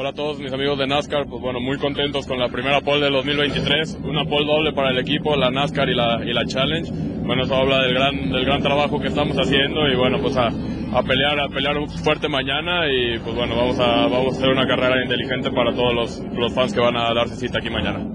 Hola 0.01 0.11
a 0.11 0.13
todos 0.13 0.39
mis 0.39 0.53
amigos 0.53 0.79
de 0.79 0.87
NASCAR, 0.87 1.27
pues 1.27 1.43
bueno, 1.43 1.59
muy 1.59 1.77
contentos 1.77 2.25
con 2.25 2.39
la 2.39 2.49
primera 2.49 2.81
pole 2.83 3.07
del 3.07 3.15
2023, 3.15 3.99
una 4.05 4.25
pole 4.25 4.47
doble 4.47 4.73
para 4.73 4.91
el 4.91 4.99
equipo, 4.99 5.35
la 5.35 5.51
NASCAR 5.51 5.89
y 5.89 5.95
la, 5.97 6.25
y 6.25 6.33
la 6.33 6.47
Challenge. 6.47 6.89
Bueno, 7.27 7.43
eso 7.43 7.57
habla 7.57 7.83
del 7.83 7.95
gran, 7.95 8.31
del 8.31 8.45
gran 8.45 8.63
trabajo 8.63 9.01
que 9.01 9.09
estamos 9.09 9.37
haciendo 9.37 9.89
y 9.89 9.97
bueno, 9.97 10.19
pues 10.23 10.37
a, 10.37 10.51
a 10.97 11.03
pelear, 11.03 11.41
a 11.41 11.49
pelear 11.49 11.75
fuerte 12.05 12.29
mañana 12.29 12.87
y 12.87 13.19
pues 13.19 13.35
bueno, 13.35 13.57
vamos 13.57 13.81
a, 13.81 14.07
vamos 14.07 14.35
a 14.35 14.37
hacer 14.37 14.51
una 14.51 14.69
carrera 14.69 15.03
inteligente 15.03 15.51
para 15.51 15.75
todos 15.75 15.93
los, 15.93 16.21
los 16.33 16.55
fans 16.55 16.73
que 16.73 16.79
van 16.79 16.97
a 16.97 17.13
darse 17.13 17.35
cita 17.35 17.59
aquí 17.59 17.69
mañana. 17.69 18.07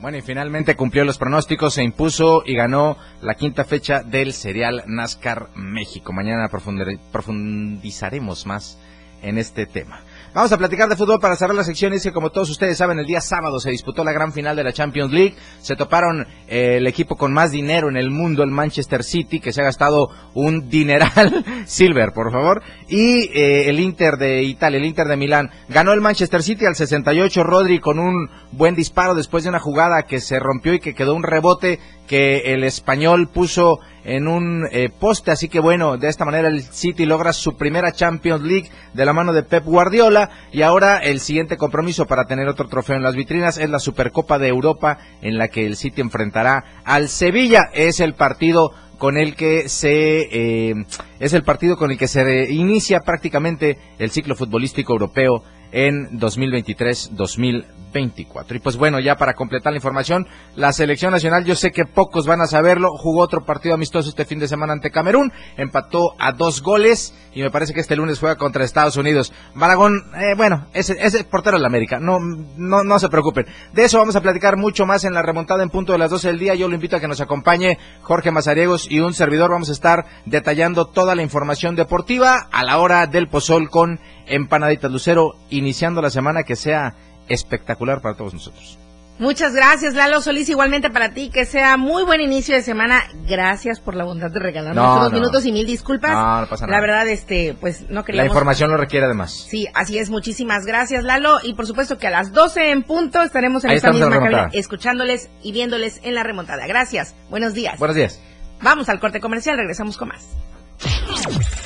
Bueno, 0.00 0.18
y 0.18 0.22
finalmente 0.22 0.74
cumplió 0.74 1.04
los 1.04 1.18
pronósticos, 1.18 1.74
se 1.74 1.84
impuso 1.84 2.42
y 2.44 2.56
ganó 2.56 2.96
la 3.22 3.34
quinta 3.34 3.62
fecha 3.62 4.02
del 4.02 4.32
serial 4.32 4.82
NASCAR 4.88 5.50
México. 5.54 6.12
Mañana 6.12 6.48
profundizaremos 6.48 8.44
más 8.44 8.76
en 9.22 9.38
este 9.38 9.66
tema. 9.66 10.00
Vamos 10.36 10.52
a 10.52 10.58
platicar 10.58 10.86
de 10.90 10.96
fútbol 10.96 11.18
para 11.18 11.34
cerrar 11.34 11.56
la 11.56 11.64
sección. 11.64 11.94
Es 11.94 12.02
que 12.02 12.12
como 12.12 12.28
todos 12.28 12.50
ustedes 12.50 12.76
saben, 12.76 12.98
el 12.98 13.06
día 13.06 13.22
sábado 13.22 13.58
se 13.58 13.70
disputó 13.70 14.04
la 14.04 14.12
gran 14.12 14.34
final 14.34 14.54
de 14.54 14.64
la 14.64 14.74
Champions 14.74 15.10
League. 15.10 15.34
Se 15.62 15.76
toparon 15.76 16.26
eh, 16.46 16.76
el 16.76 16.86
equipo 16.86 17.16
con 17.16 17.32
más 17.32 17.52
dinero 17.52 17.88
en 17.88 17.96
el 17.96 18.10
mundo, 18.10 18.42
el 18.42 18.50
Manchester 18.50 19.02
City, 19.02 19.40
que 19.40 19.54
se 19.54 19.62
ha 19.62 19.64
gastado 19.64 20.10
un 20.34 20.68
dineral. 20.68 21.42
Silver, 21.64 22.12
por 22.12 22.30
favor. 22.32 22.62
Y 22.86 23.30
eh, 23.32 23.70
el 23.70 23.80
Inter 23.80 24.18
de 24.18 24.42
Italia, 24.42 24.78
el 24.78 24.84
Inter 24.84 25.06
de 25.06 25.16
Milán. 25.16 25.48
Ganó 25.70 25.94
el 25.94 26.02
Manchester 26.02 26.42
City 26.42 26.66
al 26.66 26.74
68. 26.74 27.42
Rodri 27.42 27.80
con 27.80 27.98
un 27.98 28.28
buen 28.52 28.74
disparo 28.74 29.14
después 29.14 29.44
de 29.44 29.48
una 29.48 29.58
jugada 29.58 30.02
que 30.02 30.20
se 30.20 30.38
rompió 30.38 30.74
y 30.74 30.80
que 30.80 30.94
quedó 30.94 31.14
un 31.14 31.22
rebote 31.22 31.80
que 32.06 32.52
el 32.52 32.64
español 32.64 33.28
puso 33.28 33.80
en 34.04 34.28
un 34.28 34.66
eh, 34.70 34.88
poste, 34.88 35.32
así 35.32 35.48
que 35.48 35.58
bueno, 35.58 35.96
de 35.96 36.08
esta 36.08 36.24
manera 36.24 36.48
el 36.48 36.62
City 36.62 37.06
logra 37.06 37.32
su 37.32 37.56
primera 37.56 37.92
Champions 37.92 38.42
League 38.42 38.70
de 38.94 39.04
la 39.04 39.12
mano 39.12 39.32
de 39.32 39.42
Pep 39.42 39.64
Guardiola 39.64 40.30
y 40.52 40.62
ahora 40.62 40.98
el 40.98 41.20
siguiente 41.20 41.56
compromiso 41.56 42.06
para 42.06 42.26
tener 42.26 42.48
otro 42.48 42.68
trofeo 42.68 42.96
en 42.96 43.02
las 43.02 43.16
vitrinas 43.16 43.58
es 43.58 43.68
la 43.68 43.80
Supercopa 43.80 44.38
de 44.38 44.48
Europa 44.48 44.98
en 45.22 45.38
la 45.38 45.48
que 45.48 45.66
el 45.66 45.76
City 45.76 46.00
enfrentará 46.00 46.82
al 46.84 47.08
Sevilla, 47.08 47.70
es 47.74 47.98
el 48.00 48.14
partido 48.14 48.70
con 48.98 49.18
el 49.18 49.34
que 49.34 49.68
se 49.68 50.70
eh, 50.70 50.74
es 51.20 51.32
el 51.32 51.42
partido 51.42 51.76
con 51.76 51.90
el 51.90 51.98
que 51.98 52.08
se 52.08 52.50
inicia 52.52 53.00
prácticamente 53.00 53.78
el 53.98 54.10
ciclo 54.10 54.34
futbolístico 54.36 54.92
europeo 54.92 55.42
en 55.72 56.18
2023-2024. 56.18 57.75
Y 57.98 58.58
pues 58.60 58.76
bueno, 58.76 59.00
ya 59.00 59.16
para 59.16 59.34
completar 59.34 59.72
la 59.72 59.78
información, 59.78 60.26
la 60.54 60.72
selección 60.72 61.12
nacional, 61.12 61.44
yo 61.44 61.54
sé 61.54 61.70
que 61.70 61.84
pocos 61.84 62.26
van 62.26 62.40
a 62.40 62.46
saberlo, 62.46 62.90
jugó 62.96 63.22
otro 63.22 63.44
partido 63.44 63.74
amistoso 63.74 64.08
este 64.08 64.24
fin 64.24 64.38
de 64.38 64.48
semana 64.48 64.72
ante 64.72 64.90
Camerún, 64.90 65.32
empató 65.56 66.14
a 66.18 66.32
dos 66.32 66.62
goles 66.62 67.14
y 67.34 67.42
me 67.42 67.50
parece 67.50 67.74
que 67.74 67.80
este 67.80 67.96
lunes 67.96 68.18
juega 68.18 68.36
contra 68.36 68.64
Estados 68.64 68.96
Unidos. 68.96 69.32
Maragón, 69.54 70.02
eh, 70.14 70.34
bueno, 70.36 70.66
ese, 70.72 70.96
ese 71.00 71.24
portero 71.24 71.56
de 71.56 71.62
la 71.62 71.68
América, 71.68 71.98
no, 72.00 72.18
no, 72.20 72.84
no 72.84 72.98
se 72.98 73.08
preocupen. 73.08 73.46
De 73.72 73.84
eso 73.84 73.98
vamos 73.98 74.16
a 74.16 74.20
platicar 74.20 74.56
mucho 74.56 74.86
más 74.86 75.04
en 75.04 75.12
la 75.12 75.22
remontada 75.22 75.62
en 75.62 75.70
punto 75.70 75.92
de 75.92 75.98
las 75.98 76.10
12 76.10 76.28
del 76.28 76.38
día. 76.38 76.54
Yo 76.54 76.68
lo 76.68 76.74
invito 76.74 76.96
a 76.96 77.00
que 77.00 77.08
nos 77.08 77.20
acompañe 77.20 77.78
Jorge 78.02 78.30
Mazariegos 78.30 78.90
y 78.90 79.00
un 79.00 79.14
servidor. 79.14 79.50
Vamos 79.50 79.68
a 79.68 79.72
estar 79.72 80.04
detallando 80.24 80.86
toda 80.86 81.14
la 81.14 81.22
información 81.22 81.76
deportiva 81.76 82.48
a 82.50 82.62
la 82.62 82.78
hora 82.78 83.06
del 83.06 83.28
pozol 83.28 83.70
con 83.70 84.00
Empanaditas 84.26 84.90
Lucero, 84.90 85.34
iniciando 85.50 86.02
la 86.02 86.10
semana 86.10 86.42
que 86.42 86.56
sea 86.56 86.94
espectacular 87.28 88.00
para 88.00 88.14
todos 88.16 88.34
nosotros. 88.34 88.78
Muchas 89.18 89.54
gracias, 89.54 89.94
Lalo 89.94 90.20
Solís. 90.20 90.46
Igualmente 90.50 90.90
para 90.90 91.14
ti, 91.14 91.30
que 91.30 91.46
sea 91.46 91.78
muy 91.78 92.02
buen 92.04 92.20
inicio 92.20 92.54
de 92.54 92.60
semana. 92.60 93.02
Gracias 93.26 93.80
por 93.80 93.94
la 93.94 94.04
bondad 94.04 94.30
de 94.30 94.38
regalarnos 94.40 94.84
No, 94.84 94.92
unos 94.96 95.10
no. 95.10 95.18
minutos 95.18 95.46
y 95.46 95.52
mil 95.52 95.66
disculpas. 95.66 96.10
No, 96.10 96.42
no 96.42 96.46
pasa 96.46 96.66
La 96.66 96.80
verdad, 96.82 97.08
este, 97.08 97.56
pues 97.58 97.88
no 97.88 98.00
La 98.00 98.04
queríamos. 98.04 98.28
información 98.28 98.70
lo 98.70 98.76
requiere 98.76 99.06
además. 99.06 99.32
Sí, 99.48 99.66
así 99.72 99.96
es. 99.98 100.10
Muchísimas 100.10 100.66
gracias, 100.66 101.02
Lalo. 101.02 101.38
Y 101.42 101.54
por 101.54 101.66
supuesto 101.66 101.96
que 101.96 102.08
a 102.08 102.10
las 102.10 102.30
12 102.32 102.70
en 102.72 102.82
punto 102.82 103.22
estaremos 103.22 103.64
en 103.64 103.70
Ahí 103.70 103.76
esta 103.76 103.90
misma 103.90 104.04
la 104.10 104.16
cabina 104.16 104.28
remontada. 104.30 104.58
escuchándoles 104.60 105.30
y 105.42 105.52
viéndoles 105.52 106.00
en 106.02 106.14
la 106.14 106.22
remontada. 106.22 106.66
Gracias. 106.66 107.14
Buenos 107.30 107.54
días. 107.54 107.78
Buenos 107.78 107.96
días. 107.96 108.20
Vamos 108.60 108.90
al 108.90 109.00
corte 109.00 109.20
comercial. 109.20 109.56
Regresamos 109.56 109.96
con 109.96 110.08
más. 110.08 110.28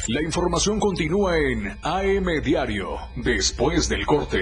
La 0.07 0.23
información 0.23 0.79
continúa 0.79 1.37
en 1.37 1.77
AM 1.83 2.27
Diario, 2.45 2.97
después 3.17 3.89
del 3.89 4.07
corte. 4.07 4.39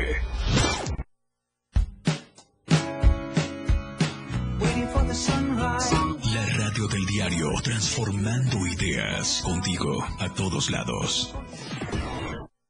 Transformando 7.62 8.66
ideas 8.66 9.42
contigo 9.42 10.04
a 10.18 10.28
todos 10.34 10.70
lados. 10.70 11.34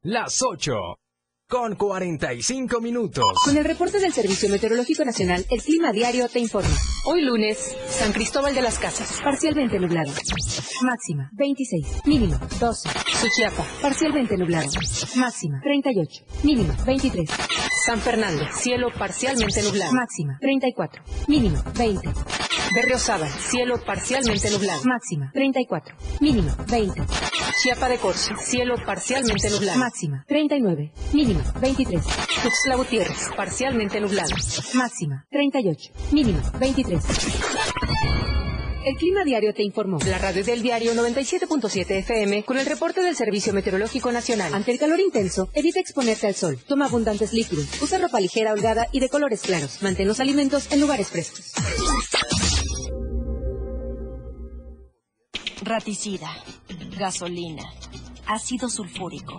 Las 0.03 0.43
8 0.43 0.99
con 1.49 1.77
45 1.77 2.81
minutos. 2.83 3.25
Con 3.43 3.57
el 3.57 3.65
reporte 3.65 3.99
del 3.99 4.13
Servicio 4.13 4.51
Meteorológico 4.51 5.03
Nacional, 5.03 5.47
el 5.51 5.63
clima 5.63 5.93
diario 5.93 6.29
te 6.29 6.41
informa. 6.41 6.77
Hoy 7.07 7.23
lunes, 7.23 7.75
San 7.89 8.13
Cristóbal 8.13 8.55
de 8.55 8.61
las 8.61 8.79
Casas, 8.79 9.19
parcialmente 9.25 9.79
nublado. 9.79 10.13
Máxima, 10.83 11.31
26. 11.33 12.05
Mínima, 12.05 12.39
12. 12.61 12.91
Suchiapa, 13.19 13.65
parcialmente 13.81 14.37
nublado. 14.37 14.69
Máxima, 15.17 15.61
38. 15.63 16.25
Mínima, 16.43 16.77
23. 16.85 17.31
San 17.87 17.99
Fernando, 18.01 18.45
cielo 18.53 18.89
parcialmente 18.99 19.63
nublado. 19.63 19.93
Máxima, 19.93 20.37
34. 20.43 21.03
Mínima, 21.29 21.65
20. 21.79 22.11
Berriozábal, 22.75 23.31
cielo 23.31 23.83
parcialmente 23.87 24.51
nublado. 24.51 24.83
Máxima, 24.85 25.31
34. 25.33 25.97
Mínima, 26.21 26.55
20. 26.69 27.03
Chiapa 27.63 27.89
de 27.89 27.97
Corzo, 27.97 28.37
cielo 28.37 28.77
parcialmente 28.85 29.51
nublado. 29.51 29.79
Máxima, 29.79 30.25
39. 30.29 30.93
Mínima, 31.39 31.61
23. 31.61 32.03
Tuxtla 32.43 32.77
Gutiérrez, 32.77 33.31
parcialmente 33.37 34.01
nublado. 34.01 34.35
Máxima, 34.75 35.25
38. 35.31 35.93
Mínima, 36.13 36.43
23. 36.59 37.03
El 38.85 38.97
Clima 38.97 39.25
Diario 39.25 39.53
te 39.53 39.63
informó. 39.63 39.99
La 40.07 40.19
radio 40.19 40.43
del 40.43 40.63
diario 40.63 40.95
97.7 40.95 41.91
FM 41.99 42.45
con 42.45 42.59
el 42.59 42.67
reporte 42.67 43.03
del 43.03 43.17
Servicio 43.17 43.53
Meteorológico 43.53 44.11
Nacional. 44.11 44.55
Ante 44.55 44.73
el 44.73 44.79
calor 44.79 44.99
intenso, 45.01 45.49
evita 45.53 45.79
exponerte 45.79 46.27
al 46.27 46.35
sol. 46.35 46.59
Toma 46.67 46.87
abundantes 46.87 47.33
líquidos. 47.33 47.67
Usa 47.83 47.99
ropa 47.99 48.21
ligera, 48.21 48.53
holgada 48.53 48.87
y 48.93 49.01
de 49.01 49.09
colores 49.09 49.43
claros. 49.43 49.83
Mantén 49.83 50.09
los 50.09 50.21
alimentos 50.21 50.73
en 50.73 50.81
lugares 50.81 51.09
frescos. 51.09 51.53
Raticida, 55.63 56.31
gasolina, 56.99 57.65
ácido 58.27 58.71
sulfúrico, 58.71 59.39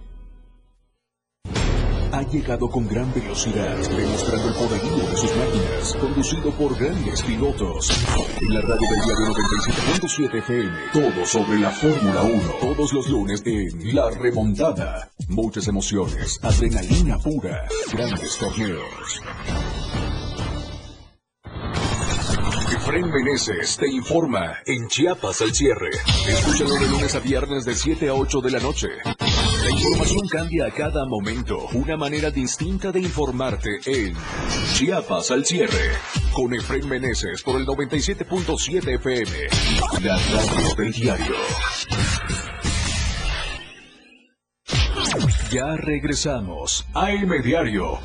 Ha 2.13 2.23
llegado 2.23 2.69
con 2.69 2.87
gran 2.87 3.13
velocidad, 3.13 3.77
demostrando 3.77 4.49
el 4.49 4.55
poderío 4.55 5.09
de 5.09 5.17
sus 5.17 5.35
máquinas, 5.35 5.95
conducido 5.99 6.51
por 6.51 6.77
grandes 6.77 7.21
pilotos. 7.23 7.89
En 8.41 8.53
la 8.53 8.61
radio 8.61 8.89
del 8.89 9.01
diario 9.05 9.27
97.7 9.33 10.39
FM, 10.39 10.77
todo 10.91 11.25
sobre 11.25 11.59
la 11.59 11.71
Fórmula 11.71 12.21
1, 12.23 12.41
todos 12.59 12.93
los 12.93 13.07
lunes 13.07 13.41
en 13.45 13.95
La 13.95 14.09
Remontada. 14.09 15.09
Muchas 15.29 15.69
emociones, 15.69 16.37
adrenalina 16.43 17.17
pura, 17.17 17.65
grandes 17.93 18.37
torneos. 18.37 19.21
Efraín 22.75 23.09
Meneses 23.09 23.77
te 23.77 23.87
informa 23.89 24.57
en 24.65 24.87
Chiapas 24.89 25.41
al 25.41 25.53
cierre. 25.53 25.91
Escúchalo 26.27 26.75
de 26.75 26.89
lunes 26.89 27.15
a 27.15 27.19
viernes 27.19 27.63
de 27.63 27.75
7 27.75 28.09
a 28.09 28.15
8 28.15 28.41
de 28.41 28.51
la 28.51 28.59
noche. 28.59 28.87
La 29.63 29.69
información 29.69 30.27
cambia 30.27 30.65
a 30.65 30.71
cada 30.71 31.05
momento. 31.05 31.67
Una 31.73 31.95
manera 31.95 32.31
distinta 32.31 32.91
de 32.91 32.99
informarte 32.99 33.69
en 33.85 34.15
Chiapas 34.73 35.29
al 35.31 35.45
cierre. 35.45 35.91
Con 36.33 36.53
Efraín 36.53 36.87
Meneses 36.87 37.43
por 37.43 37.59
el 37.59 37.67
97.7 37.67 38.95
FM. 38.95 39.31
La 40.03 40.17
radio 40.17 40.75
del 40.75 40.91
diario. 40.91 41.35
Ya 45.51 45.75
regresamos. 45.75 46.85
AM 46.93 47.41
Diario. 47.43 47.99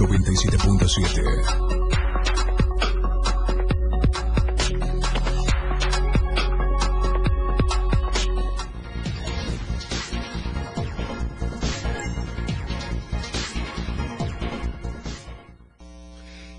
97.7. 0.00 1.80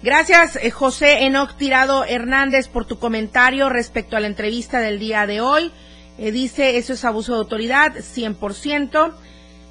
Gracias, 0.03 0.57
eh, 0.57 0.71
José 0.71 1.23
Enoc 1.23 1.55
Tirado 1.55 2.03
Hernández, 2.03 2.67
por 2.67 2.83
tu 2.83 2.99
comentario 2.99 3.69
respecto 3.69 4.17
a 4.17 4.19
la 4.19 4.27
entrevista 4.27 4.81
del 4.81 4.99
día 4.99 5.25
de 5.25 5.39
hoy. 5.39 5.71
Eh, 6.17 6.33
dice, 6.33 6.75
eso 6.75 6.91
es 6.91 7.05
abuso 7.05 7.31
de 7.31 7.39
autoridad, 7.39 7.93
100%. 7.95 9.13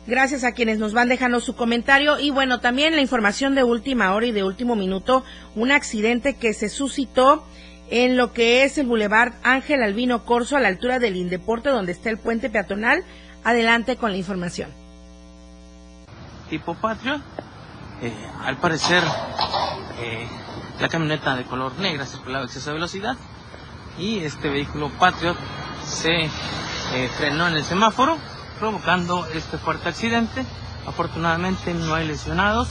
Gracias 0.09 0.43
a 0.43 0.53
quienes 0.53 0.79
nos 0.79 0.95
van 0.95 1.11
dejando 1.11 1.39
su 1.39 1.55
comentario. 1.55 2.19
Y 2.19 2.31
bueno, 2.31 2.61
también 2.61 2.97
la 2.97 3.03
información 3.03 3.55
de 3.55 3.63
última 3.63 4.15
hora 4.15 4.25
y 4.25 4.33
de 4.33 4.43
último 4.43 4.75
minuto, 4.75 5.23
un 5.55 5.71
accidente 5.71 6.35
que 6.35 6.55
se 6.55 6.71
suscitó 6.71 7.45
en 7.91 8.17
lo 8.17 8.33
que 8.33 8.65
es 8.65 8.79
el 8.79 8.87
Boulevard 8.87 9.35
Ángel 9.43 9.83
Albino 9.83 10.25
Corso 10.25 10.57
a 10.57 10.61
la 10.61 10.69
altura 10.69 10.99
del 10.99 11.17
Indeporte 11.17 11.69
donde 11.69 11.93
está 11.93 12.09
el 12.09 12.17
puente 12.17 12.49
peatonal. 12.49 13.05
Adelante 13.45 13.97
con 13.97 14.11
la 14.11 14.17
información. 14.17 14.71
tipo 16.49 16.75
Patriot. 16.75 17.21
Eh, 18.01 18.13
al 18.45 18.57
parecer, 18.57 19.03
eh, 20.01 20.27
la 20.81 20.89
camioneta 20.89 21.37
de 21.37 21.45
color 21.45 21.79
negra 21.81 22.07
circulaba 22.07 22.45
a 22.45 22.47
exceso 22.47 22.71
de 22.71 22.75
velocidad 22.75 23.17
y 23.99 24.21
este 24.21 24.49
vehículo 24.49 24.91
Patriot 24.99 25.37
se 25.85 26.15
eh, 26.15 26.31
frenó 27.19 27.49
en 27.49 27.57
el 27.57 27.65
semáforo, 27.65 28.17
provocando 28.59 29.27
este 29.35 29.59
fuerte 29.59 29.89
accidente. 29.89 30.45
Afortunadamente 30.87 31.75
no 31.75 31.95
hay 31.95 32.07
lesionados, 32.07 32.69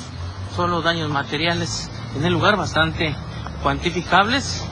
solo 0.56 0.82
daños 0.82 1.10
materiales 1.10 1.90
en 2.16 2.26
el 2.26 2.34
lugar 2.34 2.58
bastante 2.58 3.16
cuantificables. 3.64 4.64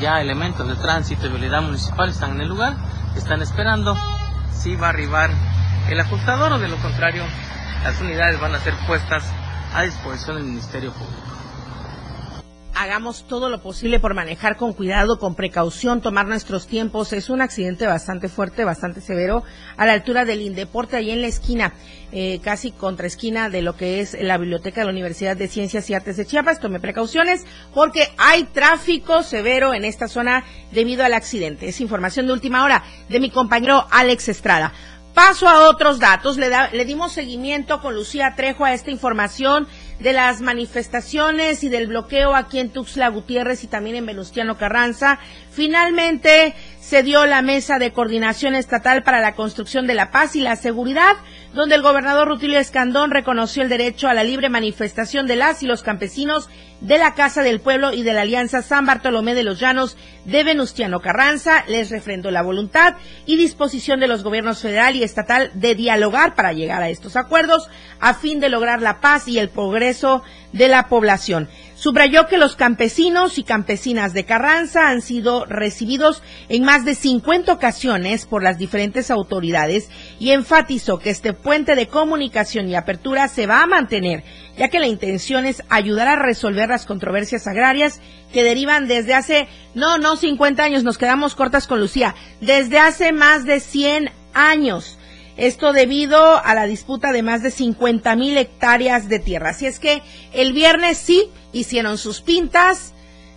Ya 0.00 0.20
elementos 0.20 0.66
de 0.66 0.76
tránsito 0.76 1.26
y 1.26 1.30
vialidad 1.30 1.62
municipal 1.62 2.08
están 2.08 2.32
en 2.32 2.42
el 2.42 2.48
lugar, 2.48 2.76
están 3.16 3.42
esperando 3.42 3.96
si 4.52 4.76
va 4.76 4.86
a 4.86 4.90
arribar 4.90 5.30
el 5.88 6.00
ajustador 6.00 6.52
o 6.52 6.58
de 6.58 6.68
lo 6.68 6.76
contrario 6.76 7.24
las 7.82 8.00
unidades 8.00 8.40
van 8.40 8.54
a 8.54 8.60
ser 8.60 8.74
puestas 8.86 9.24
a 9.74 9.82
disposición 9.82 10.36
del 10.36 10.44
Ministerio 10.44 10.92
Público 10.92 11.39
hagamos 12.80 13.24
todo 13.28 13.50
lo 13.50 13.60
posible 13.60 14.00
por 14.00 14.14
manejar 14.14 14.56
con 14.56 14.72
cuidado, 14.72 15.18
con 15.18 15.34
precaución, 15.34 16.00
tomar 16.00 16.26
nuestros 16.26 16.66
tiempos. 16.66 17.12
Es 17.12 17.28
un 17.28 17.42
accidente 17.42 17.86
bastante 17.86 18.30
fuerte, 18.30 18.64
bastante 18.64 19.02
severo, 19.02 19.44
a 19.76 19.84
la 19.84 19.92
altura 19.92 20.24
del 20.24 20.40
Indeporte, 20.40 20.96
ahí 20.96 21.10
en 21.10 21.20
la 21.20 21.26
esquina, 21.26 21.74
eh, 22.10 22.40
casi 22.42 22.70
contra 22.70 23.06
esquina 23.06 23.50
de 23.50 23.60
lo 23.60 23.76
que 23.76 24.00
es 24.00 24.16
la 24.18 24.38
biblioteca 24.38 24.80
de 24.80 24.86
la 24.86 24.92
Universidad 24.92 25.36
de 25.36 25.48
Ciencias 25.48 25.90
y 25.90 25.94
Artes 25.94 26.16
de 26.16 26.24
Chiapas. 26.24 26.58
Tome 26.58 26.80
precauciones 26.80 27.44
porque 27.74 28.08
hay 28.16 28.44
tráfico 28.44 29.22
severo 29.22 29.74
en 29.74 29.84
esta 29.84 30.08
zona 30.08 30.44
debido 30.72 31.04
al 31.04 31.12
accidente. 31.12 31.68
Es 31.68 31.82
información 31.82 32.26
de 32.26 32.32
última 32.32 32.64
hora 32.64 32.82
de 33.10 33.20
mi 33.20 33.28
compañero 33.28 33.86
Alex 33.90 34.30
Estrada. 34.30 34.72
Paso 35.12 35.48
a 35.48 35.68
otros 35.68 35.98
datos. 35.98 36.38
Le, 36.38 36.48
le 36.48 36.84
dimos 36.86 37.12
seguimiento 37.12 37.82
con 37.82 37.94
Lucía 37.94 38.34
Trejo 38.36 38.64
a 38.64 38.72
esta 38.72 38.90
información 38.90 39.68
de 40.00 40.12
las 40.12 40.40
manifestaciones 40.40 41.62
y 41.62 41.68
del 41.68 41.86
bloqueo 41.86 42.34
aquí 42.34 42.58
en 42.58 42.70
Tuxtla 42.70 43.08
Gutiérrez 43.08 43.64
y 43.64 43.66
también 43.66 43.96
en 43.96 44.06
Venustiano 44.06 44.56
Carranza. 44.56 45.18
Finalmente 45.50 46.54
se 46.80 47.02
dio 47.02 47.26
la 47.26 47.42
mesa 47.42 47.78
de 47.78 47.92
coordinación 47.92 48.54
estatal 48.54 49.02
para 49.02 49.20
la 49.20 49.34
construcción 49.34 49.86
de 49.86 49.94
la 49.94 50.10
paz 50.10 50.34
y 50.34 50.40
la 50.40 50.56
seguridad, 50.56 51.14
donde 51.52 51.74
el 51.74 51.82
gobernador 51.82 52.26
Rutilio 52.26 52.58
Escandón 52.58 53.10
reconoció 53.10 53.62
el 53.62 53.68
derecho 53.68 54.08
a 54.08 54.14
la 54.14 54.24
libre 54.24 54.48
manifestación 54.48 55.26
de 55.26 55.36
las 55.36 55.62
y 55.62 55.66
los 55.66 55.82
campesinos 55.82 56.48
de 56.80 56.96
la 56.96 57.14
Casa 57.14 57.42
del 57.42 57.60
Pueblo 57.60 57.92
y 57.92 58.02
de 58.02 58.14
la 58.14 58.22
Alianza 58.22 58.62
San 58.62 58.86
Bartolomé 58.86 59.34
de 59.34 59.42
los 59.42 59.60
Llanos 59.60 59.98
de 60.24 60.42
Venustiano 60.42 61.00
Carranza, 61.00 61.64
les 61.68 61.90
refrendó 61.90 62.30
la 62.30 62.42
voluntad 62.42 62.94
y 63.26 63.36
disposición 63.36 64.00
de 64.00 64.08
los 64.08 64.22
gobiernos 64.22 64.62
federal 64.62 64.96
y 64.96 65.02
estatal 65.02 65.50
de 65.54 65.74
dialogar 65.74 66.34
para 66.34 66.54
llegar 66.54 66.82
a 66.82 66.88
estos 66.88 67.16
acuerdos 67.16 67.68
a 68.00 68.14
fin 68.14 68.40
de 68.40 68.48
lograr 68.48 68.80
la 68.80 69.00
paz 69.00 69.28
y 69.28 69.38
el 69.38 69.50
progreso 69.50 70.22
de 70.52 70.68
la 70.68 70.88
población. 70.88 71.48
Subrayó 71.80 72.26
que 72.26 72.36
los 72.36 72.56
campesinos 72.56 73.38
y 73.38 73.42
campesinas 73.42 74.12
de 74.12 74.26
Carranza 74.26 74.90
han 74.90 75.00
sido 75.00 75.46
recibidos 75.46 76.22
en 76.50 76.62
más 76.62 76.84
de 76.84 76.94
50 76.94 77.50
ocasiones 77.54 78.26
por 78.26 78.42
las 78.42 78.58
diferentes 78.58 79.10
autoridades 79.10 79.88
y 80.18 80.32
enfatizó 80.32 80.98
que 80.98 81.08
este 81.08 81.32
puente 81.32 81.76
de 81.76 81.86
comunicación 81.86 82.68
y 82.68 82.74
apertura 82.74 83.28
se 83.28 83.46
va 83.46 83.62
a 83.62 83.66
mantener, 83.66 84.24
ya 84.58 84.68
que 84.68 84.78
la 84.78 84.88
intención 84.88 85.46
es 85.46 85.62
ayudar 85.70 86.06
a 86.08 86.22
resolver 86.22 86.68
las 86.68 86.84
controversias 86.84 87.46
agrarias 87.46 88.02
que 88.30 88.44
derivan 88.44 88.86
desde 88.86 89.14
hace, 89.14 89.48
no, 89.74 89.96
no 89.96 90.16
50 90.16 90.62
años, 90.62 90.84
nos 90.84 90.98
quedamos 90.98 91.34
cortas 91.34 91.66
con 91.66 91.80
Lucía, 91.80 92.14
desde 92.42 92.78
hace 92.78 93.12
más 93.12 93.46
de 93.46 93.58
100 93.58 94.10
años 94.34 94.98
esto 95.38 95.72
debido 95.72 96.44
a 96.44 96.54
la 96.54 96.66
disputa 96.66 97.12
de 97.12 97.22
más 97.22 97.42
de 97.42 97.50
50 97.50 98.14
mil 98.16 98.36
hectáreas 98.36 99.08
de 99.08 99.20
tierra. 99.20 99.50
Así 99.50 99.64
es 99.64 99.78
que 99.78 100.02
el 100.34 100.52
viernes 100.52 100.98
sí 100.98 101.30
hicieron 101.52 101.98
sus 101.98 102.20
pintas 102.20 102.94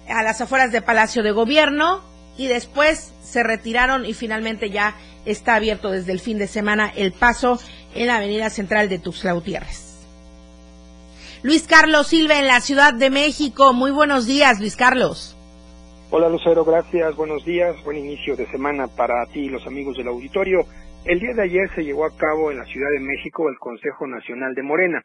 a 0.07 0.23
las 0.23 0.41
afueras 0.41 0.71
de 0.71 0.81
Palacio 0.81 1.23
de 1.23 1.31
Gobierno 1.31 2.01
y 2.37 2.47
después 2.47 3.13
se 3.21 3.43
retiraron 3.43 4.05
y 4.05 4.13
finalmente 4.13 4.69
ya 4.69 4.95
está 5.25 5.55
abierto 5.55 5.91
desde 5.91 6.11
el 6.11 6.19
fin 6.19 6.37
de 6.37 6.47
semana 6.47 6.91
el 6.95 7.13
paso 7.13 7.59
en 7.95 8.07
la 8.07 8.17
avenida 8.17 8.49
central 8.49 8.89
de 8.89 8.99
Tuxtla 8.99 9.33
Gutiérrez. 9.33 9.93
Luis 11.43 11.67
Carlos 11.67 12.07
Silva 12.07 12.39
en 12.39 12.47
la 12.47 12.61
Ciudad 12.61 12.93
de 12.93 13.09
México. 13.09 13.73
Muy 13.73 13.91
buenos 13.91 14.25
días, 14.25 14.59
Luis 14.59 14.75
Carlos. 14.75 15.37
Hola 16.09 16.29
Lucero, 16.29 16.63
gracias. 16.63 17.15
Buenos 17.15 17.43
días. 17.43 17.75
Buen 17.83 17.97
inicio 17.97 18.35
de 18.35 18.45
semana 18.51 18.87
para 18.87 19.25
ti 19.33 19.41
y 19.41 19.49
los 19.49 19.65
amigos 19.67 19.97
del 19.97 20.07
auditorio. 20.07 20.59
El 21.05 21.19
día 21.19 21.33
de 21.35 21.43
ayer 21.43 21.69
se 21.75 21.83
llevó 21.83 22.05
a 22.05 22.15
cabo 22.15 22.49
en 22.49 22.59
la 22.59 22.65
Ciudad 22.65 22.87
de 22.93 23.01
México 23.01 23.49
el 23.49 23.57
Consejo 23.59 24.07
Nacional 24.07 24.53
de 24.53 24.63
Morena, 24.63 25.03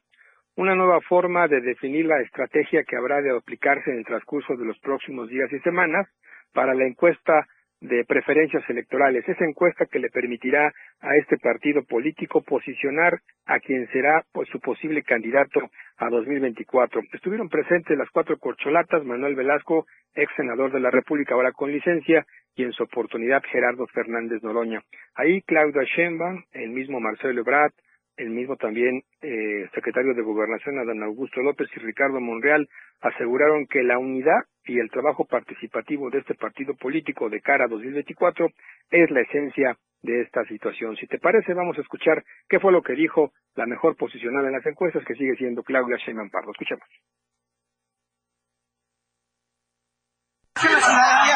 una 0.58 0.74
nueva 0.74 1.00
forma 1.02 1.46
de 1.46 1.60
definir 1.60 2.06
la 2.06 2.20
estrategia 2.20 2.82
que 2.82 2.96
habrá 2.96 3.22
de 3.22 3.30
aplicarse 3.30 3.92
en 3.92 3.98
el 3.98 4.04
transcurso 4.04 4.56
de 4.56 4.64
los 4.64 4.76
próximos 4.80 5.28
días 5.28 5.48
y 5.52 5.60
semanas 5.60 6.08
para 6.52 6.74
la 6.74 6.84
encuesta 6.84 7.46
de 7.80 8.04
preferencias 8.04 8.68
electorales, 8.68 9.22
esa 9.28 9.44
encuesta 9.44 9.86
que 9.86 10.00
le 10.00 10.10
permitirá 10.10 10.72
a 10.98 11.14
este 11.14 11.38
partido 11.38 11.84
político 11.84 12.42
posicionar 12.42 13.20
a 13.46 13.60
quien 13.60 13.86
será 13.92 14.24
pues, 14.32 14.48
su 14.48 14.58
posible 14.58 15.04
candidato 15.04 15.60
a 15.96 16.10
2024. 16.10 17.02
Estuvieron 17.12 17.48
presentes 17.48 17.96
las 17.96 18.10
cuatro 18.10 18.36
corcholatas, 18.38 19.04
Manuel 19.04 19.36
Velasco, 19.36 19.86
ex 20.16 20.28
senador 20.34 20.72
de 20.72 20.80
la 20.80 20.90
República, 20.90 21.34
ahora 21.34 21.52
con 21.52 21.70
licencia, 21.70 22.26
y 22.56 22.64
en 22.64 22.72
su 22.72 22.82
oportunidad 22.82 23.44
Gerardo 23.48 23.86
Fernández 23.86 24.42
Noroña. 24.42 24.82
Ahí 25.14 25.40
Claudia 25.42 25.84
Sheinbaum, 25.84 26.42
el 26.50 26.70
mismo 26.70 26.98
Marcelo 26.98 27.42
Ebrard, 27.42 27.70
el 28.18 28.30
mismo 28.30 28.56
también 28.56 29.02
eh, 29.22 29.68
secretario 29.74 30.12
de 30.12 30.22
Gobernación 30.22 30.78
Adán 30.78 31.02
Augusto 31.02 31.40
López 31.40 31.68
y 31.74 31.80
Ricardo 31.80 32.20
Monreal 32.20 32.68
aseguraron 33.00 33.66
que 33.66 33.82
la 33.82 33.98
unidad 33.98 34.42
y 34.64 34.78
el 34.78 34.90
trabajo 34.90 35.24
participativo 35.24 36.10
de 36.10 36.18
este 36.18 36.34
partido 36.34 36.74
político 36.74 37.30
de 37.30 37.40
cara 37.40 37.64
a 37.64 37.68
2024 37.68 38.48
es 38.90 39.10
la 39.10 39.20
esencia 39.20 39.76
de 40.02 40.22
esta 40.22 40.44
situación. 40.44 40.96
Si 40.96 41.06
te 41.06 41.18
parece, 41.18 41.54
vamos 41.54 41.78
a 41.78 41.80
escuchar 41.80 42.22
qué 42.48 42.60
fue 42.60 42.72
lo 42.72 42.82
que 42.82 42.94
dijo 42.94 43.32
la 43.54 43.66
mejor 43.66 43.96
posicionada 43.96 44.48
en 44.48 44.54
las 44.54 44.66
encuestas, 44.66 45.04
que 45.04 45.14
sigue 45.14 45.36
siendo 45.36 45.62
Claudia 45.62 45.96
Sheinbaum 45.96 46.30
Pardo. 46.30 46.50
Escuchemos. 46.52 46.84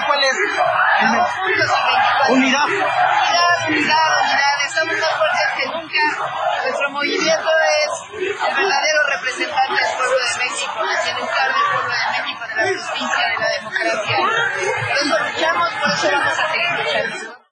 ¿cuál 0.07 0.21
es? 0.21 0.37
Unidad. 2.31 2.67
Unidad, 3.69 4.11
unidad. 4.23 4.57
Estamos 4.67 4.97
más 4.99 5.15
fuertes 5.19 5.49
que 5.57 5.65
nunca. 5.71 6.03
Nuestro 6.63 6.91
movimiento 6.91 7.51
es 7.63 7.91
el 8.19 8.55
verdadero 8.59 9.01
representante 9.15 9.79
del 9.79 9.93
pueblo 9.99 10.19
de 10.19 10.35
México, 10.43 10.79
el 10.83 10.99
bienestar 11.03 11.49
del 11.53 11.67
pueblo 11.71 11.95
de 11.95 12.07
México, 12.13 12.43
de 12.43 12.55
la 12.59 12.67
justicia, 12.75 13.23
de 13.23 13.37
la 13.39 13.51
democracia. 13.55 14.17
Por 14.19 14.99
eso 14.99 15.15
luchamos, 15.23 15.69
por 15.79 15.91
eso 15.95 16.07
vamos 16.11 16.39
a 16.39 16.45
seguir 16.51 16.71
luchando. 16.75 17.43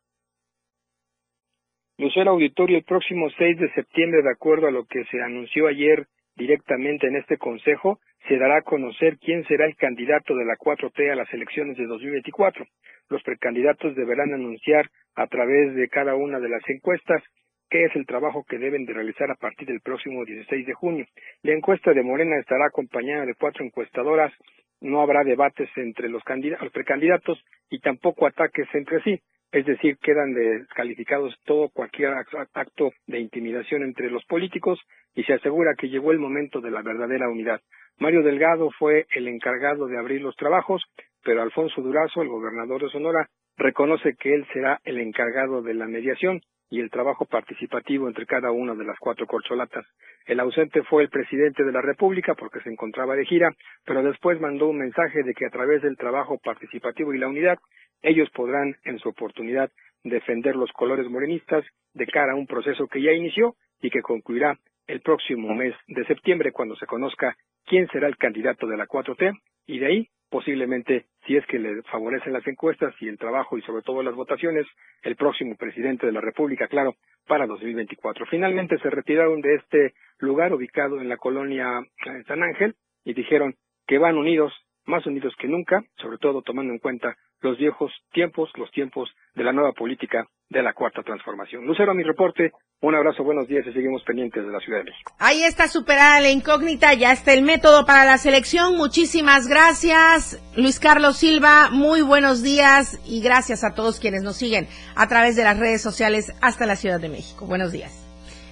Lucero 1.99 2.31
Auditorio, 2.31 2.79
el 2.79 2.85
próximo 2.85 3.31
6 3.37 3.59
de 3.59 3.73
septiembre, 3.75 4.23
de 4.23 4.33
acuerdo 4.33 4.67
a 4.67 4.73
lo 4.73 4.87
que 4.87 5.05
se 5.11 5.23
anunció 5.23 5.69
ayer 5.69 6.09
directamente 6.35 7.07
en 7.07 7.17
este 7.17 7.37
Consejo, 7.37 8.01
se 8.27 8.39
dará 8.39 8.59
a 8.59 8.63
conocer 8.63 9.19
quién 9.19 9.45
será 9.47 9.67
el 9.67 9.77
candidato 9.77 10.35
de 10.35 10.45
la 10.45 10.57
4T 10.57 11.13
a 11.13 11.17
las 11.17 11.33
elecciones 11.33 11.77
de 11.77 11.87
2024. 11.87 12.67
Los 13.11 13.23
precandidatos 13.23 13.95
deberán 13.97 14.33
anunciar 14.33 14.91
a 15.15 15.27
través 15.27 15.75
de 15.75 15.89
cada 15.89 16.15
una 16.15 16.41
de 16.41 16.49
las 16.49 16.63
encuestas 16.69 17.23
qué 17.69 17.85
es 17.85 17.95
el 17.95 18.07
trabajo 18.07 18.45
que 18.49 18.59
deben 18.59 18.85
de 18.85 18.95
realizar 18.95 19.31
a 19.31 19.37
partir 19.37 19.69
del 19.69 19.81
próximo 19.81 20.25
16 20.25 20.67
de 20.67 20.75
junio. 20.75 21.07
La 21.43 21.53
encuesta 21.53 21.93
de 21.93 22.03
Morena 22.03 22.37
estará 22.39 22.67
acompañada 22.67 23.27
de 23.27 23.35
cuatro 23.35 23.65
encuestadoras, 23.65 24.33
no 24.81 25.03
habrá 25.03 25.23
debates 25.23 25.69
entre 25.77 26.09
los, 26.09 26.23
los 26.61 26.73
precandidatos 26.73 27.39
y 27.71 27.79
tampoco 27.79 28.27
ataques 28.27 28.67
entre 28.75 29.01
sí 29.03 29.21
es 29.53 29.67
decir, 29.67 29.99
quedan 29.99 30.33
descalificados 30.33 31.35
todo 31.45 31.71
cualquier 31.71 32.15
acto 32.55 32.93
de 33.07 33.19
intimidación 33.19 33.83
entre 33.83 34.11
los 34.11 34.25
políticos 34.27 34.79
y 35.15 35.25
se 35.25 35.35
asegura 35.35 35.75
que 35.77 35.89
llegó 35.89 36.13
el 36.13 36.21
momento 36.21 36.61
de 36.61 36.71
la 36.71 36.83
verdadera 36.83 37.29
unidad. 37.29 37.61
Mario 37.99 38.23
Delgado 38.23 38.71
fue 38.79 39.07
el 39.15 39.27
encargado 39.27 39.89
de 39.89 39.99
abrir 39.99 40.23
los 40.23 40.37
trabajos, 40.37 40.83
pero 41.25 41.43
Alfonso 41.43 41.83
Durazo, 41.83 42.23
el 42.23 42.29
gobernador 42.29 42.83
de 42.83 42.91
Sonora, 42.91 43.29
reconoce 43.61 44.17
que 44.17 44.35
él 44.35 44.47
será 44.53 44.81
el 44.85 44.99
encargado 44.99 45.63
de 45.63 45.75
la 45.75 45.87
mediación 45.87 46.41
y 46.71 46.81
el 46.81 46.91
trabajo 46.91 47.27
participativo 47.27 48.09
entre 48.09 48.27
cada 48.27 48.51
una 48.53 48.75
de 48.75 48.85
las 48.85 48.99
cuatro 48.99 49.27
corcholatas. 49.27 49.85
El 50.25 50.41
ausente 50.41 50.83
fue 50.85 51.03
el 51.03 51.11
presidente 51.11 51.65
de 51.65 51.73
la 51.73 51.83
República 51.83 52.35
porque 52.35 52.61
se 52.61 52.71
encontraba 52.71 53.17
de 53.17 53.27
gira, 53.27 53.55
pero 53.85 54.03
después 54.03 54.41
mandó 54.41 54.69
un 54.69 54.79
mensaje 54.79 55.23
de 55.23 55.35
que 55.35 55.47
a 55.47 55.51
través 55.51 55.83
del 55.83 55.97
trabajo 55.97 56.39
participativo 56.39 57.13
y 57.13 57.19
la 57.19 57.29
unidad 57.29 57.59
ellos 58.03 58.31
podrán, 58.31 58.77
en 58.85 58.99
su 58.99 59.11
oportunidad, 59.11 59.71
defender 60.05 60.57
los 60.57 60.73
colores 60.73 61.07
morenistas 61.11 61.65
de 61.93 62.07
cara 62.07 62.33
a 62.33 62.37
un 62.37 62.47
proceso 62.47 62.87
que 62.87 63.03
ya 63.03 63.13
inició 63.13 63.57
y 63.83 63.91
que 63.91 64.01
concluirá 64.01 64.59
el 64.87 65.01
próximo 65.01 65.55
mes 65.55 65.75
de 65.87 66.07
septiembre 66.07 66.53
cuando 66.53 66.77
se 66.77 66.87
conozca 66.87 67.37
quién 67.67 67.87
será 67.89 68.09
el 68.09 68.17
candidato 68.17 68.67
de 68.67 68.77
la 68.77 68.87
4T 68.87 69.39
y 69.67 69.79
de 69.81 69.87
ahí 69.87 70.09
posiblemente, 70.31 71.07
si 71.27 71.37
es 71.37 71.45
que 71.47 71.59
le 71.59 71.83
favorecen 71.83 72.33
las 72.33 72.47
encuestas 72.47 72.95
y 73.01 73.09
el 73.09 73.19
trabajo 73.19 73.59
y 73.59 73.63
sobre 73.63 73.83
todo 73.83 74.03
las 74.03 74.15
votaciones, 74.15 74.67
el 75.03 75.17
próximo 75.17 75.57
presidente 75.57 76.07
de 76.07 76.13
la 76.13 76.21
República, 76.21 76.69
claro, 76.69 76.95
para 77.27 77.47
2024. 77.47 78.27
Finalmente 78.27 78.79
se 78.79 78.91
retiraron 78.91 79.41
de 79.41 79.57
este 79.57 79.95
lugar 80.19 80.55
ubicado 80.55 81.01
en 81.01 81.09
la 81.09 81.17
colonia 81.17 81.81
eh, 81.81 82.23
San 82.27 82.43
Ángel 82.43 82.77
y 83.05 83.15
dijeron 83.15 83.55
que 83.87 83.99
van 83.99 84.17
unidos 84.17 84.53
más 84.87 85.07
unidos 85.07 85.35
que 85.39 85.49
nunca, 85.49 85.83
sobre 85.97 86.19
todo 86.19 86.43
tomando 86.43 86.73
en 86.73 86.79
cuenta 86.79 87.17
los 87.41 87.59
viejos 87.59 87.91
tiempos, 88.13 88.51
los 88.57 88.71
tiempos 88.71 89.09
de 89.35 89.45
la 89.45 89.53
nueva 89.53 89.73
política 89.73 90.27
de 90.49 90.63
la 90.63 90.73
cuarta 90.73 91.03
transformación. 91.03 91.65
Lucero, 91.65 91.95
mi 91.95 92.03
reporte, 92.03 92.53
un 92.81 92.95
abrazo, 92.95 93.23
buenos 93.23 93.47
días 93.47 93.65
y 93.67 93.73
seguimos 93.73 94.03
pendientes 94.03 94.45
de 94.45 94.51
la 94.51 94.59
Ciudad 94.59 94.79
de 94.79 94.85
México. 94.85 95.13
Ahí 95.19 95.45
está 95.45 95.69
superada 95.69 96.21
la 96.21 96.31
incógnita, 96.31 96.93
ya 96.95 97.13
está 97.13 97.33
el 97.33 97.43
método 97.43 97.87
para 97.87 98.05
la 98.05 98.19
selección. 98.19 98.77
Muchísimas 98.77 99.47
gracias, 99.47 100.43
Luis 100.57 100.81
Carlos 100.81 101.19
Silva. 101.19 101.71
Muy 101.71 102.03
buenos 102.03 102.43
días 102.43 103.01
y 103.07 103.23
gracias 103.23 103.63
a 103.63 103.75
todos 103.75 104.01
quienes 104.01 104.23
nos 104.23 104.37
siguen 104.37 104.67
a 104.97 105.07
través 105.09 105.37
de 105.37 105.45
las 105.45 105.59
redes 105.59 105.83
sociales 105.83 106.33
hasta 106.43 106.67
la 106.67 106.77
Ciudad 106.77 107.01
de 107.01 107.09
México. 107.09 107.47
Buenos 107.47 107.71
días. 107.71 108.07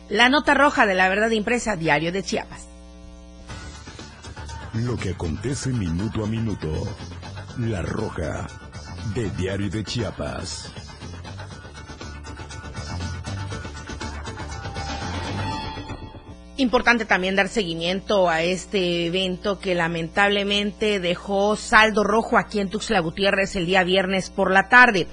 La 0.09 0.28
nota 0.28 0.55
roja 0.55 0.86
de 0.86 0.95
la 0.95 1.09
verdad 1.09 1.30
impresa, 1.30 1.76
Diario 1.76 2.12
de 2.12 2.22
Chiapas. 2.22 2.68
Lo 4.74 4.97
que 4.97 5.11
acontece 5.11 5.70
minuto 5.70 6.24
a 6.24 6.28
minuto. 6.28 6.68
La 7.59 7.82
roja 7.82 8.47
de 9.15 9.31
Diario 9.31 9.71
de 9.71 9.85
Chiapas. 9.85 10.73
Importante 16.57 17.05
también 17.05 17.37
dar 17.37 17.49
seguimiento 17.49 18.29
a 18.29 18.43
este 18.43 19.07
evento 19.07 19.61
que 19.61 19.77
lamentablemente 19.77 20.99
dejó 20.99 21.55
saldo 21.55 22.03
rojo 22.03 22.37
aquí 22.37 22.59
en 22.59 22.69
Tuxtla 22.69 22.99
Gutiérrez 22.99 23.55
el 23.55 23.67
día 23.67 23.85
viernes 23.85 24.31
por 24.31 24.51
la 24.51 24.69
tarde. 24.69 25.07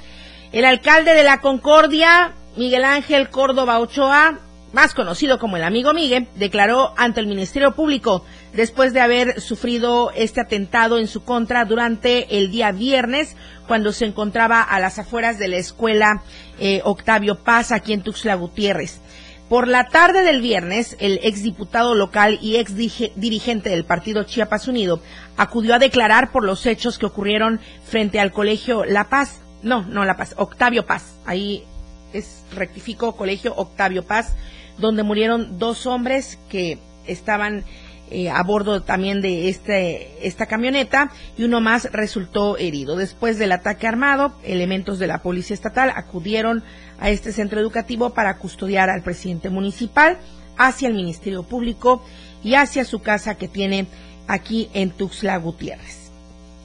El 0.51 0.65
alcalde 0.65 1.13
de 1.13 1.23
la 1.23 1.41
Concordia, 1.41 2.33
Miguel 2.57 2.83
Ángel 2.83 3.29
Córdoba 3.29 3.79
Ochoa, 3.79 4.39
más 4.75 4.93
conocido 4.93 5.39
como 5.39 5.55
el 5.55 5.63
amigo 5.63 5.93
Miguel, 5.93 6.27
declaró 6.35 6.93
ante 6.97 7.21
el 7.21 7.27
Ministerio 7.27 7.71
Público 7.71 8.25
después 8.53 8.91
de 8.91 8.99
haber 8.99 9.39
sufrido 9.39 10.11
este 10.11 10.41
atentado 10.41 10.99
en 10.99 11.07
su 11.07 11.23
contra 11.23 11.63
durante 11.63 12.37
el 12.37 12.51
día 12.51 12.73
viernes, 12.73 13.37
cuando 13.67 13.93
se 13.93 14.05
encontraba 14.05 14.61
a 14.61 14.81
las 14.81 14.99
afueras 14.99 15.39
de 15.39 15.47
la 15.47 15.55
escuela 15.55 16.23
eh, 16.59 16.81
Octavio 16.83 17.35
Paz 17.35 17.71
aquí 17.71 17.93
en 17.93 18.03
Tuxtla 18.03 18.35
Gutiérrez. 18.35 18.99
Por 19.47 19.69
la 19.69 19.87
tarde 19.87 20.23
del 20.23 20.41
viernes, 20.41 20.97
el 20.99 21.21
exdiputado 21.23 21.95
local 21.95 22.37
y 22.41 22.57
ex 22.57 22.75
dirigente 22.75 23.69
del 23.69 23.85
partido 23.85 24.23
Chiapas 24.23 24.67
Unido 24.67 24.99
acudió 25.37 25.75
a 25.75 25.79
declarar 25.79 26.33
por 26.33 26.43
los 26.43 26.65
hechos 26.65 26.97
que 26.99 27.05
ocurrieron 27.05 27.61
frente 27.85 28.19
al 28.19 28.33
colegio 28.33 28.83
La 28.83 29.05
Paz. 29.05 29.39
No, 29.63 29.83
no 29.83 30.03
La 30.03 30.17
Paz, 30.17 30.33
Octavio 30.37 30.85
Paz. 30.85 31.15
Ahí 31.25 31.63
es, 32.11 32.43
rectifico, 32.53 33.15
colegio 33.15 33.53
Octavio 33.55 34.03
Paz, 34.03 34.35
donde 34.77 35.03
murieron 35.03 35.59
dos 35.59 35.85
hombres 35.85 36.39
que 36.49 36.79
estaban 37.07 37.63
eh, 38.11 38.29
a 38.29 38.43
bordo 38.43 38.83
también 38.83 39.19
de 39.19 39.49
este, 39.49 40.27
esta 40.27 40.45
camioneta 40.45 41.11
y 41.37 41.43
uno 41.43 41.59
más 41.59 41.91
resultó 41.91 42.55
herido. 42.57 42.95
Después 42.95 43.39
del 43.39 43.51
ataque 43.51 43.87
armado, 43.87 44.35
elementos 44.43 44.99
de 44.99 45.07
la 45.07 45.23
Policía 45.23 45.55
Estatal 45.55 45.91
acudieron 45.95 46.63
a 46.99 47.09
este 47.09 47.31
centro 47.31 47.59
educativo 47.59 48.11
para 48.11 48.37
custodiar 48.37 48.91
al 48.91 49.01
presidente 49.01 49.49
municipal 49.49 50.19
hacia 50.55 50.87
el 50.87 50.93
Ministerio 50.93 51.43
Público 51.43 52.03
y 52.43 52.53
hacia 52.53 52.85
su 52.85 52.99
casa 52.99 53.35
que 53.35 53.47
tiene 53.47 53.87
aquí 54.27 54.69
en 54.73 54.91
Tuxtla 54.91 55.37
Gutiérrez. 55.37 56.11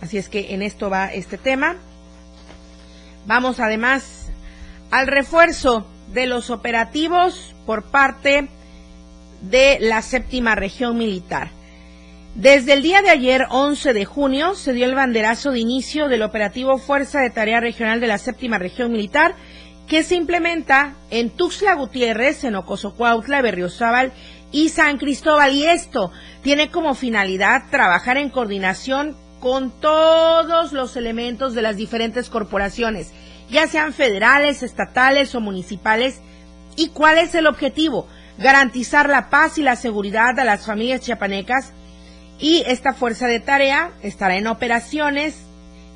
Así 0.02 0.18
es 0.18 0.28
que 0.28 0.54
en 0.54 0.60
esto 0.60 0.90
va 0.90 1.06
este 1.06 1.38
tema. 1.38 1.76
Vamos 3.26 3.60
además 3.60 4.30
al 4.90 5.06
refuerzo 5.06 5.86
de 6.12 6.26
los 6.26 6.50
operativos 6.50 7.54
por 7.70 7.84
parte 7.84 8.48
de 9.42 9.78
la 9.80 10.02
séptima 10.02 10.56
región 10.56 10.98
militar. 10.98 11.52
Desde 12.34 12.72
el 12.72 12.82
día 12.82 13.00
de 13.00 13.10
ayer, 13.10 13.46
11 13.48 13.92
de 13.92 14.04
junio, 14.04 14.56
se 14.56 14.72
dio 14.72 14.86
el 14.86 14.96
banderazo 14.96 15.52
de 15.52 15.60
inicio 15.60 16.08
del 16.08 16.22
operativo 16.22 16.78
Fuerza 16.78 17.20
de 17.20 17.30
Tarea 17.30 17.60
Regional 17.60 18.00
de 18.00 18.08
la 18.08 18.18
séptima 18.18 18.58
región 18.58 18.90
militar 18.90 19.36
que 19.86 20.02
se 20.02 20.16
implementa 20.16 20.96
en 21.10 21.30
Tuxtla 21.30 21.74
Gutiérrez, 21.74 22.42
en 22.42 22.56
Ocosocuautla, 22.56 23.40
Berriozábal 23.40 24.10
y 24.50 24.70
San 24.70 24.98
Cristóbal. 24.98 25.54
Y 25.54 25.66
esto 25.66 26.10
tiene 26.42 26.72
como 26.72 26.96
finalidad 26.96 27.70
trabajar 27.70 28.16
en 28.16 28.30
coordinación 28.30 29.16
con 29.38 29.70
todos 29.70 30.72
los 30.72 30.96
elementos 30.96 31.54
de 31.54 31.62
las 31.62 31.76
diferentes 31.76 32.30
corporaciones, 32.30 33.12
ya 33.48 33.68
sean 33.68 33.92
federales, 33.92 34.64
estatales 34.64 35.36
o 35.36 35.40
municipales. 35.40 36.20
¿Y 36.76 36.88
cuál 36.88 37.18
es 37.18 37.34
el 37.34 37.46
objetivo? 37.46 38.06
Garantizar 38.38 39.08
la 39.08 39.30
paz 39.30 39.58
y 39.58 39.62
la 39.62 39.76
seguridad 39.76 40.38
a 40.38 40.44
las 40.44 40.66
familias 40.66 41.02
chiapanecas. 41.02 41.72
Y 42.38 42.62
esta 42.66 42.94
fuerza 42.94 43.26
de 43.26 43.40
tarea 43.40 43.92
estará 44.02 44.36
en 44.36 44.46
operaciones 44.46 45.42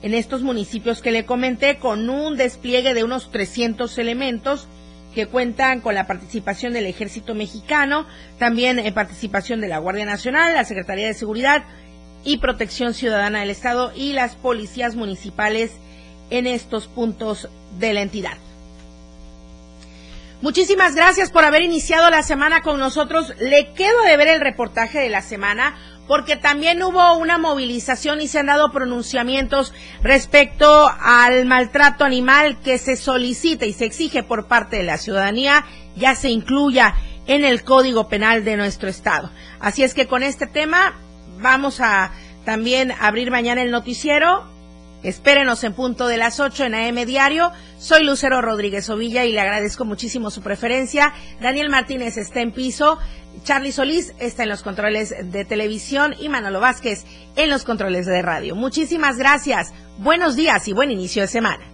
en 0.03 0.13
estos 0.13 0.43
municipios 0.43 1.01
que 1.01 1.13
le 1.13 1.25
comenté 1.25 1.79
con 1.79 2.11
un 2.11 2.37
despliegue 2.37 2.93
de 2.93 3.05
unos 3.05 3.31
300 3.31 3.97
elementos 3.97 4.69
que 5.15 5.27
cuentan 5.27 5.81
con 5.81 5.95
la 5.95 6.07
participación 6.07 6.75
del 6.75 6.87
Ejército 6.87 7.35
Mexicano, 7.35 8.07
también 8.39 8.79
en 8.79 8.93
participación 8.93 9.63
de 9.63 9.69
la 9.69 9.79
Guardia 9.79 10.05
Nacional, 10.05 10.53
la 10.53 10.65
Secretaría 10.65 11.07
de 11.07 11.15
Seguridad 11.15 11.65
y 12.25 12.39
Protección 12.39 12.93
Ciudadana 12.93 13.41
del 13.41 13.51
Estado 13.51 13.93
y 13.95 14.13
las 14.13 14.35
policías 14.35 14.97
municipales 14.97 15.73
en 16.31 16.47
estos 16.47 16.89
puntos 16.89 17.49
de 17.79 17.95
la 17.95 18.03
entidad. 18.03 18.44
Muchísimas 20.45 20.95
gracias 20.95 21.31
por 21.31 21.47
haber 21.47 21.63
iniciado 21.63 22.11
la 22.11 22.23
semana 22.23 22.61
con 22.61 22.79
nosotros. 22.79 23.33
Le 23.41 23.73
quedo 23.73 24.03
de 24.03 24.19
ver 24.19 24.29
el 24.29 24.43
reportaje 24.43 24.99
de 24.99 25.09
la 25.09 25.23
semana 25.23 25.75
porque 26.07 26.37
también 26.37 26.83
hubo 26.83 27.17
una 27.17 27.39
movilización 27.39 28.21
y 28.21 28.29
se 28.29 28.41
han 28.41 28.49
dado 28.49 28.71
pronunciamientos 28.71 29.73
respecto 30.03 30.87
al 31.01 31.47
maltrato 31.47 32.05
animal 32.05 32.61
que 32.61 32.77
se 32.77 32.97
solicita 32.97 33.65
y 33.65 33.73
se 33.73 33.87
exige 33.87 34.23
por 34.23 34.47
parte 34.47 34.77
de 34.77 34.83
la 34.83 34.99
ciudadanía 34.99 35.65
ya 35.97 36.15
se 36.15 36.29
incluya 36.29 36.95
en 37.27 37.43
el 37.43 37.65
Código 37.65 38.09
Penal 38.09 38.45
de 38.45 38.59
nuestro 38.59 38.91
Estado. 38.91 39.31
Así 39.61 39.83
es 39.83 39.95
que 39.95 40.07
con 40.07 40.23
este 40.23 40.47
tema 40.47 40.93
vamos 41.39 41.81
a 41.81 42.13
también 42.45 42.93
abrir 43.01 43.31
mañana 43.31 43.63
el 43.63 43.71
noticiero 43.71 44.45
Espérenos 45.05 45.63
en 45.65 45.75
punto 45.75 46.09
de 46.09 46.17
las 46.17 46.41
8 46.41 46.65
en 46.65 46.75
AM 46.75 47.05
Diario. 47.05 47.53
Soy 47.79 48.05
Lucero 48.05 48.41
Rodríguez 48.41 48.89
Ovilla 48.89 49.27
y 49.27 49.33
le 49.33 49.41
agradezco 49.41 49.85
muchísimo 49.85 50.31
su 50.31 50.41
preferencia. 50.41 51.13
Daniel 51.43 51.69
Martínez 51.69 52.17
está 52.17 52.41
en 52.41 52.53
piso. 52.53 52.99
Charlie 53.43 53.73
Solís 53.73 54.15
está 54.19 54.45
en 54.45 54.49
los 54.49 54.63
controles 54.63 55.15
de 55.23 55.45
televisión 55.45 56.15
y 56.19 56.31
Manolo 56.31 56.59
Vázquez 56.61 57.05
en 57.37 57.51
los 57.51 57.65
controles 57.65 58.07
de 58.07 58.23
radio. 58.23 58.57
Muchísimas 58.57 59.19
gracias. 59.19 59.75
Buenos 59.99 60.37
días 60.37 60.67
y 60.69 60.73
buen 60.73 60.91
inicio 60.91 61.23
de 61.23 61.29
semana 61.29 61.74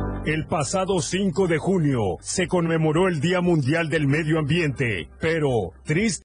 El 0.23 0.45
pasado 0.45 1.01
5 1.01 1.47
de 1.47 1.57
junio 1.57 2.17
se 2.21 2.47
conmemoró 2.47 3.07
el 3.07 3.21
Día 3.21 3.41
Mundial 3.41 3.89
del 3.89 4.05
Medio 4.05 4.37
Ambiente, 4.37 5.09
pero 5.19 5.73
triste 5.83 6.11